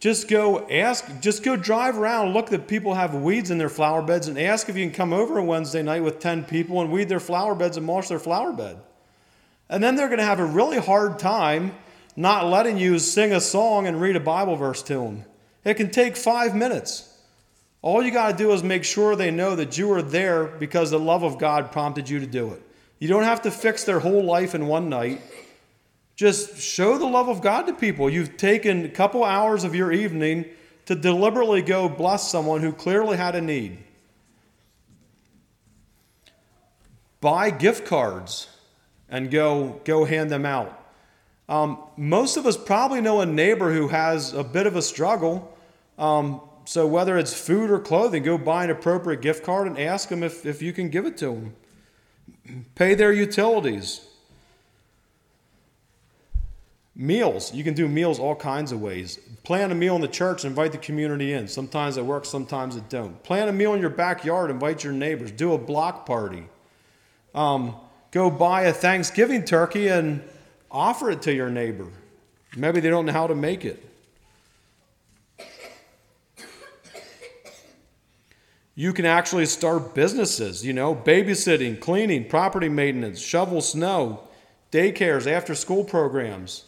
just 0.03 0.27
go 0.27 0.69
ask, 0.69 1.21
just 1.21 1.45
go 1.45 1.55
drive 1.55 1.97
around, 1.97 2.33
look 2.33 2.49
that 2.49 2.67
people 2.67 2.95
have 2.95 3.15
weeds 3.15 3.53
in 3.53 3.59
their 3.59 3.69
flower 3.69 4.03
beds, 4.03 4.27
and 4.27 4.37
ask 4.37 4.69
if 4.69 4.77
you 4.77 4.85
can 4.85 4.93
come 4.93 5.13
over 5.13 5.41
Wednesday 5.41 5.81
night 5.81 6.03
with 6.03 6.19
10 6.19 6.43
people 6.43 6.81
and 6.81 6.91
weed 6.91 7.09
their 7.09 7.21
flower 7.21 7.55
beds 7.55 7.77
and 7.77 7.87
mulch 7.87 8.09
their 8.09 8.19
flower 8.19 8.53
bed. 8.53 8.79
And 9.69 9.81
then 9.81 9.95
they're 9.95 10.09
going 10.09 10.19
to 10.19 10.25
have 10.25 10.41
a 10.41 10.45
really 10.45 10.79
hard 10.79 11.21
time 11.21 11.77
not 12.17 12.47
letting 12.47 12.79
you 12.79 12.99
sing 12.99 13.33
a 13.33 13.41
song 13.41 13.87
and 13.87 14.01
read 14.01 14.17
a 14.17 14.21
Bible 14.21 14.57
verse 14.57 14.83
to 14.83 14.95
them. 14.95 15.25
It 15.65 15.75
can 15.75 15.93
take 15.93 16.17
five 16.17 16.53
minutes. 16.53 17.09
All 17.81 18.03
you 18.03 18.11
got 18.11 18.33
to 18.33 18.37
do 18.37 18.51
is 18.51 18.65
make 18.65 18.83
sure 18.83 19.15
they 19.15 19.31
know 19.31 19.55
that 19.55 19.79
you 19.79 19.93
are 19.93 20.03
there 20.03 20.47
because 20.47 20.91
the 20.91 20.99
love 20.99 21.23
of 21.23 21.39
God 21.39 21.71
prompted 21.71 22.09
you 22.09 22.19
to 22.19 22.27
do 22.27 22.51
it. 22.51 22.63
You 22.99 23.07
don't 23.07 23.23
have 23.23 23.43
to 23.43 23.53
fix 23.53 23.85
their 23.85 24.01
whole 24.01 24.25
life 24.25 24.57
in 24.57 24.67
one 24.67 24.89
night. 24.89 25.21
Just 26.23 26.61
show 26.61 26.99
the 26.99 27.07
love 27.07 27.29
of 27.29 27.41
God 27.41 27.63
to 27.63 27.73
people. 27.73 28.09
You've 28.09 28.37
taken 28.37 28.85
a 28.85 28.89
couple 28.89 29.25
hours 29.25 29.65
of 29.65 29.75
your 29.75 29.91
evening 29.91 30.45
to 30.85 30.95
deliberately 30.95 31.63
go 31.63 31.89
bless 31.89 32.31
someone 32.31 32.61
who 32.61 32.71
clearly 32.73 33.17
had 33.17 33.35
a 33.35 33.41
need. 33.41 33.79
Buy 37.21 37.51
gift 37.51 37.85
cards 37.85 38.57
and 39.09 39.33
go, 39.33 39.81
go 39.83 40.05
hand 40.05 40.31
them 40.31 40.47
out. 40.47 40.81
Um, 41.49 41.83
most 41.97 42.37
of 42.37 42.47
us 42.47 42.57
probably 42.57 43.01
know 43.01 43.21
a 43.21 43.27
neighbor 43.27 43.73
who 43.73 43.89
has 43.89 44.33
a 44.33 44.45
bit 44.45 44.69
of 44.69 44.77
a 44.77 44.83
struggle. 44.83 45.53
Um, 45.99 46.41
so, 46.67 46.87
whether 46.87 47.19
it's 47.19 47.35
food 47.35 47.69
or 47.69 47.81
clothing, 47.81 48.23
go 48.23 48.39
buy 48.39 48.63
an 48.63 48.71
appropriate 48.71 49.23
gift 49.23 49.43
card 49.43 49.67
and 49.67 49.77
ask 49.77 50.09
them 50.09 50.23
if, 50.23 50.47
if 50.47 50.63
you 50.63 50.73
can 50.73 50.89
give 50.89 51.05
it 51.05 51.17
to 51.17 51.27
them 51.27 51.57
pay 52.77 52.95
their 52.95 53.13
utilities. 53.13 54.07
Meals. 56.95 57.55
You 57.55 57.65
can 57.65 57.73
do 57.73 57.89
meals 57.89 58.19
all 58.19 58.37
kinds 58.37 58.71
of 58.71 58.81
ways. 58.81 59.19
Plan 59.45 59.71
a 59.73 59.75
meal 59.75 59.95
in 59.97 60.03
the 60.03 60.09
church, 60.09 60.45
invite 60.45 60.73
the 60.73 60.79
community 60.79 61.33
in. 61.33 61.49
Sometimes 61.49 61.97
it 61.97 62.05
works, 62.05 62.29
sometimes 62.29 62.77
it 62.77 62.89
don't. 62.91 63.23
Plan 63.23 63.49
a 63.49 63.53
meal 63.53 63.73
in 63.73 63.81
your 63.81 63.91
backyard, 63.91 64.51
invite 64.51 64.85
your 64.85 64.93
neighbors. 64.93 65.33
Do 65.33 65.55
a 65.55 65.59
block 65.59 66.05
party. 66.05 66.45
Um, 67.35 67.77
go 68.11 68.31
buy 68.31 68.63
a 68.63 68.73
Thanksgiving 68.75 69.45
turkey 69.45 69.89
and 69.89 70.23
offer 70.71 71.11
it 71.11 71.23
to 71.23 71.33
your 71.33 71.49
neighbor. 71.49 71.89
Maybe 72.57 72.81
they 72.81 72.91
don't 72.91 73.07
know 73.07 73.13
how 73.13 73.27
to 73.27 73.35
make 73.35 73.65
it. 73.65 73.89
You 78.75 78.93
can 78.93 79.05
actually 79.05 79.47
start 79.47 79.95
businesses, 79.95 80.65
you 80.65 80.73
know, 80.73 80.95
babysitting, 80.95 81.79
cleaning, 81.81 82.27
property 82.27 82.71
maintenance, 82.71 83.21
shovel 83.21 83.61
snow, 83.61 84.29
daycares, 84.71 85.31
after 85.31 85.55
school 85.55 85.85
programs. 85.85 86.65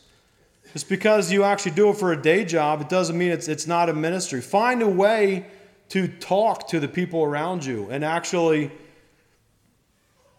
It's 0.74 0.84
because 0.84 1.30
you 1.30 1.44
actually 1.44 1.72
do 1.72 1.90
it 1.90 1.96
for 1.96 2.12
a 2.12 2.20
day 2.20 2.44
job, 2.44 2.80
it 2.80 2.88
doesn't 2.88 3.16
mean 3.16 3.30
it's, 3.30 3.46
it's 3.46 3.66
not 3.66 3.88
a 3.88 3.92
ministry. 3.92 4.40
Find 4.40 4.82
a 4.82 4.88
way 4.88 5.46
to 5.90 6.08
talk 6.08 6.68
to 6.68 6.80
the 6.80 6.88
people 6.88 7.22
around 7.22 7.64
you 7.64 7.88
and 7.90 8.04
actually, 8.04 8.72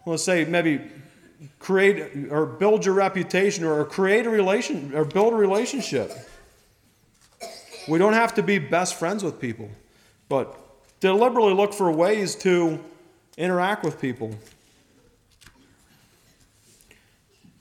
let's 0.04 0.22
say, 0.22 0.44
maybe 0.44 0.82
create 1.58 2.30
or 2.30 2.44
build 2.44 2.84
your 2.84 2.94
reputation 2.94 3.64
or 3.64 3.84
create 3.86 4.26
a 4.26 4.30
relation 4.30 4.94
or 4.94 5.04
build 5.06 5.32
a 5.32 5.36
relationship. 5.36 6.12
We 7.88 7.98
don't 7.98 8.14
have 8.14 8.34
to 8.34 8.42
be 8.42 8.58
best 8.58 8.98
friends 8.98 9.24
with 9.24 9.40
people, 9.40 9.70
but 10.28 10.58
deliberately 11.00 11.54
look 11.54 11.72
for 11.72 11.90
ways 11.90 12.34
to 12.36 12.84
interact 13.38 13.84
with 13.84 14.00
people. 14.00 14.34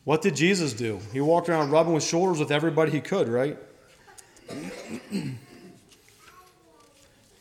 What 0.05 0.21
did 0.21 0.35
Jesus 0.35 0.71
do? 0.73 0.99
He 1.11 1.19
walked 1.19 1.49
around 1.49 1.71
rubbing 1.71 1.93
with 1.93 2.03
shoulders 2.03 2.39
with 2.39 2.51
everybody 2.51 2.91
he 2.91 3.01
could, 3.01 3.27
right? 3.27 3.57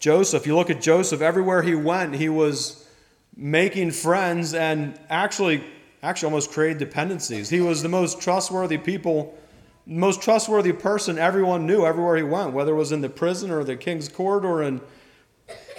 Joseph. 0.00 0.46
You 0.46 0.56
look 0.56 0.70
at 0.70 0.80
Joseph, 0.80 1.20
everywhere 1.20 1.62
he 1.62 1.74
went, 1.74 2.14
he 2.14 2.30
was 2.30 2.88
making 3.36 3.90
friends 3.90 4.54
and 4.54 4.98
actually 5.08 5.62
actually 6.02 6.26
almost 6.26 6.50
created 6.50 6.78
dependencies. 6.78 7.48
He 7.48 7.60
was 7.60 7.82
the 7.82 7.88
most 7.88 8.20
trustworthy 8.20 8.78
people, 8.78 9.38
most 9.86 10.22
trustworthy 10.22 10.72
person 10.72 11.18
everyone 11.18 11.66
knew 11.66 11.84
everywhere 11.84 12.16
he 12.16 12.22
went, 12.22 12.52
whether 12.52 12.72
it 12.72 12.76
was 12.76 12.92
in 12.92 13.00
the 13.00 13.08
prison 13.08 13.50
or 13.50 13.64
the 13.64 13.76
king's 13.76 14.08
court 14.08 14.44
or 14.44 14.62
in 14.62 14.80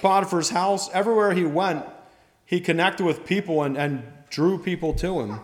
Potiphar's 0.02 0.50
house. 0.50 0.90
Everywhere 0.94 1.34
he 1.34 1.46
went, 1.46 1.86
he 2.46 2.60
connected 2.60 3.06
with 3.06 3.26
people 3.26 3.62
and, 3.62 3.78
and 3.78 4.04
drew 4.30 4.58
people 4.58 4.94
to 4.96 5.22
him. 5.22 5.40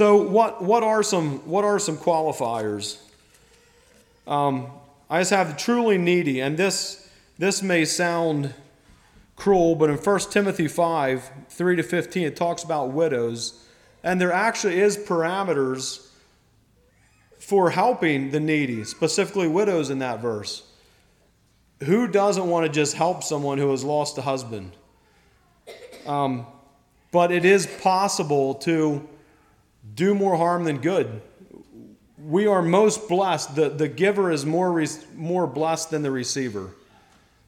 So 0.00 0.16
what, 0.16 0.62
what 0.62 0.82
are 0.82 1.02
some 1.02 1.40
what 1.40 1.62
are 1.62 1.78
some 1.78 1.98
qualifiers? 1.98 2.96
Um, 4.26 4.68
I 5.10 5.20
just 5.20 5.30
have 5.30 5.48
the 5.50 5.58
truly 5.58 5.98
needy, 5.98 6.40
and 6.40 6.56
this 6.56 7.06
this 7.36 7.62
may 7.62 7.84
sound 7.84 8.54
cruel, 9.36 9.74
but 9.74 9.90
in 9.90 9.96
1 9.96 10.20
Timothy 10.30 10.68
5, 10.68 11.30
3 11.50 11.76
to 11.76 11.82
15, 11.82 12.26
it 12.26 12.34
talks 12.34 12.64
about 12.64 12.92
widows. 12.92 13.62
And 14.02 14.18
there 14.18 14.32
actually 14.32 14.80
is 14.80 14.96
parameters 14.96 16.08
for 17.38 17.68
helping 17.68 18.30
the 18.30 18.40
needy, 18.40 18.84
specifically 18.84 19.48
widows 19.48 19.90
in 19.90 19.98
that 19.98 20.22
verse. 20.22 20.62
Who 21.84 22.08
doesn't 22.08 22.48
want 22.48 22.64
to 22.64 22.72
just 22.72 22.94
help 22.94 23.22
someone 23.22 23.58
who 23.58 23.70
has 23.70 23.84
lost 23.84 24.16
a 24.16 24.22
husband? 24.22 24.72
Um, 26.06 26.46
but 27.12 27.30
it 27.30 27.44
is 27.44 27.66
possible 27.66 28.54
to 28.54 29.06
do 30.00 30.14
more 30.14 30.34
harm 30.34 30.64
than 30.64 30.78
good. 30.78 31.20
We 32.16 32.46
are 32.46 32.62
most 32.62 33.06
blessed. 33.06 33.54
The, 33.54 33.68
the 33.68 33.86
giver 33.86 34.30
is 34.30 34.46
more, 34.46 34.82
more 35.14 35.46
blessed 35.46 35.90
than 35.90 36.00
the 36.00 36.10
receiver. 36.10 36.70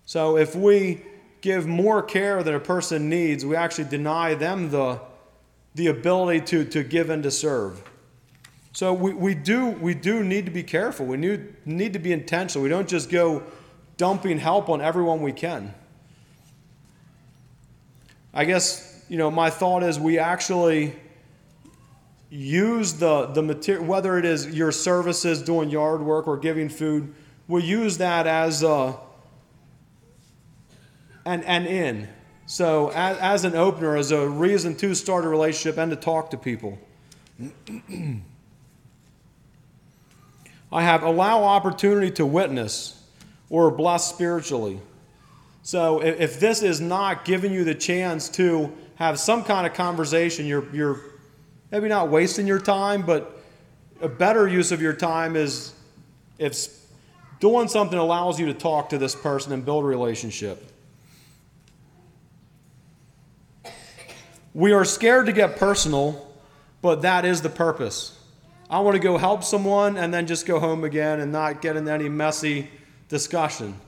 So 0.05 0.37
if 0.37 0.55
we 0.55 1.03
give 1.41 1.67
more 1.67 2.03
care 2.03 2.43
than 2.43 2.55
a 2.55 2.61
person 2.61 3.09
needs, 3.09 3.47
we 3.47 3.57
actually 3.57 3.89
deny 3.89 4.35
them 4.35 4.69
the, 4.69 5.01
the 5.75 5.87
ability 5.87 6.43
to, 6.43 6.65
to 6.67 6.83
give 6.83 7.09
and 7.09 7.23
to 7.23 7.31
serve. 7.31 7.83
So 8.75 8.93
we, 8.93 9.15
we, 9.15 9.35
do, 9.35 9.71
we 9.71 9.95
do 9.95 10.23
need 10.23 10.45
to 10.45 10.53
be 10.53 10.63
careful. 10.63 11.07
We 11.07 11.17
need, 11.17 11.55
need 11.67 11.95
to 11.95 11.99
be 11.99 12.13
intentional. 12.13 12.63
We 12.63 12.69
don't 12.69 12.89
just 12.89 13.09
go 13.09 13.45
dumping 13.97 14.39
help 14.39 14.69
on 14.69 14.83
everyone 14.83 15.23
we 15.23 15.33
can. 15.33 15.73
I 18.35 18.45
guess, 18.45 19.03
you 19.09 19.17
know, 19.17 19.31
my 19.31 19.49
thought 19.49 19.83
is 19.83 19.99
we 19.99 20.19
actually 20.19 20.95
use 22.33 22.95
the, 22.95 23.27
the 23.27 23.43
material, 23.43 23.85
whether 23.85 24.17
it 24.17 24.25
is 24.25 24.47
your 24.47 24.73
services, 24.73 25.43
doing 25.43 25.69
yard 25.69 26.01
work, 26.01 26.27
or 26.27 26.39
giving 26.39 26.71
food, 26.71 27.15
we 27.47 27.63
use 27.63 27.99
that 27.99 28.27
as 28.27 28.63
a, 28.63 28.97
and, 31.27 31.45
and 31.45 31.67
in. 31.67 32.09
So, 32.47 32.89
as, 32.91 33.19
as 33.19 33.45
an 33.45 33.55
opener, 33.55 33.97
as 33.97 34.13
a 34.13 34.27
reason 34.27 34.75
to 34.77 34.95
start 34.95 35.27
a 35.27 35.29
relationship 35.29 35.79
and 35.79 35.91
to 35.91 35.97
talk 35.97 36.31
to 36.31 36.39
people. 36.39 36.79
I 40.73 40.83
have 40.83 41.03
allow 41.03 41.45
opportunity 41.45 42.11
to 42.13 42.25
witness 42.25 42.99
or 43.51 43.71
bless 43.71 44.09
spiritually. 44.09 44.81
So, 45.63 46.01
if, 46.03 46.19
if 46.19 46.41
this 46.41 46.63
is 46.63 46.81
not 46.81 47.27
giving 47.27 47.53
you 47.53 47.63
the 47.65 47.75
chance 47.75 48.31
to 48.31 48.73
have 48.95 49.21
some 49.21 49.45
kind 49.45 49.67
of 49.67 49.75
conversation, 49.75 50.47
you're, 50.47 50.65
you're 50.75 51.12
maybe 51.73 51.89
not 51.89 52.11
wasting 52.11 52.47
your 52.47 52.61
time, 52.61 53.03
but 53.03 53.39
a 54.03 54.09
better 54.09 54.47
use 54.47 54.71
of 54.71 54.83
your 54.83 54.93
time 54.93 55.35
is 55.35 55.73
if 56.39 56.69
doing 57.41 57.67
something 57.67 57.99
allows 57.99 58.39
you 58.39 58.47
to 58.47 58.55
talk 58.55 58.91
to 58.91 58.99
this 58.99 59.17
person 59.17 59.53
and 59.53 59.65
build 59.65 59.83
a 59.83 59.87
relationship. 59.87 60.65
We 64.55 64.73
are 64.73 64.85
scared 64.85 65.27
to 65.27 65.33
get 65.33 65.57
personal, 65.57 66.31
but 66.83 67.03
that 67.03 67.25
is 67.25 67.41
the 67.41 67.49
purpose. 67.49 68.19
I 68.69 68.81
want 68.81 68.97
to 68.97 69.03
go 69.03 69.17
help 69.17 69.43
someone 69.43 69.97
and 69.97 70.13
then 70.13 70.27
just 70.27 70.45
go 70.45 70.61
home 70.61 70.85
again 70.85 71.21
and 71.21 71.33
not 71.33 71.63
get 71.63 71.77
into 71.77 71.91
any 71.91 72.11
messy 72.11 72.69
discussion. 73.09 73.81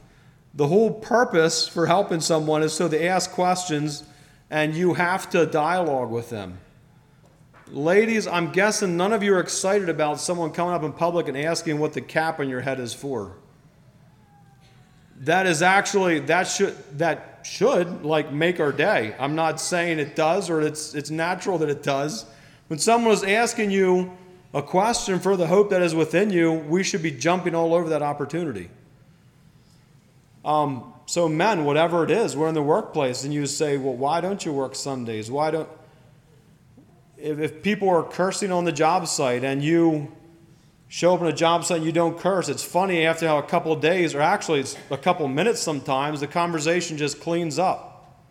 The 0.54 0.68
whole 0.68 0.90
purpose 0.90 1.68
for 1.68 1.86
helping 1.86 2.20
someone 2.20 2.62
is 2.62 2.72
so 2.72 2.88
they 2.88 3.08
ask 3.08 3.30
questions 3.30 4.04
and 4.48 4.74
you 4.74 4.94
have 4.94 5.28
to 5.30 5.44
dialogue 5.44 6.10
with 6.10 6.30
them. 6.30 6.58
Ladies, 7.70 8.26
I'm 8.26 8.52
guessing 8.52 8.96
none 8.96 9.12
of 9.14 9.22
you 9.22 9.34
are 9.34 9.40
excited 9.40 9.88
about 9.88 10.20
someone 10.20 10.50
coming 10.50 10.74
up 10.74 10.82
in 10.82 10.92
public 10.92 11.28
and 11.28 11.36
asking 11.36 11.78
what 11.78 11.94
the 11.94 12.02
cap 12.02 12.38
on 12.38 12.48
your 12.48 12.60
head 12.60 12.78
is 12.78 12.92
for. 12.92 13.36
That 15.20 15.46
is 15.46 15.62
actually 15.62 16.18
that 16.20 16.44
should 16.44 16.76
that 16.98 17.40
should 17.44 18.04
like 18.04 18.32
make 18.32 18.60
our 18.60 18.72
day. 18.72 19.14
I'm 19.18 19.34
not 19.34 19.60
saying 19.60 19.98
it 19.98 20.14
does 20.14 20.50
or 20.50 20.60
it's 20.60 20.94
it's 20.94 21.10
natural 21.10 21.56
that 21.58 21.70
it 21.70 21.82
does. 21.82 22.26
When 22.66 22.78
someone 22.78 23.12
is 23.14 23.22
asking 23.22 23.70
you 23.70 24.12
a 24.52 24.62
question 24.62 25.18
for 25.18 25.36
the 25.36 25.46
hope 25.46 25.70
that 25.70 25.80
is 25.80 25.94
within 25.94 26.30
you, 26.30 26.52
we 26.52 26.82
should 26.82 27.02
be 27.02 27.10
jumping 27.10 27.54
all 27.54 27.72
over 27.72 27.88
that 27.90 28.02
opportunity. 28.02 28.68
Um, 30.44 30.92
so 31.06 31.28
men, 31.28 31.64
whatever 31.64 32.04
it 32.04 32.10
is, 32.10 32.36
we're 32.36 32.48
in 32.48 32.54
the 32.54 32.62
workplace 32.62 33.24
and 33.24 33.32
you 33.32 33.46
say, 33.46 33.78
well, 33.78 33.94
why 33.94 34.20
don't 34.20 34.44
you 34.44 34.52
work 34.52 34.74
Sundays? 34.74 35.30
Why 35.30 35.50
don't 35.50 35.68
if, 37.16 37.38
if 37.38 37.62
people 37.62 37.88
are 37.88 38.02
cursing 38.02 38.52
on 38.52 38.64
the 38.64 38.72
job 38.72 39.06
site 39.08 39.44
and 39.44 39.62
you 39.62 40.12
show 40.88 41.14
up 41.14 41.20
on 41.20 41.26
a 41.26 41.32
job 41.32 41.64
site 41.64 41.78
and 41.78 41.86
you 41.86 41.92
don't 41.92 42.18
curse. 42.18 42.48
It's 42.48 42.62
funny 42.62 43.04
after 43.04 43.26
a 43.26 43.42
couple 43.42 43.72
of 43.72 43.80
days, 43.80 44.14
or 44.14 44.20
actually 44.20 44.60
it's 44.60 44.76
a 44.90 44.96
couple 44.96 45.26
minutes 45.26 45.60
sometimes, 45.60 46.20
the 46.20 46.28
conversation 46.28 46.96
just 46.96 47.20
cleans 47.20 47.58
up. 47.58 48.22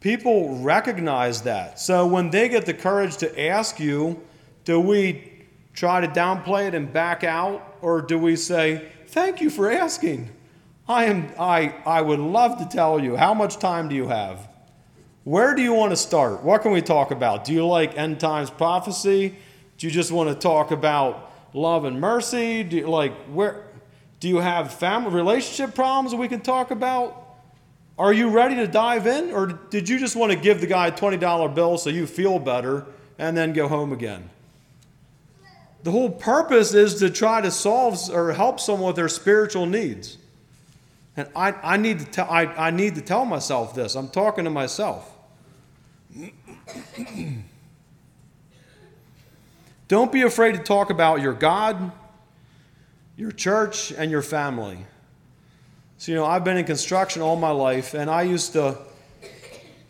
People 0.00 0.58
recognize 0.58 1.42
that. 1.42 1.80
So 1.80 2.06
when 2.06 2.30
they 2.30 2.48
get 2.48 2.66
the 2.66 2.74
courage 2.74 3.16
to 3.16 3.48
ask 3.48 3.80
you, 3.80 4.22
do 4.64 4.78
we 4.78 5.46
try 5.72 6.00
to 6.00 6.06
downplay 6.06 6.68
it 6.68 6.74
and 6.74 6.92
back 6.92 7.24
out? 7.24 7.76
Or 7.80 8.02
do 8.02 8.18
we 8.18 8.36
say, 8.36 8.86
thank 9.08 9.40
you 9.40 9.50
for 9.50 9.70
asking? 9.70 10.30
I, 10.86 11.06
am, 11.06 11.32
I, 11.38 11.74
I 11.86 12.02
would 12.02 12.20
love 12.20 12.58
to 12.58 12.66
tell 12.66 13.00
you. 13.00 13.16
How 13.16 13.34
much 13.34 13.58
time 13.58 13.88
do 13.88 13.94
you 13.94 14.08
have? 14.08 14.48
Where 15.24 15.54
do 15.54 15.62
you 15.62 15.72
want 15.72 15.90
to 15.92 15.96
start? 15.96 16.42
What 16.42 16.60
can 16.60 16.70
we 16.72 16.82
talk 16.82 17.10
about? 17.10 17.44
Do 17.44 17.54
you 17.54 17.66
like 17.66 17.96
end 17.96 18.20
times 18.20 18.50
prophecy? 18.50 19.34
Do 19.78 19.86
you 19.86 19.92
just 19.92 20.12
want 20.12 20.28
to 20.28 20.34
talk 20.34 20.70
about 20.70 21.32
love 21.54 21.86
and 21.86 21.98
mercy? 21.98 22.62
Do 22.62 22.76
you, 22.76 22.86
like 22.88 23.14
where 23.28 23.64
do 24.20 24.28
you 24.28 24.36
have 24.36 24.72
family 24.72 25.12
relationship 25.12 25.74
problems 25.74 26.10
that 26.10 26.18
we 26.18 26.28
can 26.28 26.42
talk 26.42 26.70
about? 26.70 27.22
Are 27.98 28.12
you 28.12 28.28
ready 28.28 28.56
to 28.56 28.66
dive 28.66 29.06
in 29.06 29.30
or 29.30 29.46
did 29.46 29.88
you 29.88 29.98
just 29.98 30.14
want 30.14 30.30
to 30.32 30.38
give 30.38 30.60
the 30.60 30.66
guy 30.66 30.88
a 30.88 30.92
$20 30.92 31.54
bill 31.54 31.78
so 31.78 31.88
you 31.88 32.06
feel 32.06 32.38
better 32.38 32.84
and 33.18 33.34
then 33.34 33.54
go 33.54 33.66
home 33.66 33.92
again? 33.92 34.28
The 35.84 35.90
whole 35.90 36.10
purpose 36.10 36.74
is 36.74 36.96
to 36.96 37.08
try 37.08 37.40
to 37.40 37.50
solve 37.50 38.10
or 38.10 38.32
help 38.32 38.60
someone 38.60 38.88
with 38.88 38.96
their 38.96 39.08
spiritual 39.08 39.64
needs. 39.64 40.18
And 41.16 41.28
I, 41.36 41.52
I, 41.52 41.76
need 41.76 42.00
to 42.00 42.04
tell, 42.04 42.28
I, 42.28 42.46
I 42.46 42.70
need 42.70 42.96
to 42.96 43.00
tell 43.00 43.24
myself 43.24 43.74
this. 43.74 43.94
I'm 43.94 44.08
talking 44.08 44.44
to 44.44 44.50
myself. 44.50 45.13
Don't 49.88 50.10
be 50.10 50.22
afraid 50.22 50.52
to 50.52 50.58
talk 50.62 50.90
about 50.90 51.20
your 51.20 51.34
God, 51.34 51.92
your 53.16 53.30
church, 53.30 53.92
and 53.92 54.10
your 54.10 54.22
family. 54.22 54.78
So, 55.98 56.12
you 56.12 56.16
know, 56.16 56.24
I've 56.24 56.44
been 56.44 56.56
in 56.56 56.64
construction 56.64 57.22
all 57.22 57.36
my 57.36 57.50
life, 57.50 57.94
and 57.94 58.10
I 58.10 58.22
used 58.22 58.52
to 58.54 58.78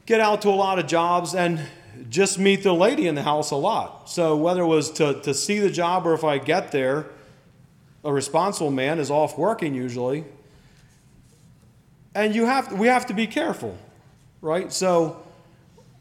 get 0.07 0.21
out 0.21 0.43
to 0.43 0.49
a 0.49 0.51
lot 0.51 0.79
of 0.79 0.87
jobs 0.87 1.35
and 1.35 1.61
just 2.11 2.39
meet 2.39 2.63
the 2.63 2.75
lady 2.75 3.07
in 3.07 3.15
the 3.15 3.23
house 3.23 3.51
a 3.51 3.57
lot. 3.57 4.11
So, 4.11 4.37
whether 4.37 4.63
it 4.63 4.67
was 4.67 4.91
to, 4.93 5.21
to 5.23 5.33
see 5.33 5.59
the 5.59 5.71
job 5.71 6.07
or 6.07 6.15
if 6.15 6.25
I 6.25 6.39
get 6.39 6.73
there, 6.73 7.07
a 8.05 8.13
responsible 8.13 8.71
man 8.71 8.99
is 8.99 9.11
off 9.11 9.39
working 9.39 9.75
usually. 9.75 10.25
And 12.15 12.35
you 12.35 12.47
have, 12.47 12.73
we 12.73 12.89
have 12.89 13.07
to 13.07 13.15
be 13.15 13.27
careful, 13.27 13.77
right? 14.41 14.73
So, 14.73 15.24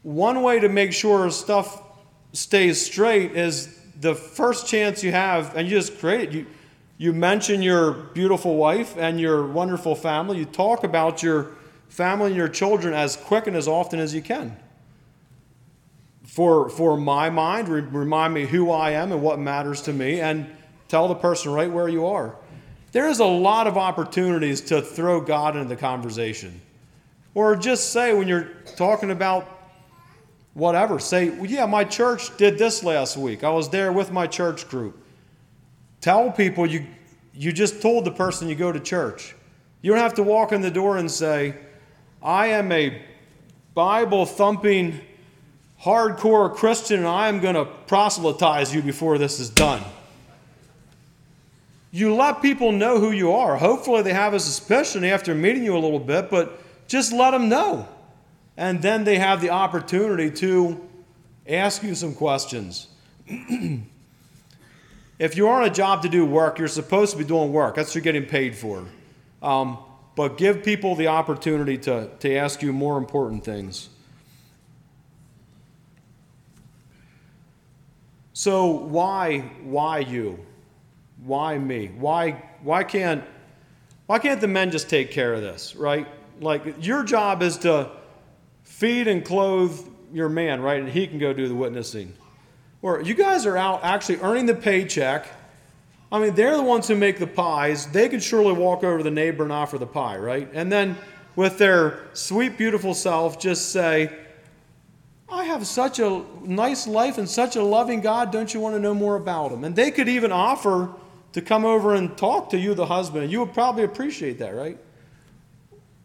one 0.04 0.42
way 0.42 0.60
to 0.60 0.68
make 0.68 0.92
sure 0.92 1.30
stuff 1.30 1.82
stays 2.34 2.84
straight 2.84 3.32
is 3.32 3.80
the 3.98 4.14
first 4.14 4.68
chance 4.68 5.02
you 5.02 5.10
have, 5.10 5.56
and 5.56 5.66
you 5.66 5.76
just 5.76 5.98
create 5.98 6.28
it, 6.28 6.32
you, 6.32 6.46
you 6.98 7.12
mention 7.12 7.62
your 7.62 7.92
beautiful 7.92 8.56
wife 8.56 8.96
and 8.98 9.18
your 9.18 9.46
wonderful 9.46 9.96
family. 9.96 10.38
You 10.38 10.44
talk 10.44 10.84
about 10.84 11.22
your 11.22 11.52
family 11.88 12.26
and 12.26 12.36
your 12.36 12.48
children 12.48 12.92
as 12.92 13.16
quick 13.16 13.46
and 13.46 13.56
as 13.56 13.66
often 13.66 13.98
as 13.98 14.14
you 14.14 14.20
can. 14.20 14.56
For, 16.24 16.68
for 16.68 16.98
my 16.98 17.30
mind, 17.30 17.68
remind 17.68 18.34
me 18.34 18.44
who 18.44 18.70
I 18.70 18.90
am 18.90 19.10
and 19.10 19.22
what 19.22 19.38
matters 19.38 19.80
to 19.82 19.92
me, 19.92 20.20
and 20.20 20.46
tell 20.88 21.08
the 21.08 21.14
person 21.14 21.52
right 21.52 21.70
where 21.70 21.88
you 21.88 22.06
are. 22.06 22.36
There 22.92 23.08
is 23.08 23.20
a 23.20 23.24
lot 23.24 23.66
of 23.66 23.78
opportunities 23.78 24.60
to 24.62 24.82
throw 24.82 25.20
God 25.22 25.56
into 25.56 25.68
the 25.68 25.76
conversation. 25.76 26.60
Or 27.34 27.56
just 27.56 27.90
say 27.90 28.12
when 28.12 28.28
you're 28.28 28.50
talking 28.76 29.10
about 29.10 29.53
whatever. 30.54 30.98
Say, 30.98 31.30
well, 31.30 31.46
yeah, 31.46 31.66
my 31.66 31.84
church 31.84 32.36
did 32.36 32.58
this 32.58 32.82
last 32.82 33.16
week. 33.16 33.44
I 33.44 33.50
was 33.50 33.68
there 33.68 33.92
with 33.92 34.10
my 34.10 34.26
church 34.26 34.68
group. 34.68 34.98
Tell 36.00 36.30
people 36.30 36.66
you 36.66 36.86
you 37.36 37.52
just 37.52 37.82
told 37.82 38.04
the 38.04 38.12
person 38.12 38.48
you 38.48 38.54
go 38.54 38.70
to 38.70 38.78
church. 38.78 39.34
You 39.82 39.90
don't 39.90 40.00
have 40.00 40.14
to 40.14 40.22
walk 40.22 40.52
in 40.52 40.60
the 40.60 40.70
door 40.70 40.96
and 40.96 41.10
say, 41.10 41.54
I 42.22 42.46
am 42.46 42.70
a 42.70 43.02
Bible 43.74 44.24
thumping, 44.24 45.00
hardcore 45.82 46.54
Christian 46.54 47.00
and 47.00 47.08
I 47.08 47.28
am 47.28 47.40
going 47.40 47.56
to 47.56 47.64
proselytize 47.64 48.74
you 48.74 48.82
before 48.82 49.18
this 49.18 49.40
is 49.40 49.50
done. 49.50 49.82
You 51.90 52.14
let 52.14 52.40
people 52.40 52.72
know 52.72 52.98
who 52.98 53.10
you 53.10 53.32
are. 53.32 53.56
Hopefully, 53.56 54.02
they 54.02 54.12
have 54.12 54.34
a 54.34 54.40
suspicion 54.40 55.04
after 55.04 55.34
meeting 55.34 55.64
you 55.64 55.76
a 55.76 55.78
little 55.78 55.98
bit, 55.98 56.30
but 56.30 56.60
just 56.88 57.12
let 57.12 57.32
them 57.32 57.48
know. 57.48 57.88
And 58.56 58.82
then 58.82 59.04
they 59.04 59.18
have 59.18 59.40
the 59.40 59.50
opportunity 59.50 60.30
to 60.32 60.88
ask 61.48 61.82
you 61.82 61.94
some 61.94 62.14
questions. 62.14 62.88
if 65.18 65.36
you're 65.36 65.50
on 65.50 65.64
a 65.64 65.70
job 65.70 66.02
to 66.02 66.08
do 66.08 66.24
work, 66.24 66.58
you're 66.58 66.68
supposed 66.68 67.12
to 67.12 67.18
be 67.18 67.24
doing 67.24 67.52
work. 67.52 67.74
That's 67.74 67.88
what 67.88 67.96
you're 67.96 68.02
getting 68.02 68.26
paid 68.26 68.56
for. 68.56 68.84
Um, 69.42 69.78
but 70.16 70.38
give 70.38 70.62
people 70.62 70.94
the 70.94 71.08
opportunity 71.08 71.76
to, 71.78 72.08
to 72.20 72.34
ask 72.36 72.62
you 72.62 72.72
more 72.72 72.96
important 72.96 73.44
things. 73.44 73.88
So 78.34 78.66
why 78.66 79.38
why 79.62 80.00
you? 80.00 80.44
Why 81.24 81.56
me? 81.56 81.92
Why 81.96 82.42
why 82.62 82.82
can't 82.82 83.22
why 84.06 84.18
can't 84.18 84.40
the 84.40 84.48
men 84.48 84.70
just 84.72 84.90
take 84.90 85.12
care 85.12 85.34
of 85.34 85.40
this, 85.40 85.76
right? 85.76 86.06
Like 86.40 86.84
your 86.84 87.04
job 87.04 87.42
is 87.42 87.56
to 87.58 87.90
feed 88.74 89.06
and 89.06 89.24
clothe 89.24 89.88
your 90.12 90.28
man, 90.28 90.60
right? 90.60 90.80
And 90.80 90.88
he 90.88 91.06
can 91.06 91.20
go 91.20 91.32
do 91.32 91.46
the 91.46 91.54
witnessing. 91.54 92.12
Or 92.82 93.00
you 93.00 93.14
guys 93.14 93.46
are 93.46 93.56
out 93.56 93.84
actually 93.84 94.16
earning 94.16 94.46
the 94.46 94.54
paycheck. 94.54 95.28
I 96.10 96.18
mean, 96.18 96.34
they're 96.34 96.56
the 96.56 96.62
ones 96.62 96.88
who 96.88 96.96
make 96.96 97.20
the 97.20 97.26
pies. 97.26 97.86
They 97.86 98.08
can 98.08 98.18
surely 98.18 98.52
walk 98.52 98.82
over 98.82 98.98
to 98.98 99.04
the 99.04 99.12
neighbor 99.12 99.44
and 99.44 99.52
offer 99.52 99.78
the 99.78 99.86
pie, 99.86 100.16
right? 100.18 100.48
And 100.52 100.72
then 100.72 100.96
with 101.36 101.56
their 101.56 102.08
sweet, 102.14 102.58
beautiful 102.58 102.94
self, 102.94 103.40
just 103.40 103.70
say, 103.70 104.12
I 105.28 105.44
have 105.44 105.66
such 105.68 106.00
a 106.00 106.24
nice 106.42 106.88
life 106.88 107.16
and 107.16 107.28
such 107.28 107.54
a 107.54 107.62
loving 107.62 108.00
God. 108.00 108.32
Don't 108.32 108.52
you 108.52 108.58
want 108.58 108.74
to 108.74 108.80
know 108.80 108.94
more 108.94 109.14
about 109.14 109.52
him? 109.52 109.62
And 109.62 109.76
they 109.76 109.92
could 109.92 110.08
even 110.08 110.32
offer 110.32 110.92
to 111.32 111.40
come 111.40 111.64
over 111.64 111.94
and 111.94 112.16
talk 112.18 112.50
to 112.50 112.58
you, 112.58 112.74
the 112.74 112.86
husband. 112.86 113.30
You 113.30 113.38
would 113.40 113.54
probably 113.54 113.84
appreciate 113.84 114.40
that, 114.40 114.50
right? 114.50 114.78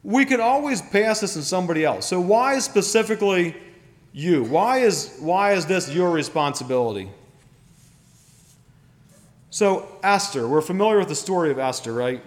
We 0.04 0.26
could 0.26 0.40
always 0.40 0.82
pass 0.82 1.22
this 1.22 1.36
on 1.36 1.44
somebody 1.44 1.84
else. 1.84 2.06
So, 2.08 2.20
why 2.20 2.60
specifically 2.60 3.56
you. 4.14 4.44
Why 4.44 4.80
is, 4.80 5.16
why 5.20 5.54
is 5.54 5.66
this 5.66 5.90
your 5.90 6.12
responsibility? 6.12 7.10
So, 9.50 9.88
Esther, 10.04 10.48
we're 10.48 10.62
familiar 10.62 11.00
with 11.00 11.10
the 11.10 11.16
story 11.16 11.52
of 11.52 11.60
Esther, 11.60 11.94
right? 11.94 12.22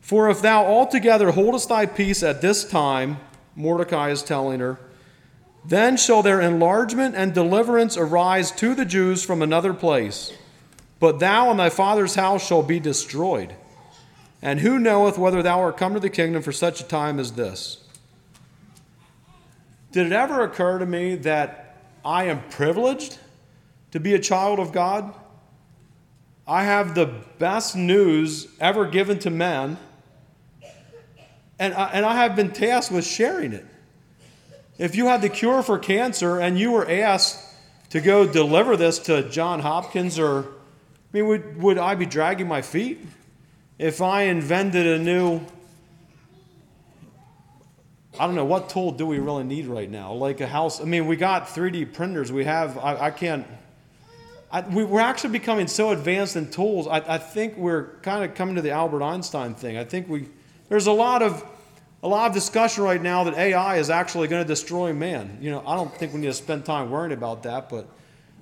For 0.00 0.28
if 0.28 0.42
thou 0.42 0.66
altogether 0.66 1.30
holdest 1.30 1.68
thy 1.68 1.86
peace 1.86 2.22
at 2.22 2.40
this 2.40 2.64
time, 2.64 3.18
Mordecai 3.56 4.10
is 4.10 4.22
telling 4.22 4.60
her, 4.60 4.78
then 5.64 5.96
shall 5.96 6.22
their 6.22 6.40
enlargement 6.40 7.14
and 7.14 7.32
deliverance 7.32 7.96
arise 7.96 8.50
to 8.52 8.74
the 8.74 8.84
Jews 8.84 9.24
from 9.24 9.40
another 9.40 9.72
place. 9.72 10.32
But 11.00 11.20
thou 11.20 11.50
and 11.50 11.58
thy 11.58 11.70
father's 11.70 12.16
house 12.16 12.46
shall 12.46 12.62
be 12.62 12.78
destroyed. 12.78 13.54
And 14.44 14.60
who 14.60 14.78
knoweth 14.78 15.16
whether 15.16 15.42
thou 15.42 15.60
art 15.62 15.78
come 15.78 15.94
to 15.94 16.00
the 16.00 16.10
kingdom 16.10 16.42
for 16.42 16.52
such 16.52 16.82
a 16.82 16.84
time 16.84 17.18
as 17.18 17.32
this? 17.32 17.82
Did 19.90 20.06
it 20.06 20.12
ever 20.12 20.42
occur 20.42 20.78
to 20.78 20.84
me 20.84 21.16
that 21.16 21.78
I 22.04 22.24
am 22.24 22.42
privileged 22.50 23.18
to 23.92 24.00
be 24.00 24.12
a 24.12 24.18
child 24.18 24.60
of 24.60 24.70
God? 24.70 25.14
I 26.46 26.64
have 26.64 26.94
the 26.94 27.06
best 27.38 27.74
news 27.74 28.48
ever 28.60 28.84
given 28.84 29.18
to 29.20 29.30
men, 29.30 29.78
and 31.58 31.72
I, 31.72 31.86
and 31.94 32.04
I 32.04 32.16
have 32.16 32.36
been 32.36 32.50
tasked 32.50 32.92
with 32.92 33.06
sharing 33.06 33.54
it. 33.54 33.64
If 34.76 34.94
you 34.94 35.06
had 35.06 35.22
the 35.22 35.30
cure 35.30 35.62
for 35.62 35.78
cancer 35.78 36.38
and 36.38 36.58
you 36.58 36.72
were 36.72 36.86
asked 36.90 37.38
to 37.90 38.00
go 38.02 38.30
deliver 38.30 38.76
this 38.76 38.98
to 38.98 39.26
John 39.30 39.60
Hopkins, 39.60 40.18
or, 40.18 40.40
I 40.42 40.46
mean, 41.12 41.28
would, 41.28 41.62
would 41.62 41.78
I 41.78 41.94
be 41.94 42.04
dragging 42.04 42.46
my 42.46 42.60
feet? 42.60 42.98
If 43.78 44.00
I 44.00 44.22
invented 44.22 44.86
a 44.86 44.98
new 44.98 45.40
I 48.18 48.26
don't 48.26 48.36
know 48.36 48.44
what 48.44 48.68
tool 48.68 48.92
do 48.92 49.06
we 49.06 49.18
really 49.18 49.42
need 49.42 49.66
right 49.66 49.90
now. 49.90 50.12
Like 50.12 50.40
a 50.40 50.46
house. 50.46 50.80
I 50.80 50.84
mean, 50.84 51.06
we 51.06 51.16
got 51.16 51.48
3D 51.48 51.92
printers. 51.92 52.30
We 52.30 52.44
have. 52.44 52.78
I, 52.78 53.06
I 53.06 53.10
can't. 53.10 53.46
I, 54.52 54.60
we, 54.60 54.84
are 54.84 55.00
actually 55.00 55.30
becoming 55.30 55.66
so 55.66 55.90
advanced 55.90 56.36
in 56.36 56.48
tools. 56.50 56.86
I, 56.86 56.98
I 57.14 57.18
think 57.18 57.56
we're 57.56 57.96
kind 58.02 58.24
of 58.24 58.36
coming 58.36 58.54
to 58.54 58.62
the 58.62 58.70
Albert 58.70 59.02
Einstein 59.02 59.54
thing. 59.54 59.76
I 59.76 59.84
think 59.84 60.08
we. 60.08 60.28
There's 60.68 60.86
a 60.86 60.92
lot 60.92 61.22
of 61.22 61.44
a 62.04 62.08
lot 62.08 62.28
of 62.28 62.34
discussion 62.34 62.84
right 62.84 63.02
now 63.02 63.24
that 63.24 63.34
AI 63.34 63.78
is 63.78 63.90
actually 63.90 64.28
going 64.28 64.42
to 64.42 64.48
destroy 64.48 64.92
man. 64.92 65.38
You 65.40 65.50
know, 65.50 65.64
I 65.66 65.74
don't 65.74 65.92
think 65.92 66.12
we 66.12 66.20
need 66.20 66.26
to 66.26 66.34
spend 66.34 66.64
time 66.64 66.90
worrying 66.90 67.12
about 67.12 67.42
that, 67.42 67.68
but 67.68 67.88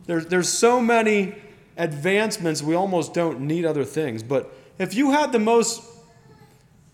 there's 0.05 0.27
there's 0.27 0.51
so 0.51 0.83
many 0.83 1.35
advancements 1.79 2.63
we 2.63 2.75
almost 2.75 3.15
don't 3.15 3.41
need 3.41 3.65
other 3.65 3.85
things. 3.85 4.23
But 4.23 4.55
if 4.79 4.95
you 4.95 5.11
had 5.11 5.33
the 5.33 5.39
most 5.39 5.83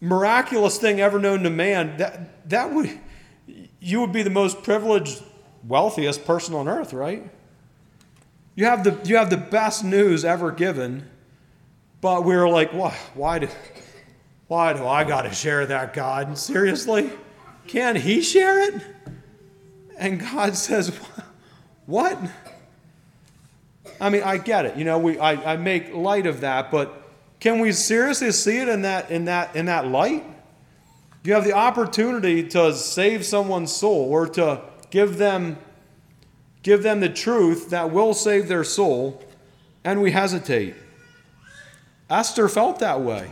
miraculous 0.01 0.79
thing 0.79 1.01
ever 1.01 1.19
known 1.19 1.43
to 1.43 1.51
man, 1.51 1.97
that, 1.99 2.49
that 2.49 2.73
would, 2.73 2.99
you 3.81 4.01
would 4.01 4.13
be 4.13 4.23
the 4.23 4.31
most 4.31 4.63
privileged, 4.63 5.23
wealthiest 5.67 6.25
person 6.25 6.55
on 6.55 6.69
earth, 6.69 6.93
right? 6.93 7.29
You 8.55 8.65
have 8.65 8.85
the, 8.85 8.99
you 9.05 9.17
have 9.17 9.31
the 9.31 9.37
best 9.37 9.85
news 9.85 10.25
ever 10.25 10.51
given, 10.51 11.09
but 12.01 12.25
we 12.25 12.35
are 12.35 12.49
like, 12.49 12.73
why, 12.73 12.97
why, 13.15 13.39
do, 13.39 13.49
why 14.49 14.73
do 14.73 14.87
I 14.87 15.05
got 15.05 15.23
to 15.23 15.33
share 15.33 15.67
that, 15.67 15.93
God? 15.95 16.37
Seriously? 16.37 17.11
Can 17.67 17.97
he 17.97 18.21
share 18.21 18.61
it? 18.61 18.83
And 19.97 20.21
God 20.21 20.57
says, 20.57 20.97
what? 21.87 22.19
I 24.01 24.11
mean, 24.11 24.23
I 24.23 24.39
get 24.39 24.65
it. 24.67 24.77
You 24.77 24.85
know, 24.85 24.99
we, 24.99 25.19
I, 25.19 25.55
I 25.55 25.57
make 25.57 25.95
light 25.95 26.27
of 26.27 26.41
that, 26.41 26.71
but 26.71 26.98
can 27.41 27.61
we 27.61 27.73
seriously 27.73 28.33
see 28.33 28.59
it 28.59 28.69
in 28.69 28.83
that, 28.83 29.11
in 29.11 29.27
that, 29.27 29.55
in 29.55 29.67
that 29.67 29.87
light? 29.87 30.25
You 31.23 31.35
have 31.35 31.45
the 31.45 31.53
opportunity 31.53 32.49
to 32.49 32.73
save 32.75 33.25
someone's 33.25 33.73
soul 33.73 34.11
or 34.11 34.27
to 34.31 34.63
give 34.91 35.19
them, 35.19 35.59
give 36.63 36.83
them 36.83 37.01
the 37.01 37.09
truth 37.09 37.71
that 37.71 37.91
will 37.91 38.15
save 38.15 38.49
their 38.49 38.65
soul, 38.65 39.23
and 39.85 40.03
we 40.03 40.11
hesitate. 40.11 40.75
Esther 42.11 42.49
felt 42.49 42.79
that 42.81 43.01
way. 43.01 43.31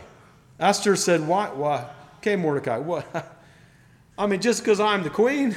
Esther 0.59 0.95
said, 0.95 1.27
Why? 1.27 1.49
Why? 1.49 1.89
Okay, 2.17 2.35
Mordecai, 2.35 2.77
what? 2.77 3.05
I 4.17 4.25
mean, 4.25 4.41
just 4.41 4.63
because 4.63 4.79
I'm 4.79 5.03
the 5.03 5.09
queen, 5.09 5.55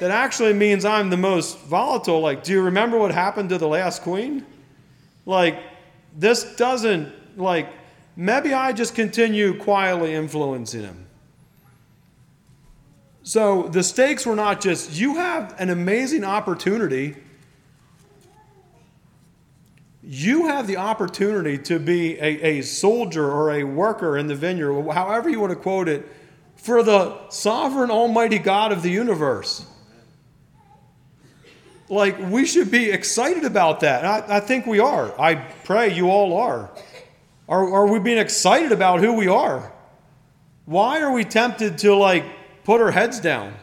that 0.00 0.10
actually 0.10 0.52
means 0.52 0.84
I'm 0.84 1.10
the 1.10 1.16
most 1.16 1.58
volatile. 1.60 2.20
Like, 2.20 2.42
do 2.42 2.52
you 2.52 2.62
remember 2.62 2.98
what 2.98 3.12
happened 3.12 3.50
to 3.50 3.58
the 3.58 3.68
last 3.68 4.02
queen? 4.02 4.44
Like, 5.24 5.58
this 6.16 6.56
doesn't 6.56 7.12
like, 7.36 7.68
maybe 8.16 8.52
I 8.52 8.72
just 8.72 8.94
continue 8.94 9.58
quietly 9.58 10.14
influencing 10.14 10.82
him. 10.82 11.06
So 13.22 13.64
the 13.64 13.82
stakes 13.82 14.24
were 14.24 14.36
not 14.36 14.60
just, 14.60 14.92
you 14.92 15.16
have 15.16 15.54
an 15.58 15.68
amazing 15.70 16.24
opportunity. 16.24 17.16
You 20.02 20.46
have 20.46 20.68
the 20.68 20.76
opportunity 20.76 21.58
to 21.58 21.80
be 21.80 22.16
a, 22.20 22.58
a 22.58 22.62
soldier 22.62 23.28
or 23.28 23.50
a 23.50 23.64
worker 23.64 24.16
in 24.16 24.28
the 24.28 24.36
vineyard, 24.36 24.90
however 24.92 25.28
you 25.28 25.40
want 25.40 25.50
to 25.50 25.56
quote 25.56 25.88
it, 25.88 26.08
for 26.54 26.84
the 26.84 27.28
sovereign, 27.28 27.90
almighty 27.90 28.38
God 28.38 28.70
of 28.70 28.82
the 28.82 28.90
universe. 28.90 29.66
Like, 31.88 32.18
we 32.30 32.46
should 32.46 32.70
be 32.70 32.90
excited 32.90 33.44
about 33.44 33.80
that. 33.80 34.04
I, 34.04 34.36
I 34.36 34.40
think 34.40 34.66
we 34.66 34.78
are. 34.78 35.12
I 35.20 35.34
pray 35.34 35.92
you 35.92 36.10
all 36.10 36.36
are. 36.36 36.70
Are, 37.48 37.72
are 37.72 37.86
we 37.86 37.98
being 37.98 38.18
excited 38.18 38.72
about 38.72 39.00
who 39.00 39.12
we 39.12 39.28
are? 39.28 39.72
Why 40.64 41.00
are 41.00 41.12
we 41.12 41.24
tempted 41.24 41.78
to 41.78 41.94
like 41.94 42.24
put 42.64 42.80
our 42.80 42.90
heads 42.90 43.20
down? 43.20 43.54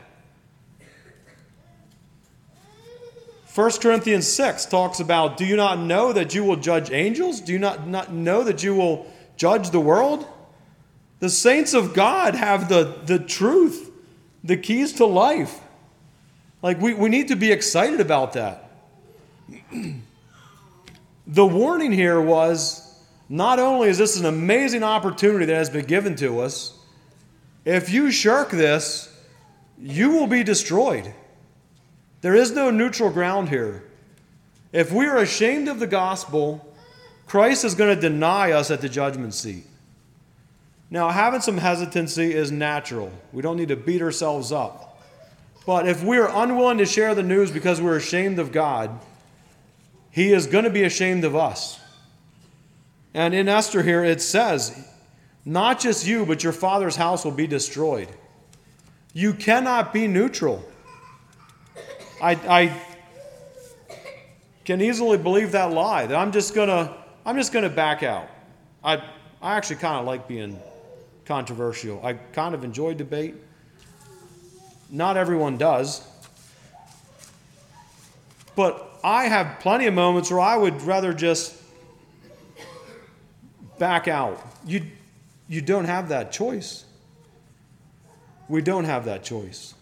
1 3.54 3.72
Corinthians 3.82 4.26
6 4.28 4.66
talks 4.66 5.00
about 5.00 5.38
do 5.38 5.46
you 5.46 5.56
not 5.56 5.78
know 5.78 6.12
that 6.12 6.34
you 6.34 6.44
will 6.44 6.56
judge 6.56 6.90
angels? 6.92 7.40
Do 7.40 7.54
you 7.54 7.60
not, 7.60 7.88
not 7.88 8.12
know 8.12 8.44
that 8.44 8.64
you 8.64 8.74
will 8.74 9.06
judge 9.38 9.70
the 9.70 9.80
world? 9.80 10.26
The 11.20 11.30
saints 11.30 11.74
of 11.74 11.94
God 11.94 12.36
have 12.36 12.68
the, 12.68 12.98
the 13.06 13.20
truth, 13.20 13.92
the 14.44 14.58
keys 14.58 14.94
to 14.94 15.06
life. 15.06 15.60
Like, 16.62 16.82
we, 16.82 16.94
we 16.94 17.10
need 17.10 17.28
to 17.28 17.36
be 17.36 17.52
excited 17.52 18.02
about 18.02 18.34
that. 18.34 18.72
the 21.28 21.46
warning 21.46 21.92
here 21.92 22.20
was 22.20 22.83
not 23.34 23.58
only 23.58 23.90
is 23.90 23.98
this 23.98 24.20
an 24.20 24.28
amazing 24.28 24.84
opportunity 24.84 25.46
that 25.46 25.56
has 25.56 25.68
been 25.68 25.86
given 25.86 26.16
to 26.18 26.42
us, 26.42 26.78
if 27.66 27.90
you 27.90 28.12
shirk 28.12 28.52
this, 28.52 29.12
you 29.80 30.12
will 30.12 30.28
be 30.28 30.44
destroyed. 30.44 31.12
There 32.22 32.36
is 32.36 32.52
no 32.52 32.70
neutral 32.70 33.10
ground 33.10 33.50
here. 33.50 33.86
If 34.72 34.92
we 34.92 35.08
are 35.08 35.18
ashamed 35.18 35.68
of 35.68 35.80
the 35.80 35.88
gospel, 35.88 36.64
Christ 37.26 37.66
is 37.66 37.74
going 37.74 37.96
to 37.96 38.00
deny 38.00 38.52
us 38.52 38.70
at 38.70 38.82
the 38.82 38.90
judgment 38.90 39.34
seat. 39.34 39.66
Now, 40.92 41.10
having 41.10 41.42
some 41.42 41.58
hesitancy 41.58 42.36
is 42.36 42.52
natural. 42.52 43.12
We 43.32 43.42
don't 43.42 43.58
need 43.58 43.70
to 43.70 43.76
beat 43.76 44.04
ourselves 44.04 44.52
up. 44.52 45.02
But 45.66 45.88
if 45.88 46.04
we're 46.04 46.30
unwilling 46.30 46.78
to 46.78 46.86
share 46.86 47.16
the 47.16 47.24
news 47.24 47.50
because 47.50 47.82
we're 47.82 47.98
ashamed 47.98 48.38
of 48.38 48.52
God, 48.52 48.92
He 50.12 50.34
is 50.34 50.46
going 50.46 50.66
to 50.66 50.70
be 50.70 50.84
ashamed 50.84 51.24
of 51.26 51.36
us. 51.36 51.80
And 53.14 53.34
in 53.34 53.48
Esther 53.48 53.84
here, 53.84 54.04
it 54.04 54.22
says, 54.22 54.88
not 55.46 55.80
just 55.80 56.08
you, 56.08 56.26
but 56.26 56.44
your 56.44 56.54
father's 56.54 56.96
house 56.96 57.24
will 57.24 57.32
be 57.32 57.48
destroyed. 57.48 58.10
You 59.14 59.34
cannot 59.34 59.94
be 59.94 60.08
neutral. 60.08 60.64
I, 62.22 62.32
I 62.32 62.82
can 64.64 64.82
easily 64.82 65.18
believe 65.18 65.52
that 65.52 65.72
lie 65.72 66.06
that 66.06 66.16
I'm 66.16 66.32
just 66.32 66.56
gonna 66.56 66.96
I'm 67.26 67.36
just 67.36 67.52
gonna 67.52 67.70
back 67.70 68.02
out. 68.02 68.28
I 68.84 68.96
I 69.42 69.56
actually 69.58 69.76
kind 69.78 70.00
of 70.00 70.06
like 70.06 70.28
being 70.28 70.60
controversial. 71.26 72.04
I 72.04 72.14
kind 72.14 72.56
of 72.56 72.64
enjoy 72.64 72.94
debate. 72.94 73.36
Not 74.90 75.18
everyone 75.18 75.58
does. 75.58 76.08
But 78.56 79.00
I 79.04 79.26
have 79.26 79.60
plenty 79.60 79.88
of 79.88 79.94
moments 79.94 80.32
where 80.32 80.40
I 80.40 80.56
would 80.56 80.82
rather 80.84 81.14
just 81.14 81.63
back 83.78 84.08
out. 84.08 84.46
You 84.66 84.84
you 85.48 85.62
don't 85.62 85.86
have 85.86 86.10
that 86.10 86.32
choice. 86.32 86.86
We 88.48 88.62
don't 88.62 88.86
have 88.86 89.06
that 89.06 89.24
choice. 89.24 89.74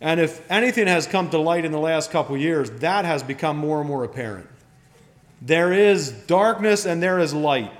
And 0.00 0.20
if 0.20 0.48
anything 0.50 0.86
has 0.86 1.06
come 1.06 1.30
to 1.30 1.38
light 1.38 1.64
in 1.64 1.72
the 1.72 1.78
last 1.78 2.10
couple 2.10 2.36
years, 2.36 2.70
that 2.80 3.04
has 3.04 3.22
become 3.22 3.56
more 3.56 3.80
and 3.80 3.88
more 3.88 4.04
apparent. 4.04 4.48
There 5.42 5.72
is 5.72 6.10
darkness 6.10 6.86
and 6.86 7.02
there 7.02 7.18
is 7.18 7.34
light. 7.34 7.72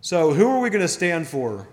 So 0.00 0.32
who 0.32 0.48
are 0.48 0.60
we 0.60 0.70
going 0.70 0.82
to 0.82 0.88
stand 0.88 1.26
for? 1.26 1.66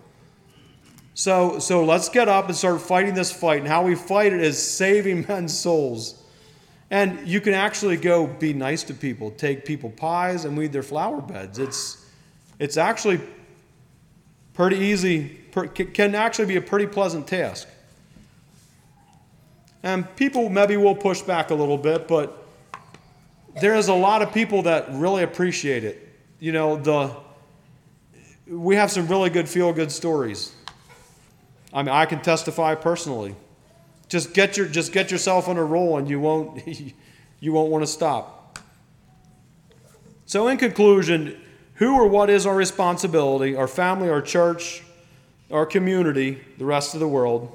So, 1.14 1.60
so 1.60 1.84
let's 1.84 2.10
get 2.10 2.28
up 2.28 2.48
and 2.48 2.56
start 2.56 2.82
fighting 2.82 3.14
this 3.14 3.32
fight. 3.32 3.60
And 3.60 3.68
how 3.68 3.84
we 3.84 3.96
fight 3.96 4.34
it 4.34 4.42
is 4.42 4.62
saving 4.62 5.26
men's 5.28 5.58
souls. 5.58 6.22
And 6.90 7.26
you 7.28 7.40
can 7.40 7.54
actually 7.54 7.98
go 7.98 8.28
be 8.28 8.54
nice 8.54 8.84
to 8.84 8.94
people, 8.94 9.32
take 9.32 9.64
people 9.64 9.90
pies 9.90 10.44
and 10.44 10.58
weed 10.58 10.74
their 10.74 10.84
flower 10.84 11.22
beds. 11.22 11.60
It's, 11.60 12.01
it's 12.62 12.78
actually 12.78 13.20
pretty 14.54 14.78
easy, 14.78 15.40
can 15.96 16.14
actually 16.14 16.46
be 16.46 16.58
a 16.58 16.62
pretty 16.62 16.86
pleasant 16.86 17.26
task. 17.26 17.68
And 19.82 20.16
people 20.16 20.48
maybe 20.48 20.78
will 20.78 20.94
push 20.94 21.22
back 21.22 21.50
a 21.50 21.56
little 21.56 21.80
bit, 21.80 22.08
but 22.08 22.46
there 23.60 23.74
is 23.74 23.88
a 23.88 23.96
lot 23.96 24.22
of 24.22 24.32
people 24.32 24.62
that 24.62 24.86
really 24.92 25.24
appreciate 25.24 25.84
it. 25.84 26.08
You 26.40 26.52
know, 26.52 26.78
the 26.78 27.16
we 28.48 28.76
have 28.76 28.92
some 28.92 29.08
really 29.08 29.32
good 29.32 29.50
feel 29.50 29.74
good 29.74 29.92
stories. 29.92 30.54
I 31.74 31.82
mean, 31.82 31.90
I 31.90 32.06
can 32.06 32.22
testify 32.22 32.76
personally. 32.76 33.36
Just 34.08 34.36
get 34.36 34.56
your 34.56 34.68
just 34.68 34.92
get 34.92 35.10
yourself 35.10 35.48
on 35.48 35.58
a 35.58 35.64
roll 35.64 35.98
and 35.98 36.08
you 36.08 36.20
won't 36.20 36.62
you 37.40 37.54
won't 37.54 37.72
want 37.72 37.82
to 37.82 37.88
stop. 37.88 38.60
So 40.28 40.48
in 40.48 40.60
conclusion, 40.60 41.42
who 41.82 41.96
or 41.96 42.06
what 42.06 42.30
is 42.30 42.46
our 42.46 42.56
responsibility, 42.56 43.56
our 43.56 43.68
family, 43.68 44.08
our 44.08 44.22
church, 44.22 44.84
our 45.50 45.66
community, 45.66 46.40
the 46.60 46.64
rest 46.64 46.94
of 46.94 47.00
the 47.00 47.08
world? 47.08 47.52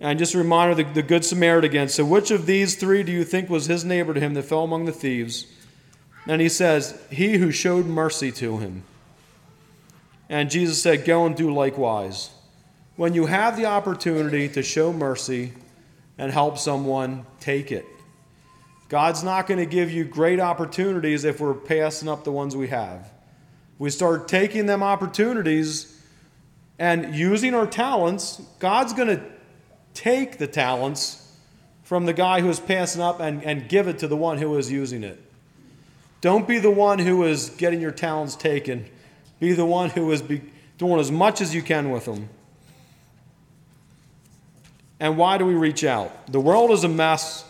And 0.00 0.18
just 0.18 0.34
a 0.34 0.38
reminder 0.38 0.74
the, 0.74 0.82
the 0.92 1.04
Good 1.04 1.24
Samaritan 1.24 1.70
again. 1.70 1.88
So, 1.88 2.04
which 2.04 2.32
of 2.32 2.46
these 2.46 2.74
three 2.74 3.04
do 3.04 3.12
you 3.12 3.22
think 3.22 3.48
was 3.48 3.66
his 3.66 3.84
neighbor 3.84 4.12
to 4.12 4.18
him 4.18 4.34
that 4.34 4.42
fell 4.42 4.64
among 4.64 4.86
the 4.86 4.92
thieves? 4.92 5.46
And 6.26 6.40
he 6.40 6.48
says, 6.48 7.00
He 7.08 7.36
who 7.36 7.52
showed 7.52 7.86
mercy 7.86 8.32
to 8.32 8.58
him. 8.58 8.82
And 10.28 10.50
Jesus 10.50 10.82
said, 10.82 11.04
Go 11.04 11.26
and 11.26 11.36
do 11.36 11.54
likewise. 11.54 12.30
When 12.96 13.14
you 13.14 13.26
have 13.26 13.56
the 13.56 13.66
opportunity 13.66 14.48
to 14.48 14.64
show 14.64 14.92
mercy 14.92 15.52
and 16.18 16.32
help 16.32 16.58
someone, 16.58 17.24
take 17.38 17.70
it. 17.70 17.86
God's 18.88 19.24
not 19.24 19.46
going 19.46 19.58
to 19.58 19.66
give 19.66 19.90
you 19.90 20.04
great 20.04 20.38
opportunities 20.38 21.24
if 21.24 21.40
we're 21.40 21.54
passing 21.54 22.08
up 22.08 22.24
the 22.24 22.32
ones 22.32 22.56
we 22.56 22.68
have. 22.68 23.10
We 23.78 23.90
start 23.90 24.28
taking 24.28 24.66
them 24.66 24.82
opportunities 24.82 25.92
and 26.78 27.14
using 27.14 27.54
our 27.54 27.66
talents, 27.66 28.40
God's 28.58 28.92
going 28.92 29.08
to 29.08 29.22
take 29.94 30.38
the 30.38 30.46
talents 30.46 31.22
from 31.82 32.04
the 32.04 32.12
guy 32.12 32.40
who 32.40 32.50
is 32.50 32.60
passing 32.60 33.00
up 33.00 33.20
and, 33.20 33.42
and 33.44 33.68
give 33.68 33.88
it 33.88 33.98
to 34.00 34.08
the 34.08 34.16
one 34.16 34.38
who 34.38 34.56
is 34.58 34.70
using 34.70 35.02
it. 35.02 35.22
Don't 36.20 36.46
be 36.46 36.58
the 36.58 36.70
one 36.70 36.98
who 36.98 37.24
is 37.24 37.50
getting 37.50 37.80
your 37.80 37.92
talents 37.92 38.36
taken. 38.36 38.86
Be 39.40 39.52
the 39.52 39.64
one 39.64 39.90
who 39.90 40.10
is 40.12 40.22
be 40.22 40.42
doing 40.78 41.00
as 41.00 41.10
much 41.10 41.40
as 41.40 41.54
you 41.54 41.62
can 41.62 41.90
with 41.90 42.04
them. 42.04 42.28
And 44.98 45.16
why 45.16 45.38
do 45.38 45.46
we 45.46 45.54
reach 45.54 45.84
out? 45.84 46.32
The 46.32 46.40
world 46.40 46.70
is 46.70 46.84
a 46.84 46.88
mess. 46.88 47.44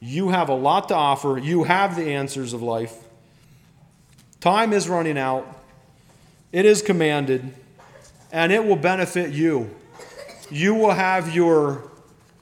You 0.00 0.30
have 0.30 0.48
a 0.48 0.54
lot 0.54 0.88
to 0.88 0.94
offer. 0.94 1.38
You 1.38 1.64
have 1.64 1.94
the 1.94 2.14
answers 2.14 2.52
of 2.52 2.62
life. 2.62 2.96
Time 4.40 4.72
is 4.72 4.88
running 4.88 5.18
out. 5.18 5.46
It 6.52 6.64
is 6.64 6.82
commanded, 6.82 7.52
and 8.32 8.50
it 8.50 8.64
will 8.64 8.76
benefit 8.76 9.30
you. 9.32 9.70
You 10.50 10.74
will 10.74 10.92
have 10.92 11.34
your 11.34 11.90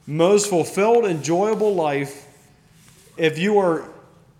most 0.07 0.49
fulfilled, 0.49 1.05
enjoyable 1.05 1.75
life 1.75 2.25
if 3.17 3.37
you 3.37 3.59
are 3.59 3.83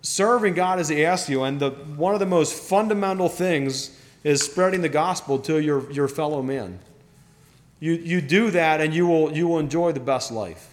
serving 0.02 0.56
God 0.56 0.80
as 0.80 0.90
He 0.90 1.06
asks 1.06 1.30
you. 1.30 1.44
And 1.44 1.60
the, 1.60 1.70
one 1.70 2.14
of 2.14 2.20
the 2.20 2.26
most 2.26 2.54
fundamental 2.54 3.30
things 3.30 3.96
is 4.24 4.42
spreading 4.42 4.82
the 4.82 4.90
gospel 4.90 5.38
to 5.40 5.62
your, 5.62 5.92
your 5.92 6.08
fellow 6.08 6.42
man. 6.42 6.80
You, 7.80 7.94
you 7.94 8.22
do 8.22 8.50
that, 8.52 8.82
and 8.82 8.94
you 8.94 9.06
will, 9.06 9.32
you 9.32 9.48
will 9.48 9.60
enjoy 9.60 9.92
the 9.92 10.00
best 10.00 10.32
life. 10.32 10.69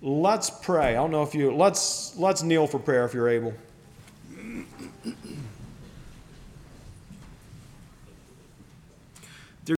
Let's 0.00 0.48
pray. 0.48 0.90
I 0.90 0.94
don't 0.94 1.10
know 1.10 1.24
if 1.24 1.34
you 1.34 1.52
let's 1.52 2.16
let's 2.16 2.42
kneel 2.42 2.66
for 2.66 2.78
prayer 2.78 3.04
if 3.04 3.14
you're 3.14 3.28
able. 3.28 3.52